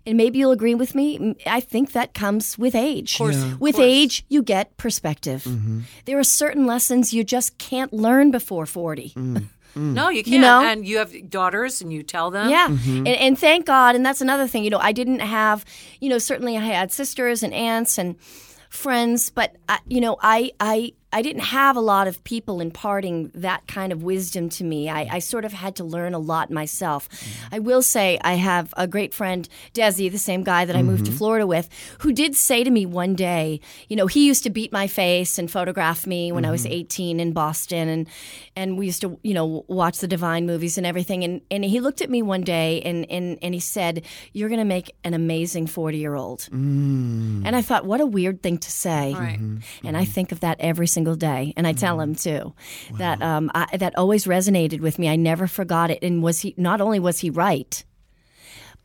[0.06, 3.18] and maybe you'll agree with me, I think that comes with age.
[3.58, 5.44] with age, you get perspective.
[5.44, 5.80] Mm-hmm.
[6.04, 9.10] There are certain lessons you just can't learn before 40.
[9.10, 9.36] Mm.
[9.36, 9.48] Mm.
[9.94, 10.42] No, you can't.
[10.42, 10.60] know?
[10.62, 12.50] And you have daughters, and you tell them.
[12.50, 12.68] Yeah.
[12.68, 12.96] Mm-hmm.
[12.98, 13.96] And, and thank God.
[13.96, 14.64] And that's another thing.
[14.64, 15.64] You know, I didn't have,
[15.98, 18.20] you know, certainly I had sisters and aunts and
[18.68, 23.30] friends, but, I, you know, I, I, I didn't have a lot of people imparting
[23.34, 24.88] that kind of wisdom to me.
[24.88, 27.08] I, I sort of had to learn a lot myself.
[27.08, 27.36] Mm.
[27.52, 31.04] I will say I have a great friend, Desi, the same guy that I moved
[31.04, 31.18] to mm-hmm.
[31.18, 31.68] Florida with,
[32.00, 35.38] who did say to me one day, you know, he used to beat my face
[35.38, 36.72] and photograph me when I was mm-hmm.
[36.72, 38.08] 18 in Boston, and
[38.56, 41.24] and we used to, you know, watch the Divine movies and everything.
[41.24, 44.02] And and he looked at me one day and and and he said,
[44.32, 47.42] "You're going to make an amazing 40 year old." Mm.
[47.44, 49.14] And I thought, what a weird thing to say.
[49.14, 49.38] Right.
[49.84, 52.54] And I think of that every single day, and I tell him too.
[52.98, 55.08] That um, I, that always resonated with me.
[55.08, 55.98] I never forgot it.
[56.02, 57.84] And was he not only was he right,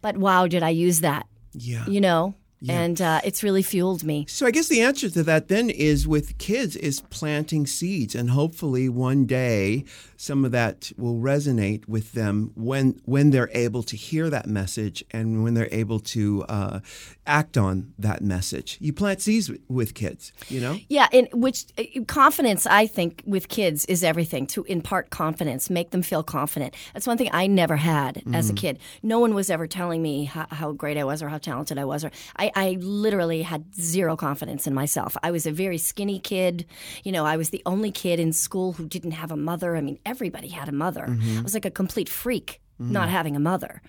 [0.02, 1.27] but wow, did I use that?
[1.53, 1.85] Yeah.
[1.88, 2.35] You know,
[2.68, 4.26] and uh, it's really fueled me.
[4.27, 8.31] So I guess the answer to that then is with kids is planting seeds, and
[8.31, 9.85] hopefully one day
[10.18, 15.03] some of that will resonate with them when when they're able to hear that message
[15.11, 16.80] and when they're able to uh,
[17.26, 18.77] act on that message.
[18.81, 20.80] You plant seeds with, with kids, you know.
[20.89, 25.91] Yeah, and which uh, confidence I think with kids is everything to impart confidence, make
[25.91, 26.73] them feel confident.
[26.94, 28.80] That's one thing I never had as a kid.
[29.03, 31.85] No one was ever telling me how, how great I was or how talented I
[31.85, 32.03] was.
[32.03, 35.15] Or I, I literally had zero confidence in myself.
[35.22, 36.65] I was a very skinny kid.
[37.03, 39.76] You know, I was the only kid in school who didn't have a mother.
[39.76, 41.05] I mean, everybody had a mother.
[41.39, 43.81] I was like a complete freak not having a mother,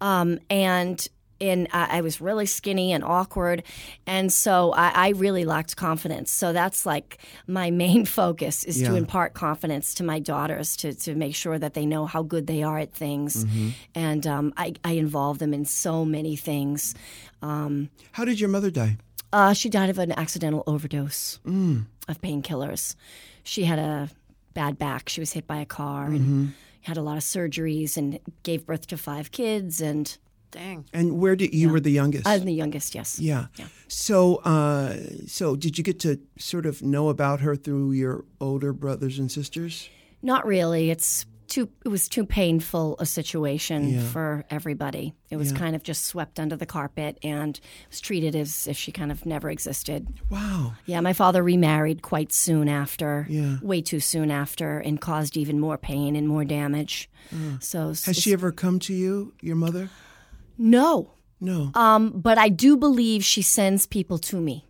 [0.00, 0.98] um, and
[1.40, 3.62] and I, I was really skinny and awkward,
[4.06, 6.30] and so I, I really lacked confidence.
[6.30, 11.14] So that's like my main focus is to impart confidence to my daughters to to
[11.14, 13.44] make sure that they know how good they are at things,
[13.94, 16.94] and um, I, I involve them in so many things.
[18.12, 18.96] How did your mother die?
[19.32, 21.40] Uh, she died of an accidental overdose
[22.08, 22.94] of painkillers.
[23.42, 24.08] She had a
[24.54, 25.08] bad back.
[25.08, 28.86] She was hit by a car and had a lot of surgeries and gave birth
[28.88, 29.80] to five kids.
[29.80, 30.16] And
[30.54, 30.84] Dang.
[30.92, 32.28] And where did you were the youngest?
[32.28, 33.18] I'm the youngest, yes.
[33.18, 33.46] yeah.
[33.88, 38.72] So, uh, so did you get to sort of know about her through your older
[38.72, 39.88] brothers and sisters?
[40.22, 40.92] Not really.
[40.92, 41.68] It's too.
[41.84, 45.14] It was too painful a situation for everybody.
[45.30, 47.58] It was kind of just swept under the carpet and
[47.90, 50.06] was treated as if she kind of never existed.
[50.30, 50.74] Wow.
[50.86, 53.26] Yeah, my father remarried quite soon after.
[53.28, 53.56] Yeah.
[53.62, 57.10] Way too soon after, and caused even more pain and more damage.
[57.60, 59.90] So Has she ever come to you, your mother?
[60.58, 61.10] no.
[61.40, 61.72] No.
[61.74, 64.64] Um, but I do believe she sends people to me.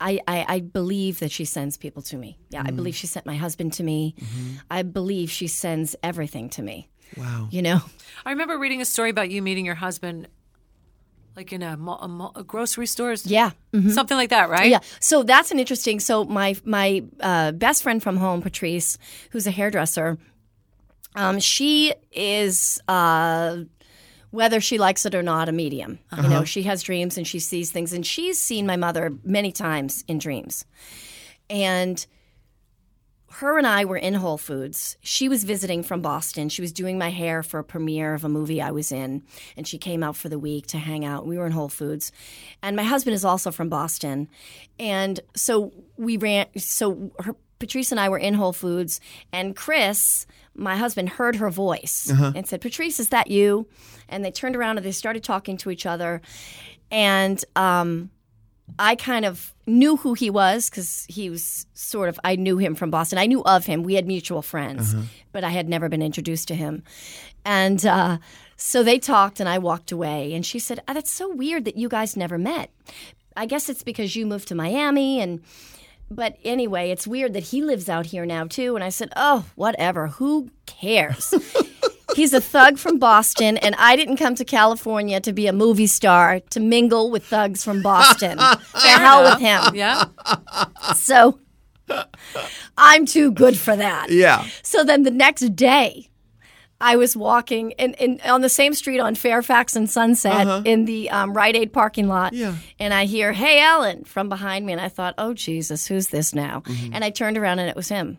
[0.00, 2.38] I, I, I believe that she sends people to me.
[2.50, 4.14] Yeah, I believe she sent my husband to me.
[4.70, 6.88] I believe she sends everything to me.
[7.16, 7.48] wow.
[7.50, 7.80] You know?
[8.24, 10.28] I remember reading a story about you meeting your husband,
[11.36, 13.50] like in a, a, a grocery store, Yeah.
[13.90, 14.70] something like that, right?
[14.70, 14.80] Yeah.
[15.00, 16.00] So that's an interesting.
[16.00, 18.98] So my my uh, best friend from home, Patrice,
[19.30, 20.18] who's a hairdresser,
[21.16, 22.80] um, she is.
[22.86, 23.64] Uh,
[24.30, 25.98] whether she likes it or not, a medium.
[26.16, 26.44] You know, uh-huh.
[26.44, 30.18] she has dreams and she sees things, and she's seen my mother many times in
[30.18, 30.64] dreams.
[31.48, 32.06] And
[33.30, 34.96] her and I were in Whole Foods.
[35.00, 36.48] She was visiting from Boston.
[36.48, 39.22] She was doing my hair for a premiere of a movie I was in,
[39.56, 41.26] and she came out for the week to hang out.
[41.26, 42.10] We were in Whole Foods,
[42.62, 44.28] and my husband is also from Boston,
[44.78, 46.46] and so we ran.
[46.56, 49.00] So her, Patrice and I were in Whole Foods,
[49.32, 50.26] and Chris,
[50.58, 53.66] my husband, heard her voice and said, "Patrice, is that you?"
[54.08, 56.20] And they turned around and they started talking to each other,
[56.90, 58.10] and um,
[58.78, 62.74] I kind of knew who he was because he was sort of, I knew him
[62.74, 63.18] from Boston.
[63.18, 63.82] I knew of him.
[63.82, 64.94] We had mutual friends,
[65.32, 66.82] but I had never been introduced to him.
[67.44, 68.18] And uh,
[68.56, 70.34] so they talked, and I walked away.
[70.34, 72.70] And she said, oh, That's so weird that you guys never met.
[73.36, 75.40] I guess it's because you moved to Miami and.
[76.10, 78.74] But anyway, it's weird that he lives out here now too.
[78.74, 80.08] And I said, Oh, whatever.
[80.08, 81.34] Who cares?
[82.16, 85.86] He's a thug from Boston, and I didn't come to California to be a movie
[85.86, 88.38] star to mingle with thugs from Boston.
[88.38, 89.74] the hell with him.
[89.74, 90.06] Yeah.
[90.96, 91.38] So
[92.76, 94.10] I'm too good for that.
[94.10, 94.46] Yeah.
[94.62, 96.07] So then the next day,
[96.80, 101.10] I was walking in, in on the same street on Fairfax and Sunset in the
[101.10, 102.32] um, Rite Aid parking lot.
[102.32, 102.54] Yeah.
[102.78, 106.34] And I hear, "Hey, Ellen!" from behind me, and I thought, "Oh Jesus, who's this
[106.34, 108.18] now?" And I turned around, and it was him.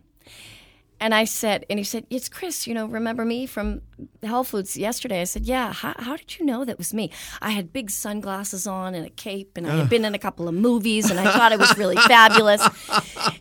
[1.02, 2.68] And I said, and he said, "It's Chris.
[2.68, 3.81] You know, remember me from
[4.22, 5.72] Health Foods yesterday?" I said, "Yeah.
[5.72, 7.11] How, how did you know that was me?
[7.41, 10.49] I had big sunglasses on and a cape, and I had been in a couple
[10.49, 12.68] of movies, and I thought it was really fabulous."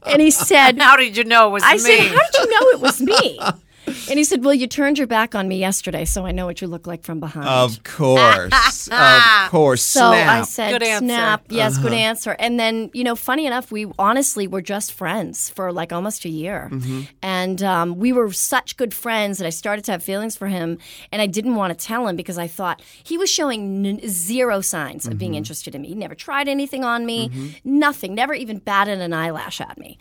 [0.06, 1.78] And he said, How did you know it was I me?
[1.80, 3.40] said, "How did you know it was me?"
[4.10, 6.60] And he said, "Well, you turned your back on me yesterday, so I know what
[6.60, 9.82] you look like from behind." Of course, of course.
[9.82, 11.04] So I said, Good answer.
[11.06, 11.44] snap.
[11.48, 11.82] Yes, Uh-huh.
[11.82, 12.36] good answer.
[12.38, 16.28] And then, you know, funny enough, we honestly were just friends for like almost a
[16.28, 16.68] year.
[16.72, 17.02] Mm-hmm.
[17.22, 20.78] And um, we were such good friends that I started to have feelings for him.
[21.12, 24.60] And I didn't want to tell him because I thought he was showing n- zero
[24.60, 25.18] signs of Mm-hmm.
[25.18, 25.88] being interested in me.
[25.88, 27.30] He never tried anything on me,
[27.64, 29.98] nothing, never even batted an eyelash at me.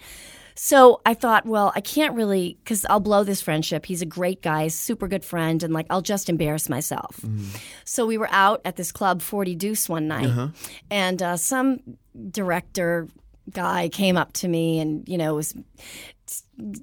[0.60, 3.86] So I thought, well, I can't really, because I'll blow this friendship.
[3.86, 7.24] He's a great guy, super good friend, and like I'll just embarrass myself.
[7.86, 10.26] So we were out at this club, 40 Deuce, one night,
[10.90, 11.80] and uh, some
[12.32, 13.08] director
[13.54, 15.54] guy came up to me and, you know, was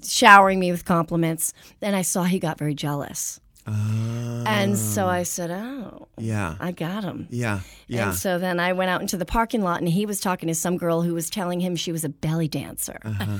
[0.06, 1.52] showering me with compliments.
[1.82, 3.40] And I saw he got very jealous.
[3.66, 7.26] And so I said, oh, yeah, I got him.
[7.30, 8.08] yeah, yeah.
[8.10, 10.54] And so then I went out into the parking lot and he was talking to
[10.54, 12.98] some girl who was telling him she was a belly dancer.
[13.04, 13.38] Uh-huh.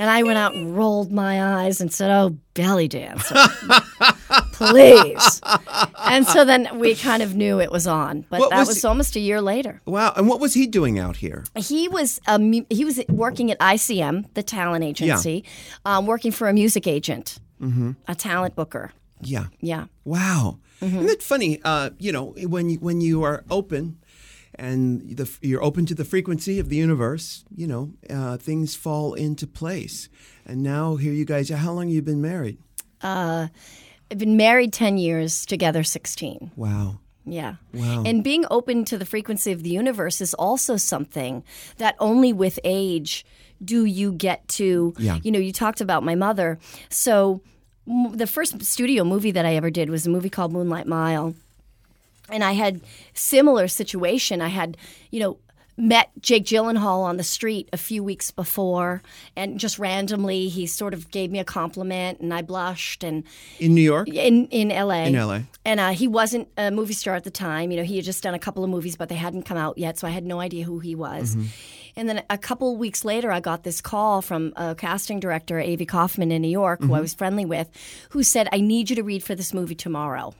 [0.00, 3.34] and I went out and rolled my eyes and said, Oh, belly dancer.
[4.52, 5.40] Please.
[5.98, 8.24] And so then we kind of knew it was on.
[8.30, 9.80] But What that was was, almost a year later.
[9.86, 10.12] wow.
[10.16, 11.44] And what was he doing out here?
[11.56, 15.44] He was a, mu- he was working at ICM, the talent agency,
[15.84, 17.92] um, working for a music agent, Mm-hmm.
[18.06, 18.92] a talent booker.
[19.22, 19.46] Yeah.
[19.60, 19.86] Yeah.
[20.04, 20.58] Wow.
[20.80, 21.60] Isn't that funny?
[21.64, 23.98] Uh, you know, when you, when you are open
[24.54, 29.14] and the, you're open to the frequency of the universe, you know, uh, things fall
[29.14, 30.08] into place.
[30.46, 31.48] And now here you guys.
[31.48, 32.58] How long you been married?
[33.02, 33.48] Uh,
[34.10, 36.52] I've been married 10 years, together 16.
[36.56, 37.00] Wow.
[37.24, 37.56] Yeah.
[37.74, 38.04] Wow.
[38.06, 41.44] And being open to the frequency of the universe is also something
[41.76, 43.26] that only with age
[43.62, 44.94] do you get to.
[44.98, 45.18] Yeah.
[45.22, 46.58] You know, you talked about my mother.
[46.88, 47.42] So
[48.14, 51.34] the first studio movie that I ever did was a movie called Moonlight Mile.
[52.30, 52.80] And I had
[53.14, 54.42] similar situation.
[54.42, 54.76] I had,
[55.10, 55.38] you know,
[55.78, 59.00] met Jake Gyllenhaal on the street a few weeks before,
[59.36, 63.22] and just randomly he sort of gave me a compliment, and I blushed, and
[63.60, 64.08] In New York?
[64.08, 65.06] in in L.A.
[65.06, 65.40] In LA.
[65.64, 67.70] and uh, he wasn't a movie star at the time.
[67.70, 69.78] You know, he had just done a couple of movies, but they hadn't come out
[69.78, 71.36] yet, so I had no idea who he was.
[71.98, 75.84] And then a couple weeks later, I got this call from a casting director, Avy
[75.84, 77.02] Kaufman in New York, who I mm-hmm.
[77.02, 77.68] was friendly with,
[78.10, 80.32] who said, "I need you to read for this movie tomorrow."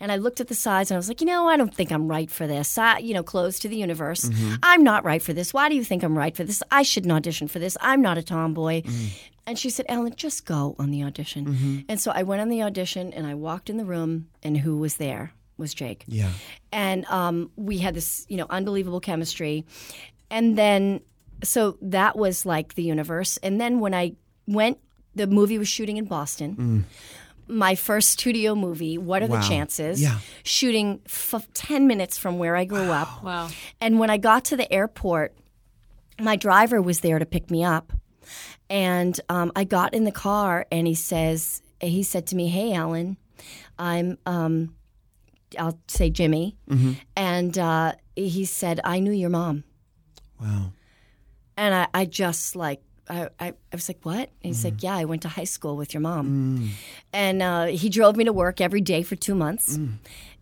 [0.00, 1.92] And I looked at the size and I was like, you know, I don't think
[1.92, 2.76] I'm right for this.
[2.76, 4.24] I, you know, closed to the universe.
[4.24, 4.54] Mm-hmm.
[4.64, 5.54] I'm not right for this.
[5.54, 6.60] Why do you think I'm right for this?
[6.72, 7.76] I shouldn't audition for this.
[7.80, 8.82] I'm not a tomboy.
[8.82, 9.06] Mm-hmm.
[9.46, 11.84] And she said, Ellen, just go on the audition.
[11.88, 14.76] And so I went on the audition and I walked in the room, and who
[14.78, 16.04] was there was Jake.
[16.06, 16.30] Yeah.
[16.72, 19.64] And um, we had this, you know, unbelievable chemistry.
[20.30, 21.00] And then,
[21.42, 23.36] so that was like the universe.
[23.38, 24.12] And then when I
[24.46, 24.78] went,
[25.14, 26.86] the movie was shooting in Boston
[27.48, 29.40] my first studio movie, What Are Wow.
[29.40, 30.00] the Chances?
[30.00, 30.18] Yeah.
[30.44, 33.24] Shooting f- 10 minutes from where I grew up.
[33.24, 33.48] Wow.
[33.80, 35.34] And when I got to the airport,
[36.20, 37.92] my driver was there to pick me up.
[38.68, 42.72] And um, I got in the car and he says, he said to me, Hey,
[42.72, 43.16] Alan,
[43.80, 44.76] I'm, um,
[45.58, 46.56] I'll say Jimmy.
[47.16, 49.64] And uh, he said, I knew your mom.
[50.40, 50.72] Wow.
[51.56, 54.30] And I, I just like, I, I, I was like, what?
[54.42, 54.82] And he's like, mm.
[54.84, 56.26] yeah, I went to high school with your mom.
[56.60, 56.68] Mm.
[57.12, 59.94] And uh, he drove me to work every day for two months mm.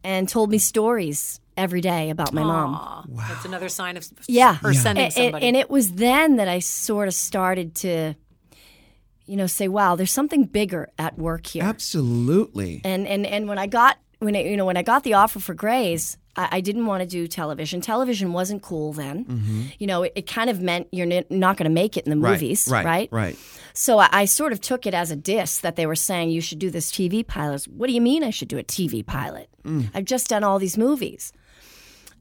[0.05, 2.75] and told me stories every day about my mom.
[2.75, 4.55] Aw, That's another sign of Yeah.
[4.57, 5.47] her sending And, and, somebody.
[5.47, 8.15] and it was then that I sort of started to,
[9.27, 11.65] you know, say, wow, there's something bigger at work here.
[11.65, 12.81] Absolutely.
[12.85, 15.41] And and and when I got when I, you know when I got the offer
[15.41, 17.81] for Grey's, I, I didn't want to do television.
[17.83, 19.73] Television wasn't cool then.
[19.79, 22.11] You know, it, it kind of meant you're n- not going to make it in
[22.11, 22.25] the Mm-hmm.
[22.25, 23.09] Right, movies, right, right?
[23.13, 23.37] right.
[23.75, 26.41] So I, I sort of took it as a diss that they were saying you
[26.41, 27.67] should do this TV pilot.
[27.69, 29.49] What do you mean I should do a TV pilot?
[29.65, 29.91] Mm.
[29.95, 31.33] I've just done all these movies.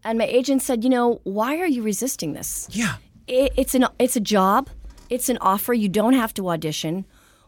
[0.03, 2.67] And my agent said, you know, why are you resisting this?
[2.71, 2.95] Yeah.
[3.27, 4.69] it, it's an it's a job,
[5.09, 5.73] it's an offer.
[5.73, 7.05] You don't have to audition.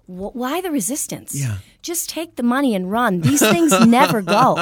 [0.10, 1.36] Wh- Why the resistance?
[1.40, 1.58] Yeah.
[1.84, 3.22] Just take the money and run.
[3.22, 4.58] These things never go.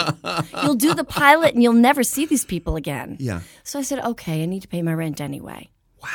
[0.64, 3.16] You'll do the pilot and you'll never see these people again.
[3.20, 3.40] Yeah.
[3.64, 5.70] So I said, okay, I need to pay my rent anyway.
[6.04, 6.10] Wow.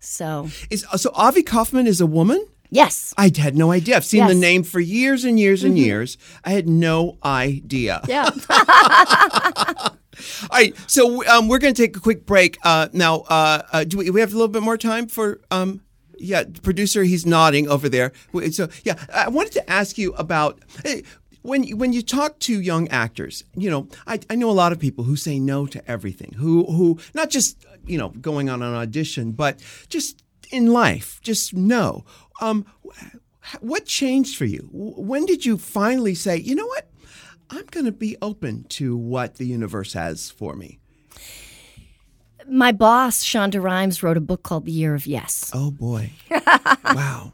[0.00, 2.44] So Is so Avy Kaufman is a woman?
[2.70, 3.96] yes, I had no idea.
[3.96, 4.34] I've seen the Yes.
[4.34, 4.40] Mm-hmm.
[4.40, 6.18] name for years and years and years.
[6.44, 8.02] I had no idea.
[8.06, 8.28] yeah.
[10.50, 13.20] All right, so um, we're going to take a quick break uh, now.
[13.28, 15.40] Uh, uh, do we, we have a little bit more time for?
[15.50, 15.80] Um,
[16.18, 18.12] yeah, producer, he's nodding over there.
[18.52, 20.60] So yeah, I wanted to ask you about.
[20.84, 21.02] eh,
[21.42, 24.78] When when you talk to young actors, you know, I, I know a lot of
[24.78, 26.34] people who say no to everything.
[26.36, 29.54] Who who not just you know going on an audition, but
[29.88, 32.04] just in life, just no.
[32.40, 32.64] Um,
[33.60, 34.68] What changed for you?
[34.72, 36.90] When did you finally say, you know what?
[37.50, 40.80] I'm going to be open to what the universe has for me.
[42.50, 45.50] My boss, Shonda Rhimes, wrote a book called The Year of Yes.
[45.54, 46.10] Oh boy.
[46.84, 47.32] wow.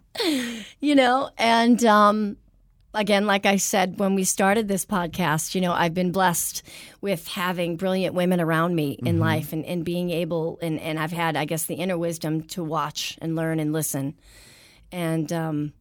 [0.80, 2.36] you know and um
[2.94, 6.62] again like i said when we started this podcast you know i've been blessed
[7.00, 11.10] with having brilliant women around me in life and, and being able and, and i've
[11.10, 14.14] had i guess the inner wisdom to watch and learn and listen
[14.92, 15.72] and um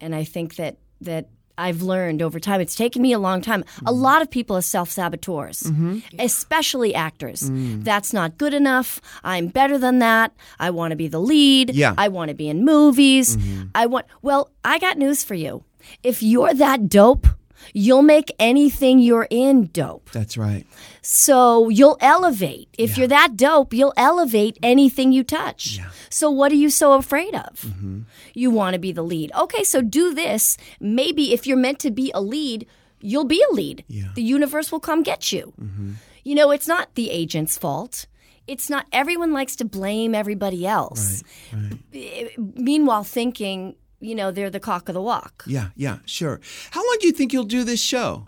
[0.00, 2.60] and i think that that I've learned over time.
[2.60, 3.64] It's taken me a long time.
[3.86, 4.00] A mm.
[4.00, 6.00] lot of people are self saboteurs, mm-hmm.
[6.18, 7.48] especially actors.
[7.50, 7.84] Mm.
[7.84, 9.00] That's not good enough.
[9.22, 10.32] I'm better than that.
[10.58, 11.74] I want to be the lead.
[11.74, 11.94] Yeah.
[11.96, 13.36] I want to be in movies.
[13.36, 13.68] Mm-hmm.
[13.74, 14.06] I want.
[14.22, 15.64] Well, I got news for you.
[16.02, 17.26] If you're that dope,
[17.72, 20.10] you'll make anything you're in dope.
[20.10, 20.66] That's right.
[21.02, 22.68] So you'll elevate.
[22.78, 25.80] If you're that dope, you'll elevate anything you touch.
[26.10, 27.64] So what are you so afraid of?
[28.34, 29.32] You want to be the lead.
[29.38, 30.56] Okay, so do this.
[30.80, 32.66] Maybe if you're meant to be a lead,
[33.00, 33.84] you'll be a lead.
[34.14, 35.52] The universe will come get you.
[36.24, 38.06] You know, it's not the agent's fault.
[38.46, 41.22] It's not everyone likes to blame everybody else.
[41.94, 43.74] Eh, Meanwhile, thinking,
[44.04, 45.44] you know, they're the cock of the walk.
[45.46, 46.40] Yeah, yeah, sure.
[46.70, 48.26] How long do you think you'll do this show?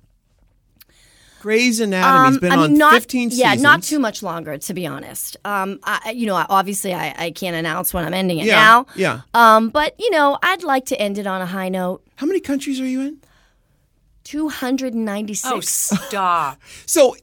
[1.40, 3.62] Grey's Anatomy's been Um, I on mean, not, 15 yeah, seasons.
[3.62, 5.36] not too much longer, to be honest.
[5.44, 8.86] Um, I, you know, obviously, I, I can't announce when I'm ending it Yeah, now.
[8.96, 9.20] yeah.
[9.34, 12.02] Um, but you know, I'd like to end it on a high note.
[12.16, 13.18] How many countries are you in?
[14.24, 15.52] Two hundred and ninety-six.
[15.52, 16.58] Oh, stop.
[16.86, 17.14] So,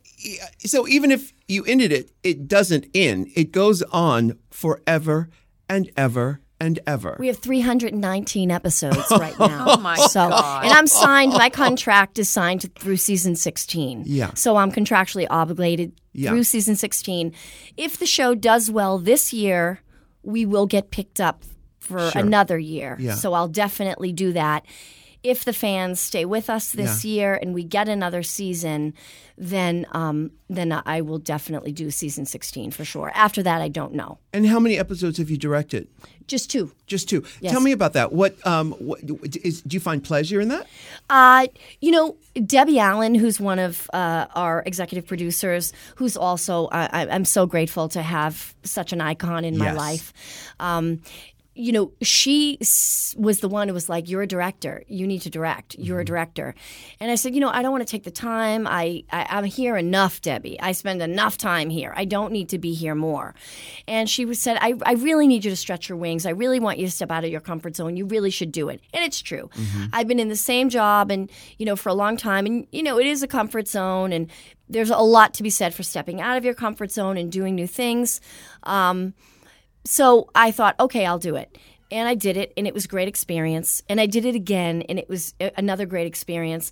[0.59, 3.27] so even if you ended it, it doesn't end.
[3.35, 5.27] It goes on forever
[5.67, 7.15] and ever and ever.
[7.19, 9.65] We have 319 episodes right now.
[9.67, 10.63] Oh, my so, God.
[10.63, 14.03] And I'm signed, my contract is signed through season 16.
[14.05, 14.33] Yeah.
[14.35, 16.29] So I'm contractually obligated Yeah.
[16.31, 17.33] through season 16.
[17.77, 19.81] If the show does well this year,
[20.23, 21.43] we will get picked up
[21.79, 22.95] for another year.
[22.99, 23.15] Yeah.
[23.15, 24.65] So I'll definitely do that.
[25.23, 28.93] If the fans stay with us this year and we get another season,
[29.37, 33.11] then um, then I will definitely do season 16 for sure.
[33.15, 34.19] After that, I don't know.
[34.33, 35.87] and how many episodes have you directed?
[36.27, 36.71] Just two.
[36.87, 37.23] Just two.
[37.41, 37.51] Yes.
[37.51, 38.13] Tell me about that.
[38.13, 38.99] What, um, what
[39.43, 40.67] is, do you find pleasure in that?
[41.09, 41.47] Uh,
[41.81, 47.07] you know, Debbie Allen, who's one of uh, our executive producers, who's also, I I,
[47.09, 49.77] I'm so grateful to have such an icon in my Yes.
[49.77, 50.13] life.
[50.59, 51.01] Um,
[51.55, 52.57] you know, she
[53.15, 54.83] was the one who was like, "You're a director.
[54.87, 55.75] You need to direct.
[55.77, 56.01] You're Mm-hmm.
[56.01, 56.55] a director."
[56.99, 58.65] And I said, "You know, I don't want to take the time.
[58.65, 60.59] I, I I'm here enough, Debbie.
[60.59, 61.93] I spend enough time here.
[61.95, 63.35] I don't need to be here more."
[63.87, 66.25] And she was said, "I I really need you to stretch your wings.
[66.25, 67.97] I really want you to step out of your comfort zone.
[67.97, 69.49] You really should do it." And it's true.
[69.91, 72.81] I've been in the same job and you know for a long time, and you
[72.81, 74.27] know it is a comfort zone, and
[74.69, 77.53] there's a lot to be said for stepping out of your comfort zone and doing
[77.53, 78.21] new things.
[78.63, 79.13] Um,
[79.85, 81.57] so I thought, okay, I'll do it.
[81.91, 83.83] And I did it, and it was a great experience.
[83.87, 86.71] And I did it again, and it was another great experience.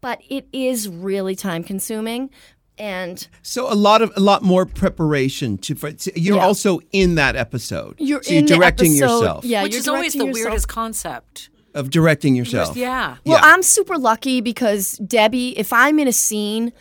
[0.00, 2.30] But it is really time consuming.
[2.78, 5.74] And So a lot of a lot more preparation to.
[5.74, 6.44] For, you're Yeah.
[6.44, 7.94] also in that episode.
[7.98, 9.44] you're so you're in the directing episode- yourself.
[9.44, 10.34] Yeah, Which is always the yourself.
[10.34, 11.48] weirdest concept.
[11.72, 12.76] Of directing yourself.
[12.76, 13.16] Yeah.
[13.24, 13.50] Well, Yeah.
[13.50, 16.72] I'm super lucky because Debbie, if I'm in a scene,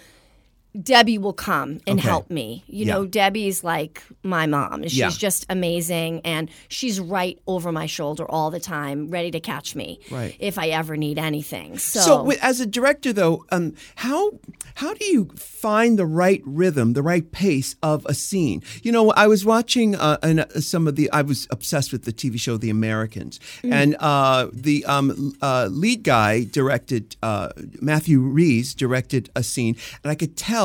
[0.82, 2.08] Debbie will come and Okay.
[2.10, 2.64] help me.
[2.68, 2.94] You Yeah.
[2.94, 4.84] know, Debbie's like my mom.
[4.84, 5.10] She's Yeah.
[5.10, 10.00] just amazing and she's right over my shoulder all the time, ready to catch me
[10.12, 10.36] Right.
[10.40, 11.78] if I ever need anything.
[11.78, 14.32] So, So, as a director, though, um, how
[14.80, 18.62] how do you find the right rhythm, the right pace of a scene?
[18.84, 21.10] You know, I was watching uh, an, uh, some of the.
[21.12, 26.04] I was obsessed with the TV show The Americans, and uh, the um, uh, lead
[26.04, 27.50] guy directed uh,
[27.80, 30.65] Matthew Rhys directed a scene, and I could tell.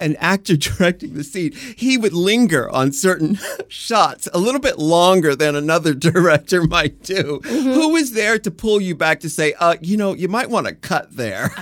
[0.00, 3.38] An actor directing the scene, he would linger on certain
[3.68, 7.40] shots a little bit longer than another director might do.
[7.44, 10.66] Who was there to pull you back to say, uh, you know, you might want
[10.66, 11.54] to cut there?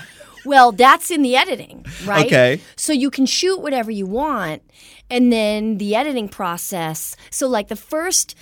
[0.45, 2.27] Well, that's in the editing, right?
[2.27, 2.61] Okay.
[2.77, 4.63] So you can shoot whatever you want,
[5.09, 7.17] and then the editing process.
[7.31, 8.35] So, like the first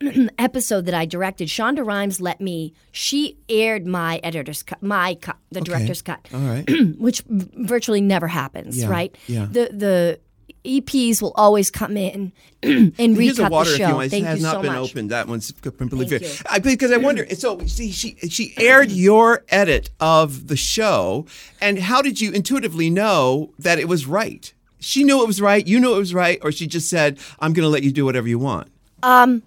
[0.38, 2.72] episode that I directed, Shonda Rhimes let me.
[2.92, 6.64] She aired my editor's cut, my cut, the director's cut, All right.
[6.98, 9.16] which virtually never happens, Yeah, right?
[9.26, 9.46] yeah.
[9.50, 10.20] The the
[10.64, 12.32] EPs will always come in
[12.62, 13.88] and recut water the if show.
[13.88, 14.06] you want.
[14.06, 14.90] It Thank has you not so been much.
[14.90, 15.10] opened.
[15.10, 16.20] That one's completely fair.
[16.28, 16.34] you.
[16.50, 17.26] I, because I wonder.
[17.34, 21.26] So see, she she aired your edit of the show,
[21.60, 24.52] and how did you intuitively know that it was right?
[24.80, 25.66] She knew it was right.
[25.66, 28.04] You knew it was right, or she just said, "I'm going to let you do
[28.04, 28.68] whatever you want."
[29.02, 29.42] Um,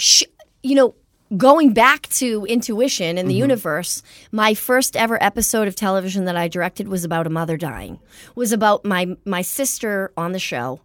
[0.00, 0.24] sh-
[0.62, 0.94] you know,
[1.36, 3.42] going back to intuition and the Mm-hmm.
[3.42, 4.02] universe,
[4.32, 8.00] my first ever episode of television that I directed was about a mother dying.
[8.34, 10.80] Was about my my sister on the show.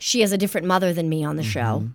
[0.00, 1.88] She has a different mother than me on the show.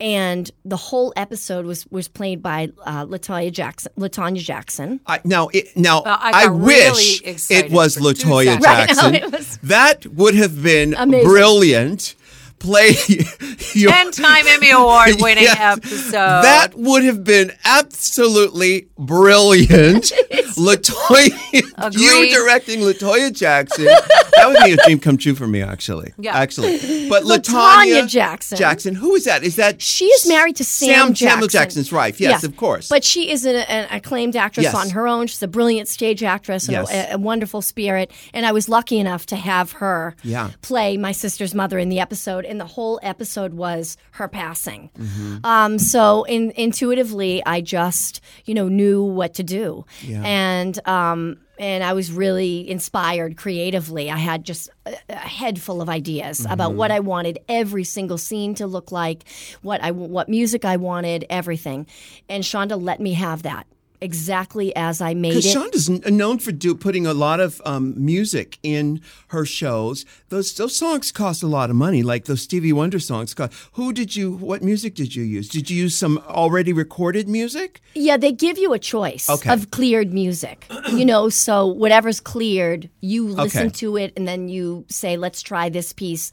[0.00, 3.92] and the whole episode was was played by uh, Latoya Jackson.
[3.96, 4.98] Latanya Jackson.
[5.06, 8.66] I, now, it, now Well, I I, wish really it was Latoya seconds.
[8.66, 9.14] Right, no, Jackson.
[9.14, 11.28] it was- that would have been Amazing.
[11.28, 12.15] brilliant.
[12.58, 12.92] Play
[13.74, 15.58] your 10 time Emmy Award winning Yes.
[15.58, 16.12] episode.
[16.12, 20.04] That would have been absolutely brilliant.
[20.56, 23.84] Latoya, you directing Latoya Jackson.
[23.84, 26.14] that would be a dream come true for me, actually.
[26.18, 26.34] Yeah.
[26.36, 27.08] actually.
[27.08, 28.56] But Latanya Latanya Jackson.
[28.58, 29.42] Jackson, who is that?
[29.44, 31.28] Is that She is married to Sam, Sam Jackson.
[31.28, 32.20] Samuel Jackson's wife?
[32.20, 32.48] Yes, Yeah.
[32.48, 32.88] of course.
[32.88, 34.74] But she is an, an acclaimed actress Yes.
[34.74, 35.26] on her own.
[35.26, 36.90] She's a brilliant stage actress and Yes.
[37.10, 38.10] a, a wonderful spirit.
[38.32, 40.50] And I was lucky enough to have her Yeah.
[40.62, 42.45] play my sister's mother in the episode.
[42.46, 44.90] And the whole episode was her passing.
[44.98, 45.44] Mm-hmm.
[45.44, 49.84] Um, so in, intuitively, I just you know knew what to do.
[50.02, 50.22] Yeah.
[50.24, 54.10] And um, and I was really inspired creatively.
[54.10, 56.78] I had just a, a head full of ideas about Mm-hmm.
[56.78, 59.24] what I wanted every single scene to look like,
[59.62, 61.86] what I what music I wanted, everything.
[62.28, 63.66] And Shonda let me have that
[64.00, 65.56] exactly as I made Because it.
[65.56, 70.04] Shonda's known for do, putting a lot of um, music in her shows.
[70.28, 73.34] Those those songs cost a lot of money, like those Stevie Wonder songs.
[73.34, 73.52] Cost.
[73.72, 74.32] Who did you?
[74.32, 75.48] What music did you use?
[75.48, 77.80] Did you use some already recorded music?
[77.94, 79.52] Yeah, they give you a choice Okay.
[79.52, 80.66] of cleared music.
[80.92, 83.70] you know, so whatever's cleared, you listen Okay.
[83.70, 86.30] to it and then you say, let's try this piece.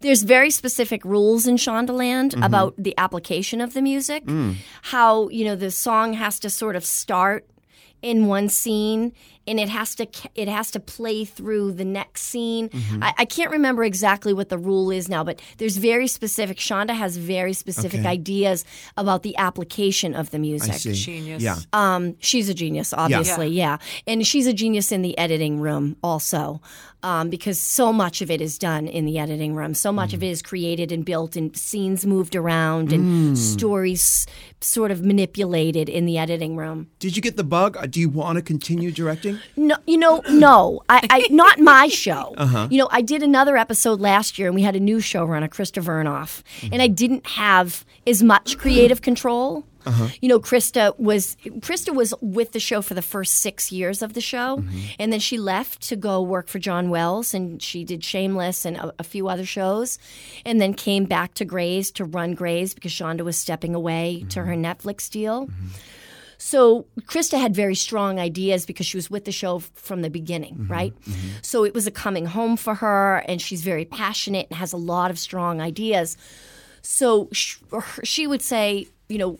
[0.00, 2.42] There's very specific rules in Shondaland Mm-hmm.
[2.42, 4.24] about the application of the music.
[4.26, 4.56] Mm.
[4.82, 7.46] How, you know, the song has to sort of start
[8.02, 9.12] in one scene
[9.46, 12.68] and it has to it has to play through the next scene.
[12.68, 13.02] Mm-hmm.
[13.02, 16.58] I, I can't remember exactly what the rule is now, but there's very specific.
[16.58, 18.08] Shonda has very specific Okay.
[18.08, 18.64] ideas
[18.96, 20.74] about the application of the music.
[20.74, 20.92] I see.
[20.92, 21.42] Genius.
[21.42, 21.56] Yeah.
[21.72, 23.78] Um, she's a genius, obviously, yeah.
[24.06, 26.60] And she's a genius in the editing room also,
[27.02, 29.74] um, because so much of it is done in the editing room.
[29.74, 34.26] So much of it is created and built, and scenes moved around, and stories
[34.60, 36.88] sort of manipulated in the editing room.
[36.98, 37.76] Did you get the bug?
[37.76, 39.35] Uh, Do you want to continue directing?
[39.56, 42.34] No, you know, no, I, I not my show.
[42.46, 42.68] Uh-huh.
[42.70, 45.82] You know, I did another episode last year, and we had a new showrunner, Krista
[45.82, 46.72] Vernoff, mm-hmm.
[46.72, 49.64] and I didn't have as much creative control.
[49.86, 50.08] Uh-huh.
[50.20, 54.12] You know, Krista was Krista was with the show for the first six years of
[54.12, 54.78] the show, mm-hmm.
[54.98, 58.76] and then she left to go work for John Wells, and she did Shameless and
[58.76, 59.98] a, a few other shows,
[60.44, 64.44] and then came back to Grey's to run Grey's because Shonda was stepping away to
[64.44, 64.64] her mm-hmm.
[64.64, 65.48] Netflix deal.
[66.38, 70.54] So Krista had very strong ideas because she was with the show from the beginning,
[70.54, 70.72] mm-hmm.
[70.72, 71.00] right?
[71.02, 71.28] Mm-hmm.
[71.42, 74.76] So it was a coming home for her, and she's very passionate and has a
[74.76, 76.16] lot of strong ideas.
[76.82, 79.38] So sh- her- she would say, you know,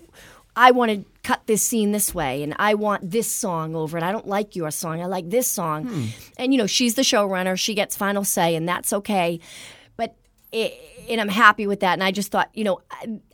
[0.56, 4.02] I want to cut this scene this way, and I want this song over it.
[4.02, 5.02] I don't like your song.
[5.02, 5.84] I like this song.
[5.84, 6.04] Hmm.
[6.38, 7.58] And, you know, she's the showrunner.
[7.58, 9.38] She gets final say, and that's okay.
[9.98, 10.16] But
[10.50, 10.72] it,
[11.10, 11.92] and I'm happy with that.
[11.92, 12.80] And I just thought, you know,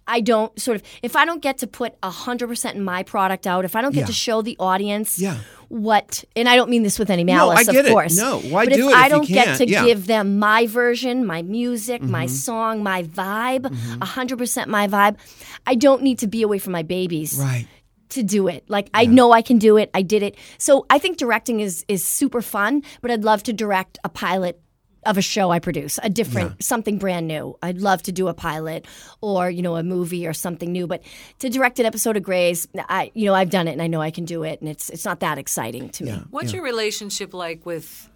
[0.06, 3.46] I, don't sort of if I don't get to put hundred percent in my product
[3.46, 4.06] out, if I don't get Yeah.
[4.06, 5.38] to show the audience Yeah.
[5.68, 7.90] what, and I don't mean this with any No, malice, get of it.
[7.90, 8.16] course.
[8.16, 9.78] No, why but do if it I if don't get to Yeah.
[9.78, 9.86] Mm-hmm.
[9.86, 13.70] give them my version, my music, my song, my vibe,
[14.00, 15.16] 100 percent my vibe,
[15.66, 17.66] I don't need to be away from my babies Right.
[18.10, 18.64] to do it.
[18.68, 19.90] Like I know I can do it.
[19.94, 20.36] I did it.
[20.58, 24.60] So I think directing is is super fun, but I'd love to direct a pilot
[25.04, 27.58] of a show I produce, a different something brand new.
[27.62, 28.86] I'd love to do a pilot
[29.20, 31.02] or, you know, a movie or something new, but
[31.40, 34.00] to direct an episode of Grey's, I you know, I've done it and I know
[34.00, 36.22] I can do it and it's it's not that exciting to me.
[36.30, 38.08] What's your relationship like with,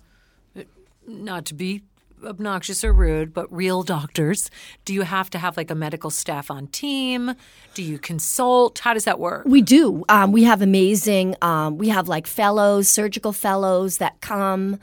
[1.06, 1.82] not to be
[2.24, 4.50] obnoxious or rude, but real doctors?
[4.84, 7.34] Do you have to have like a medical staff on team?
[7.74, 8.78] Do you consult?
[8.78, 9.44] How does that work?
[9.46, 10.04] We do.
[10.08, 11.36] Um, we have amazing.
[11.42, 14.78] Um, we have like fellows, surgical fellows that come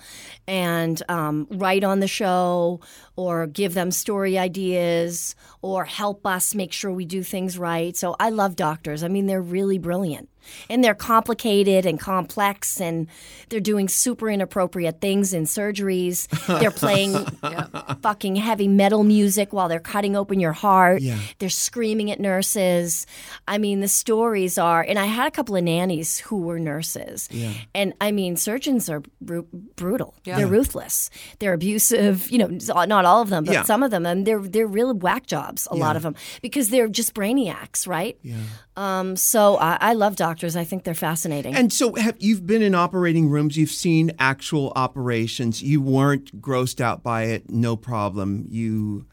[0.48, 2.82] and um, write on the show,
[3.16, 7.96] or give them story ideas, or help us make sure we do things right.
[7.96, 9.04] So I love doctors.
[9.04, 10.30] I mean, they're really brilliant.
[10.70, 13.08] And they're complicated and complex, and
[13.48, 16.28] they're doing super inappropriate things in surgeries.
[16.60, 17.14] They're playing
[18.02, 21.02] fucking heavy metal music while they're cutting open your heart.
[21.02, 21.18] Yeah.
[21.40, 23.08] They're screaming at nurses.
[23.48, 27.30] I mean, the stories are, and I had a couple of nannies who were nurses.
[27.74, 30.14] And I mean, surgeons are bru- brutal.
[30.40, 31.10] They're ruthless.
[31.40, 32.30] They're abusive.
[32.30, 33.64] You know, not all of them, but Yeah.
[33.64, 34.06] some of them.
[34.06, 35.68] And they're they're real whack jobs.
[35.72, 38.18] A lot of them because they're just brainiacs, right?
[38.22, 38.38] Yeah.
[38.78, 39.16] Um.
[39.16, 40.56] So I, I love doctors.
[40.56, 41.56] I think they're fascinating.
[41.56, 43.56] And so, have you've been in operating rooms?
[43.58, 45.62] You've seen actual operations.
[45.62, 47.50] You weren't grossed out by it.
[47.50, 48.46] No problem.
[48.50, 49.06] You.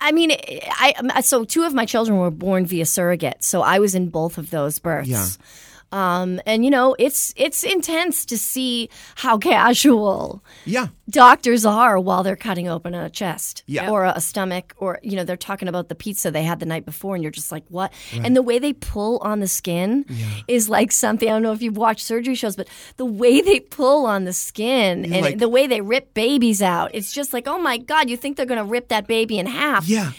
[0.00, 3.94] I mean, I- so two of my children were born via surrogate, so I was
[3.94, 5.08] in both of those births.
[5.08, 5.26] Yeah.
[5.94, 10.88] Um, and you know, it's it's intense to see how casual Yeah.
[11.08, 13.90] doctors are while they're cutting open a chest Yeah.
[13.90, 16.84] or a, stomach or you know they're talking about the pizza they had the night
[16.84, 20.04] before and you're just like what and the way they pull on the skin
[20.48, 22.66] is like something i don't know if you've watched surgery shows but
[22.96, 26.90] the way they pull on the skin and like- the way they rip babies out
[26.94, 29.46] it's just like oh my god you think they're going to rip that baby in
[29.46, 30.10] half Yeah.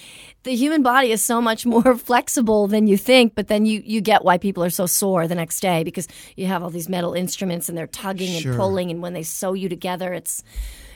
[0.46, 4.00] The human body is so much more flexible than you think, but then you, you
[4.02, 6.08] get why people are so sore the next day because
[6.38, 8.54] you have all these metal instruments and they're tugging Sure.
[8.54, 10.42] and pulling, and when they sew you together, it's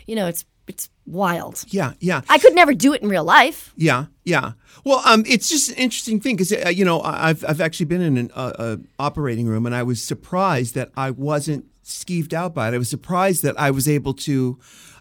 [0.07, 1.63] you know it's it's wild.
[1.69, 1.93] Yeah.
[1.99, 2.21] Yeah.
[2.30, 3.73] I could never do it in real life.
[3.76, 4.51] Yeah, yeah.
[4.85, 8.01] Well, um, it's just an interesting thing because uh, you know I've I've actually been
[8.01, 12.53] in an uh, uh, operating room and I was surprised that I wasn't skeeved out
[12.53, 12.76] by it.
[12.76, 14.59] I was surprised that I was able to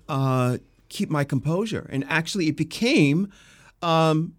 [0.09, 0.57] uh,
[0.89, 3.31] keep my composure, and actually it became.
[3.83, 4.35] Um,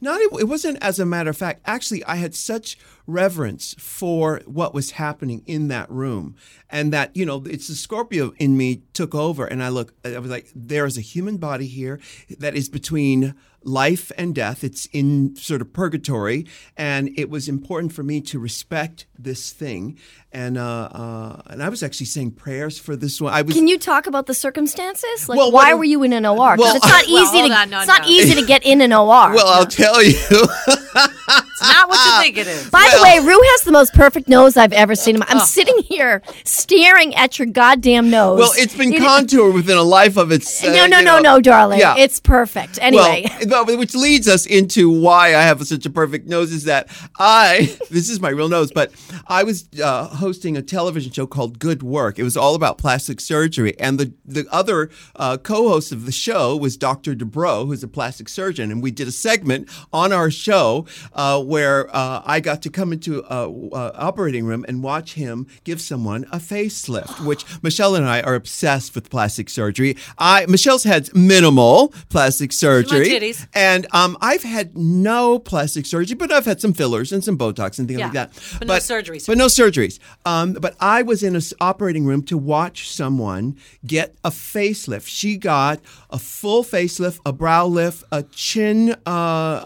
[0.00, 1.60] not it wasn't as a matter of fact.
[1.64, 6.36] Actually, I had such reverence for what was happening in that room,
[6.68, 10.18] and that you know, it's the Scorpio in me took over, and I look, I
[10.18, 12.00] was like, there is a human body here
[12.38, 14.64] that is between life and death.
[14.64, 16.46] It's in sort of purgatory,
[16.76, 19.98] and it was important for me to respect this thing,
[20.32, 23.32] and uh, uh, and I was actually saying prayers for this one.
[23.34, 25.28] I was Can you talk about the circumstances?
[25.28, 26.56] Like, Well, why were you in an OR?
[26.56, 28.64] 'Cause well- it's not Well, easy hold to on, no, it's not easy to get
[28.64, 29.32] in an OR.
[29.34, 30.14] well, I'll tell you.
[31.38, 32.70] It's not what you think it is.
[32.70, 35.18] By the way, Ru has the most perfect nose I've ever seen.
[35.22, 35.24] Oh.
[35.28, 38.38] I'm sitting here staring at your goddamn nose.
[38.38, 40.62] well, it's been It- contoured within a life of its.
[40.64, 41.78] uh, No, no, no, know- no, darling.
[41.80, 41.94] Yeah.
[41.98, 42.78] It's perfect.
[42.80, 43.26] Anyway.
[43.46, 46.88] Well, which leads us into why I have such a perfect nose is that
[47.18, 48.92] I, this is my real nose, but
[49.26, 52.18] I was uh, hosting a television show called Good Work.
[52.18, 53.78] It was all about plastic surgery.
[53.78, 57.14] And the, the other uh, co host of the show was Dr.
[57.14, 58.70] Dubrow, who's a plastic surgeon.
[58.70, 60.86] And we did a segment on our show
[61.20, 65.46] uh, where uh, I got to come into a, a operating room and watch him
[65.64, 69.96] give someone a facelift, which Michelle and I are obsessed with plastic surgery.
[70.16, 73.34] I Michelle's had minimal plastic surgery.
[73.52, 77.78] And um, I've had no plastic surgery, but I've had some fillers and some Botox
[77.78, 78.30] and things Yeah, like that.
[78.58, 79.26] but no surgeries.
[79.26, 79.98] But no surgeries.
[80.24, 85.06] Um, but I was in an operating room to watch someone get a facelift.
[85.06, 89.10] She got a full facelift, a brow lift, a chin, uh,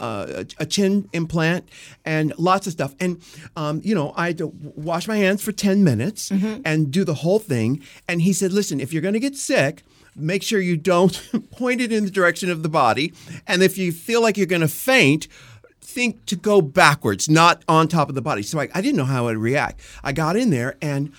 [0.09, 1.44] uh, a chin implant,
[2.05, 2.95] and lots of stuff.
[3.01, 3.21] And
[3.57, 4.49] um, you know, I had to
[4.89, 6.62] wash my hands for ten minutes Mm-hmm.
[6.65, 7.83] and do the whole thing.
[8.09, 9.83] And he said, "Listen, if you're going to get sick."
[10.16, 13.12] Make sure you don't point it in the direction of the body.
[13.49, 15.27] And if you feel like you're going to faint,
[15.81, 18.45] think to go backwards, not on top of the body.
[18.45, 19.81] So I, I didn't know how I'd react.
[20.05, 21.12] I got in there, and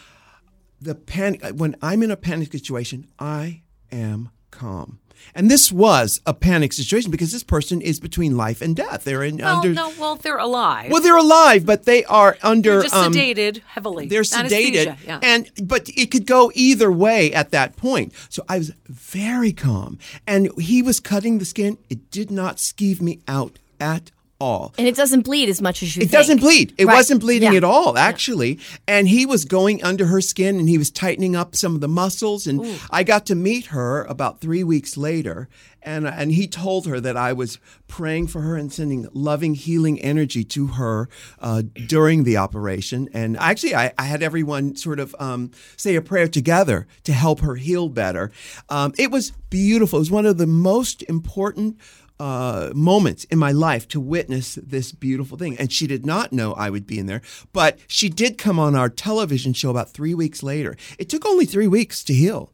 [0.81, 1.41] the panic.
[1.57, 4.99] When I'm in a panic situation, I am calm.
[5.33, 9.03] And this was a panic situation because this person is between life and death.
[9.03, 9.73] They're in Well, under.
[9.73, 10.91] no, well, they're alive.
[10.91, 12.81] Well, they're alive, but they are under.
[12.81, 14.07] they're um, sedated heavily.
[14.07, 15.19] they're sedated, yeah.
[15.21, 18.13] and but it could go either way at that point.
[18.29, 19.97] So I was very calm,
[20.27, 21.77] and he was cutting the skin.
[21.89, 24.73] It did not skeeve me out at all.
[24.77, 26.11] and it doesn't bleed as much as you It think.
[26.11, 26.73] doesn't bleed.
[26.77, 26.95] It Right.
[26.95, 27.57] wasn't bleeding Yeah.
[27.57, 28.59] at all, actually.
[28.87, 31.87] And he was going under her skin and he was tightening up some of the
[31.87, 32.45] muscles.
[32.45, 35.47] And I got to meet her about three weeks later.
[35.81, 40.01] And, and he told her that I was praying for her and sending loving, healing
[40.01, 41.07] energy to her
[41.39, 43.07] uh, during the operation.
[43.13, 47.39] And actually, I, I had everyone sort of um, say a prayer together to help
[47.41, 48.31] her heal better.
[48.67, 49.97] Um, it was beautiful.
[49.99, 51.77] It was one of the most important
[52.19, 55.57] uh, moments in my life to witness this beautiful thing.
[55.57, 57.21] And she did not know I would be in there,
[57.53, 60.75] but she did come on our television show about three weeks later.
[60.97, 62.51] It took only three weeks to heal.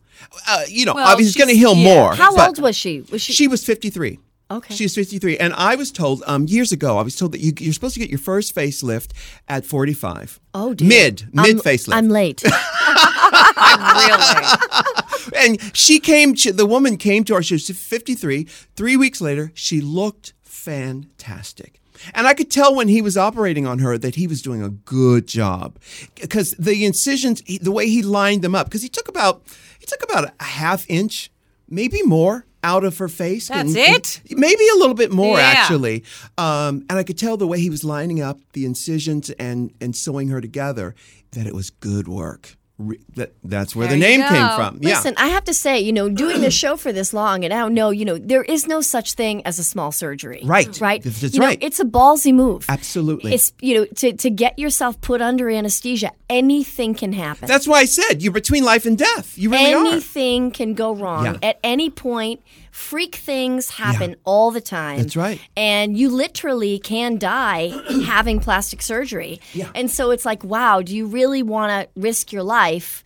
[0.48, 1.96] Uh, you know, Well, obviously, it's going to heal yeah.
[1.96, 2.16] more.
[2.16, 3.02] How old was she?
[3.12, 3.34] Was she?
[3.34, 4.20] She was 53.
[4.52, 4.76] Okay.
[4.76, 5.38] She was 53.
[5.38, 8.00] And I was told um, years ago, I was told that you, you're supposed to
[8.02, 9.12] get your first facelift
[9.48, 10.40] at 45.
[10.54, 10.88] Oh, dear.
[10.90, 11.94] Mid, mid I'm- facelift.
[11.94, 12.44] I'm late.
[13.72, 15.36] really.
[15.36, 18.44] and she came she, the woman came to our she was 53
[18.76, 21.80] three weeks later she looked fantastic
[22.16, 24.70] and I could tell when he was operating on her that he was doing a
[24.70, 25.78] good job
[26.20, 29.44] because the incisions, he- the way he lined them up, because he took about
[29.78, 31.30] he took about a half inch,
[31.70, 33.50] maybe more, out of her face.
[33.50, 34.22] That's and- it?
[34.32, 35.54] Maybe a little bit more Yeah.
[35.58, 36.04] actually.
[36.40, 39.96] Um, and I could tell the way he was lining up the incisions and and
[39.96, 40.96] sewing her together
[41.34, 42.58] that it was good work.
[43.16, 44.80] That, that's where There the name came from.
[44.82, 44.96] Yeah.
[44.96, 47.60] Listen, I have to say, you know, doing this show for this long, and I
[47.60, 50.42] don't know, you know, there is no such thing as a small surgery.
[50.44, 50.80] Right.
[50.82, 51.04] Right.
[51.04, 51.58] That's- you know, right.
[51.62, 52.66] it's a ballsy move.
[52.70, 53.34] Absolutely.
[53.34, 57.48] It's you know to to get yourself put under anesthesia, anything can happen.
[57.48, 59.38] That's why I said you're between life and death.
[59.38, 59.86] You really are.
[59.86, 61.38] anything can go wrong Yeah.
[61.50, 62.42] at any point
[62.72, 64.98] freak things happen all the time.
[65.00, 65.40] That's right.
[65.56, 67.72] And you literally can die
[68.06, 69.40] having plastic surgery.
[69.54, 69.70] Yeah.
[69.76, 73.04] And so it's like, wow, do you really want to risk your life?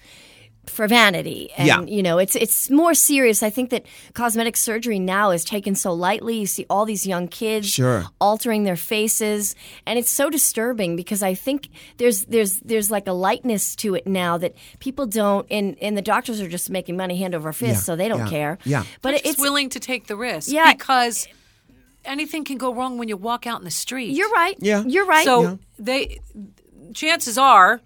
[0.69, 1.81] For vanity, and Yeah.
[1.83, 3.43] you know, it's it's more serious.
[3.43, 6.37] I think that cosmetic surgery now is taken so lightly.
[6.39, 8.05] You see all these young kids Sure.
[8.19, 9.55] altering their faces,
[9.85, 14.05] and it's so disturbing because I think there's there's there's like a lightness to it
[14.07, 17.73] now that people don't, and and the doctors are just making money hand over fist,
[17.75, 18.57] Yeah, so they don't yeah, care.
[18.65, 18.83] yeah.
[19.01, 20.51] but Just it's willing to take the risk.
[20.51, 20.73] Yeah.
[20.73, 21.27] Because
[22.03, 24.11] anything can go wrong when you walk out in the street.
[24.15, 24.55] you're right.
[24.59, 24.83] Yeah.
[24.85, 25.25] you're right.
[25.25, 26.19] So they,
[26.93, 27.81] chances are,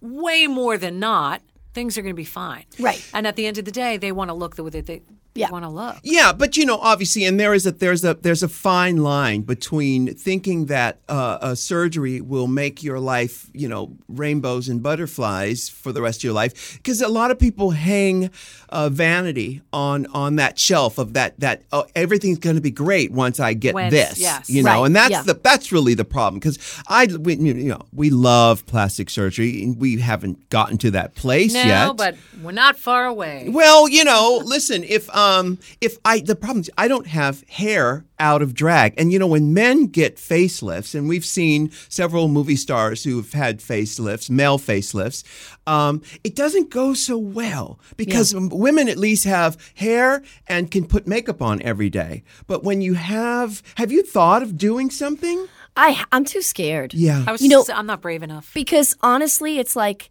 [0.00, 1.42] way more than not,
[1.74, 2.64] things are going to be fine.
[2.78, 3.04] Right.
[3.14, 5.02] And at the end of the day, they want to look the way that they,
[5.34, 5.50] Yeah.
[5.50, 5.96] want to look.
[6.02, 9.42] Yeah, but you know, obviously, and there is a there's a there's a fine line
[9.42, 15.70] between thinking that uh, a surgery will make your life, you know, rainbows and butterflies
[15.70, 18.30] for the rest of your life, because a lot of people hang
[18.68, 23.10] uh, vanity on on that shelf of that that oh, everything's going to be great
[23.10, 24.50] once I get Once, this, yes.
[24.50, 25.22] you know, Right, and that's yeah.
[25.22, 29.78] the that's really the problem because I we, you know we love plastic surgery, and
[29.78, 31.96] we haven't gotten to that place No, yet.
[31.96, 33.48] but we're not far away.
[33.48, 35.21] Well, you know, listen, if um
[35.80, 38.94] if I the problem is I don't have hair out of drag.
[38.98, 43.58] And you know, when men get facelifts, and we've seen several movie stars who've had
[43.60, 45.24] facelifts, male facelifts,
[45.66, 51.06] um, it doesn't go so well because women at least have hair and can put
[51.06, 52.22] makeup on every day.
[52.46, 55.46] But when you have have you thought of doing something?
[55.76, 56.92] I I'm too scared.
[56.94, 57.24] Yeah.
[57.26, 58.50] I was You know- just, I'm not brave enough.
[58.54, 60.10] because honestly, it's like,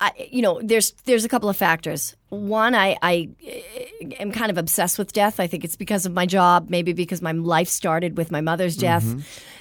[0.00, 2.16] I, you know, there's there's a couple of factors.
[2.34, 5.40] One, I, I eh, am kind of obsessed with death.
[5.40, 8.76] I think it's because of my job, maybe because my life started with my mother's
[8.76, 9.04] death.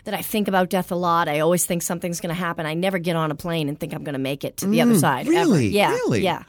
[0.06, 1.30] That I think about death a lot.
[1.30, 2.66] I always think something's going to happen.
[2.66, 4.82] I never get on a plane and think I'm going to make it to the
[4.82, 5.28] other side.
[5.28, 5.32] ever.
[5.32, 5.68] really?
[5.70, 5.92] Yeah.
[5.92, 6.22] Really?
[6.22, 6.44] Yeah.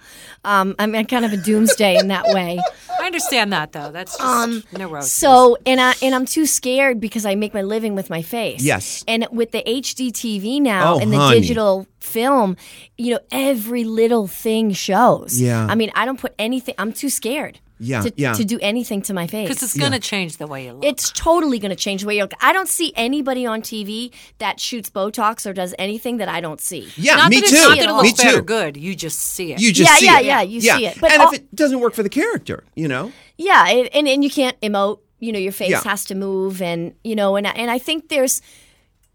[0.44, 2.58] Um, I'm I'm kind of a doomsday in that way.
[3.00, 3.92] I understand that though.
[3.92, 5.12] That's just neurosis.
[5.12, 8.60] So and I and I'm too scared because I make my living with my face.
[8.60, 9.04] Yes.
[9.06, 11.40] And with the HD TV now Oh, and the honey.
[11.40, 12.56] digital film,
[12.98, 15.40] you know, every little thing shows.
[15.40, 15.64] Yeah.
[15.70, 16.74] I mean, I don't put anything.
[16.78, 17.60] I'm too scared.
[17.80, 18.32] Yeah, To, yeah.
[18.34, 19.48] to do anything to my face.
[19.48, 20.84] because it's going to change the way you look.
[20.84, 22.32] it's totally going to change the way you look.
[22.40, 26.60] I don't see anybody on TV that shoots Botox or does anything that I don't
[26.60, 26.88] see.
[26.96, 27.56] Yeah, not me that too.
[27.56, 28.42] Not that it me looks bad too.
[28.42, 28.76] good.
[28.76, 29.60] You just see it.
[29.60, 30.26] You just Yeah, see yeah, it.
[30.26, 31.00] yeah, you see it.
[31.00, 33.10] But and all- if it doesn't work for the character, you know.
[33.38, 35.00] Yeah, and and, and you can't emote.
[35.18, 35.82] You know, your face Yeah.
[35.82, 38.40] has to move, and you know, and and I think there's,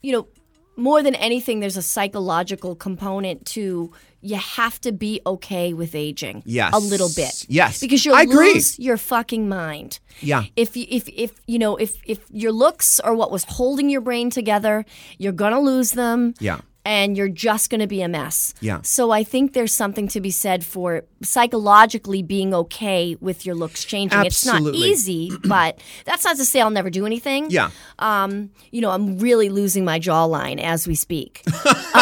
[0.02, 0.28] you know,
[0.76, 6.44] more than anything, there's a psychological component to you have to be okay with aging.
[6.46, 6.74] Yes.
[6.74, 7.46] a little bit.
[7.48, 7.80] Yes.
[7.80, 8.62] because you'll I agree.
[8.78, 10.00] your fucking mind.
[10.22, 10.44] Yeah.
[10.56, 14.02] If you, if if you know if if your looks are what was holding your
[14.02, 14.86] brain together,
[15.18, 16.34] you're gonna lose them.
[16.40, 16.60] Yeah.
[16.86, 18.56] And you're just going to be a mess.
[18.62, 18.80] Yeah.
[18.84, 23.84] So I think there's something to be said for psychologically being okay with your looks
[23.84, 24.18] changing.
[24.18, 24.70] Absolutely.
[24.70, 27.52] It's not easy, but that's not to say I'll never do anything.
[27.52, 27.70] Yeah.
[28.00, 31.44] Um, you know, I'm really losing my jawline as we speak.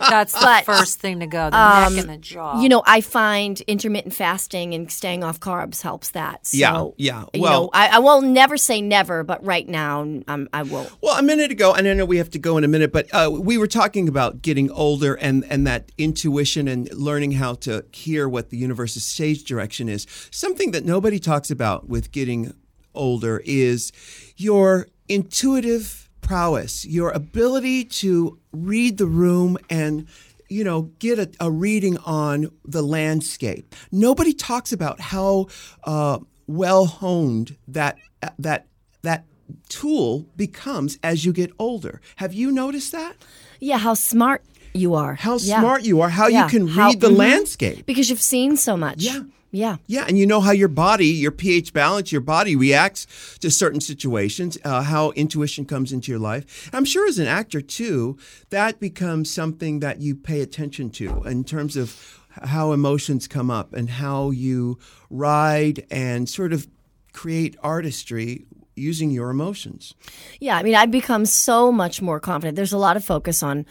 [0.00, 1.50] That's the first thing to go.
[1.50, 2.60] The neck and the jaw.
[2.60, 6.46] You know, I find intermittent fasting and staying off carbs helps that.
[6.46, 7.24] So, Yeah, yeah.
[7.34, 10.90] You Well- know, I, I will never say never, but right now I'm, I won't.
[11.02, 13.12] Well, a minute ago, and I know we have to go in a minute, but
[13.12, 17.84] uh, we were talking about getting older and, and that intuition and learning how to
[17.92, 20.06] hear what the universe's stage direction is.
[20.30, 22.54] Something that nobody talks about with getting
[22.94, 23.92] older is
[24.36, 30.06] your intuitive prowess, your ability to read the room and
[30.50, 33.74] you know, get a, a reading on the landscape.
[33.92, 35.48] Nobody talks about how
[35.84, 37.98] uh, well honed that
[38.38, 38.66] that
[39.02, 39.26] that
[39.68, 42.00] tool becomes as you get older.
[42.16, 43.16] Have you noticed that?
[43.60, 44.42] Yeah, how smart
[44.72, 45.14] you are.
[45.16, 45.60] How Yeah.
[45.60, 46.44] smart you are, how Yeah.
[46.44, 47.16] you can read How- the mhm.
[47.18, 47.84] landscape.
[47.84, 49.02] Because you've seen so much.
[49.02, 49.20] Yeah.
[49.50, 49.76] Yeah.
[49.86, 53.06] Yeah, and you know how your body, your pH balance, your body reacts
[53.40, 56.68] to certain situations, uh, how intuition comes into your life.
[56.72, 58.18] I'm sure as an actor, too,
[58.50, 63.72] that becomes something that you pay attention to in terms of how emotions come up
[63.72, 64.78] and how you
[65.10, 66.68] ride and sort of
[67.12, 68.44] create artistry
[68.76, 69.94] using your emotions.
[70.40, 72.54] Yeah, I mean, I've become so much more confident.
[72.54, 73.66] There's a lot of focus on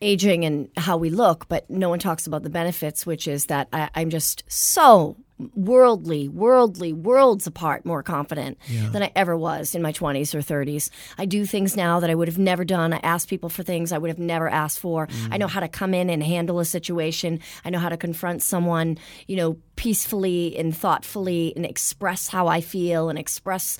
[0.00, 3.68] aging and how we look, but no one talks about the benefits, which is that
[3.72, 5.16] I, I'm just so
[5.54, 8.58] worldly, worldly, worlds apart more confident
[8.90, 10.90] than I ever was in my 20s or 30s.
[11.16, 12.92] I do things now that I would have never done.
[12.92, 15.06] I ask people for things I would have never asked for.
[15.06, 15.34] Mm.
[15.34, 17.40] I know how to come in and handle a situation.
[17.64, 22.60] I know how to confront someone, you know, peacefully and thoughtfully and express how I
[22.60, 23.78] feel and express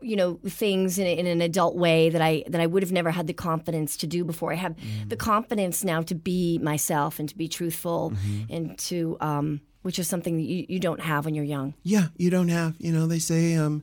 [0.00, 3.10] you know things in, in an adult way that I that I would have never
[3.10, 4.52] had the confidence to do before.
[4.52, 4.76] I have
[5.08, 8.12] the confidence now to be myself and to be truthful
[8.48, 11.74] and to um, which is something that you, you don't have when you're young.
[11.82, 12.74] Yeah, you don't have.
[12.78, 13.82] You know, they say um,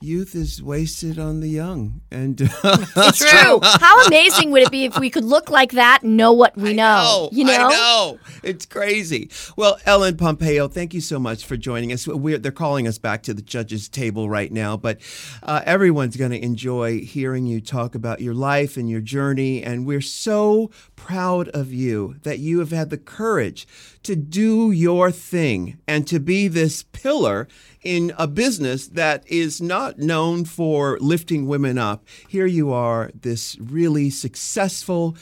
[0.00, 3.60] youth is wasted on the young, and It's true.
[3.62, 6.74] How amazing would it be if we could look like that and know what we
[6.74, 7.28] know?
[7.32, 7.68] You know?
[7.68, 8.18] I know.
[8.42, 9.30] It's crazy.
[9.56, 12.06] Well, Ellen Pompeo, thank you so much for joining us.
[12.06, 15.00] We're, they're calling us back to the judges' table right now, but
[15.42, 19.62] uh, everyone's going to enjoy hearing you talk about your life and your journey.
[19.62, 23.66] And we're so proud of you that you have had the courage
[24.02, 27.48] to do your thing and to be this pillar
[27.86, 32.04] in a business that is not known for lifting women up.
[32.26, 35.16] Here you are, this really successful,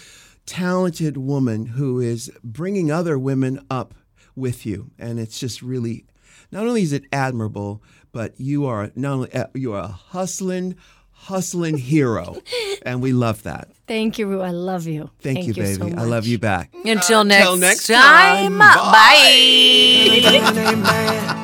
[0.47, 3.95] talented woman who is bringing other women up
[4.35, 4.91] with you.
[4.99, 6.07] And it's just really,
[6.51, 7.83] not only is it admirable,
[8.13, 10.77] but you are not only, uh, you are a hustling,
[11.11, 12.39] hustling hero.
[12.83, 13.69] and we love that.
[13.87, 14.41] Thank you, Ru.
[14.41, 15.11] I love you.
[15.21, 15.75] Thank, you, baby.
[15.75, 16.73] so I love you back.
[16.87, 18.59] Until next, Until next time.
[18.59, 18.59] time.
[18.59, 20.21] Bye.
[20.23, 21.35] Can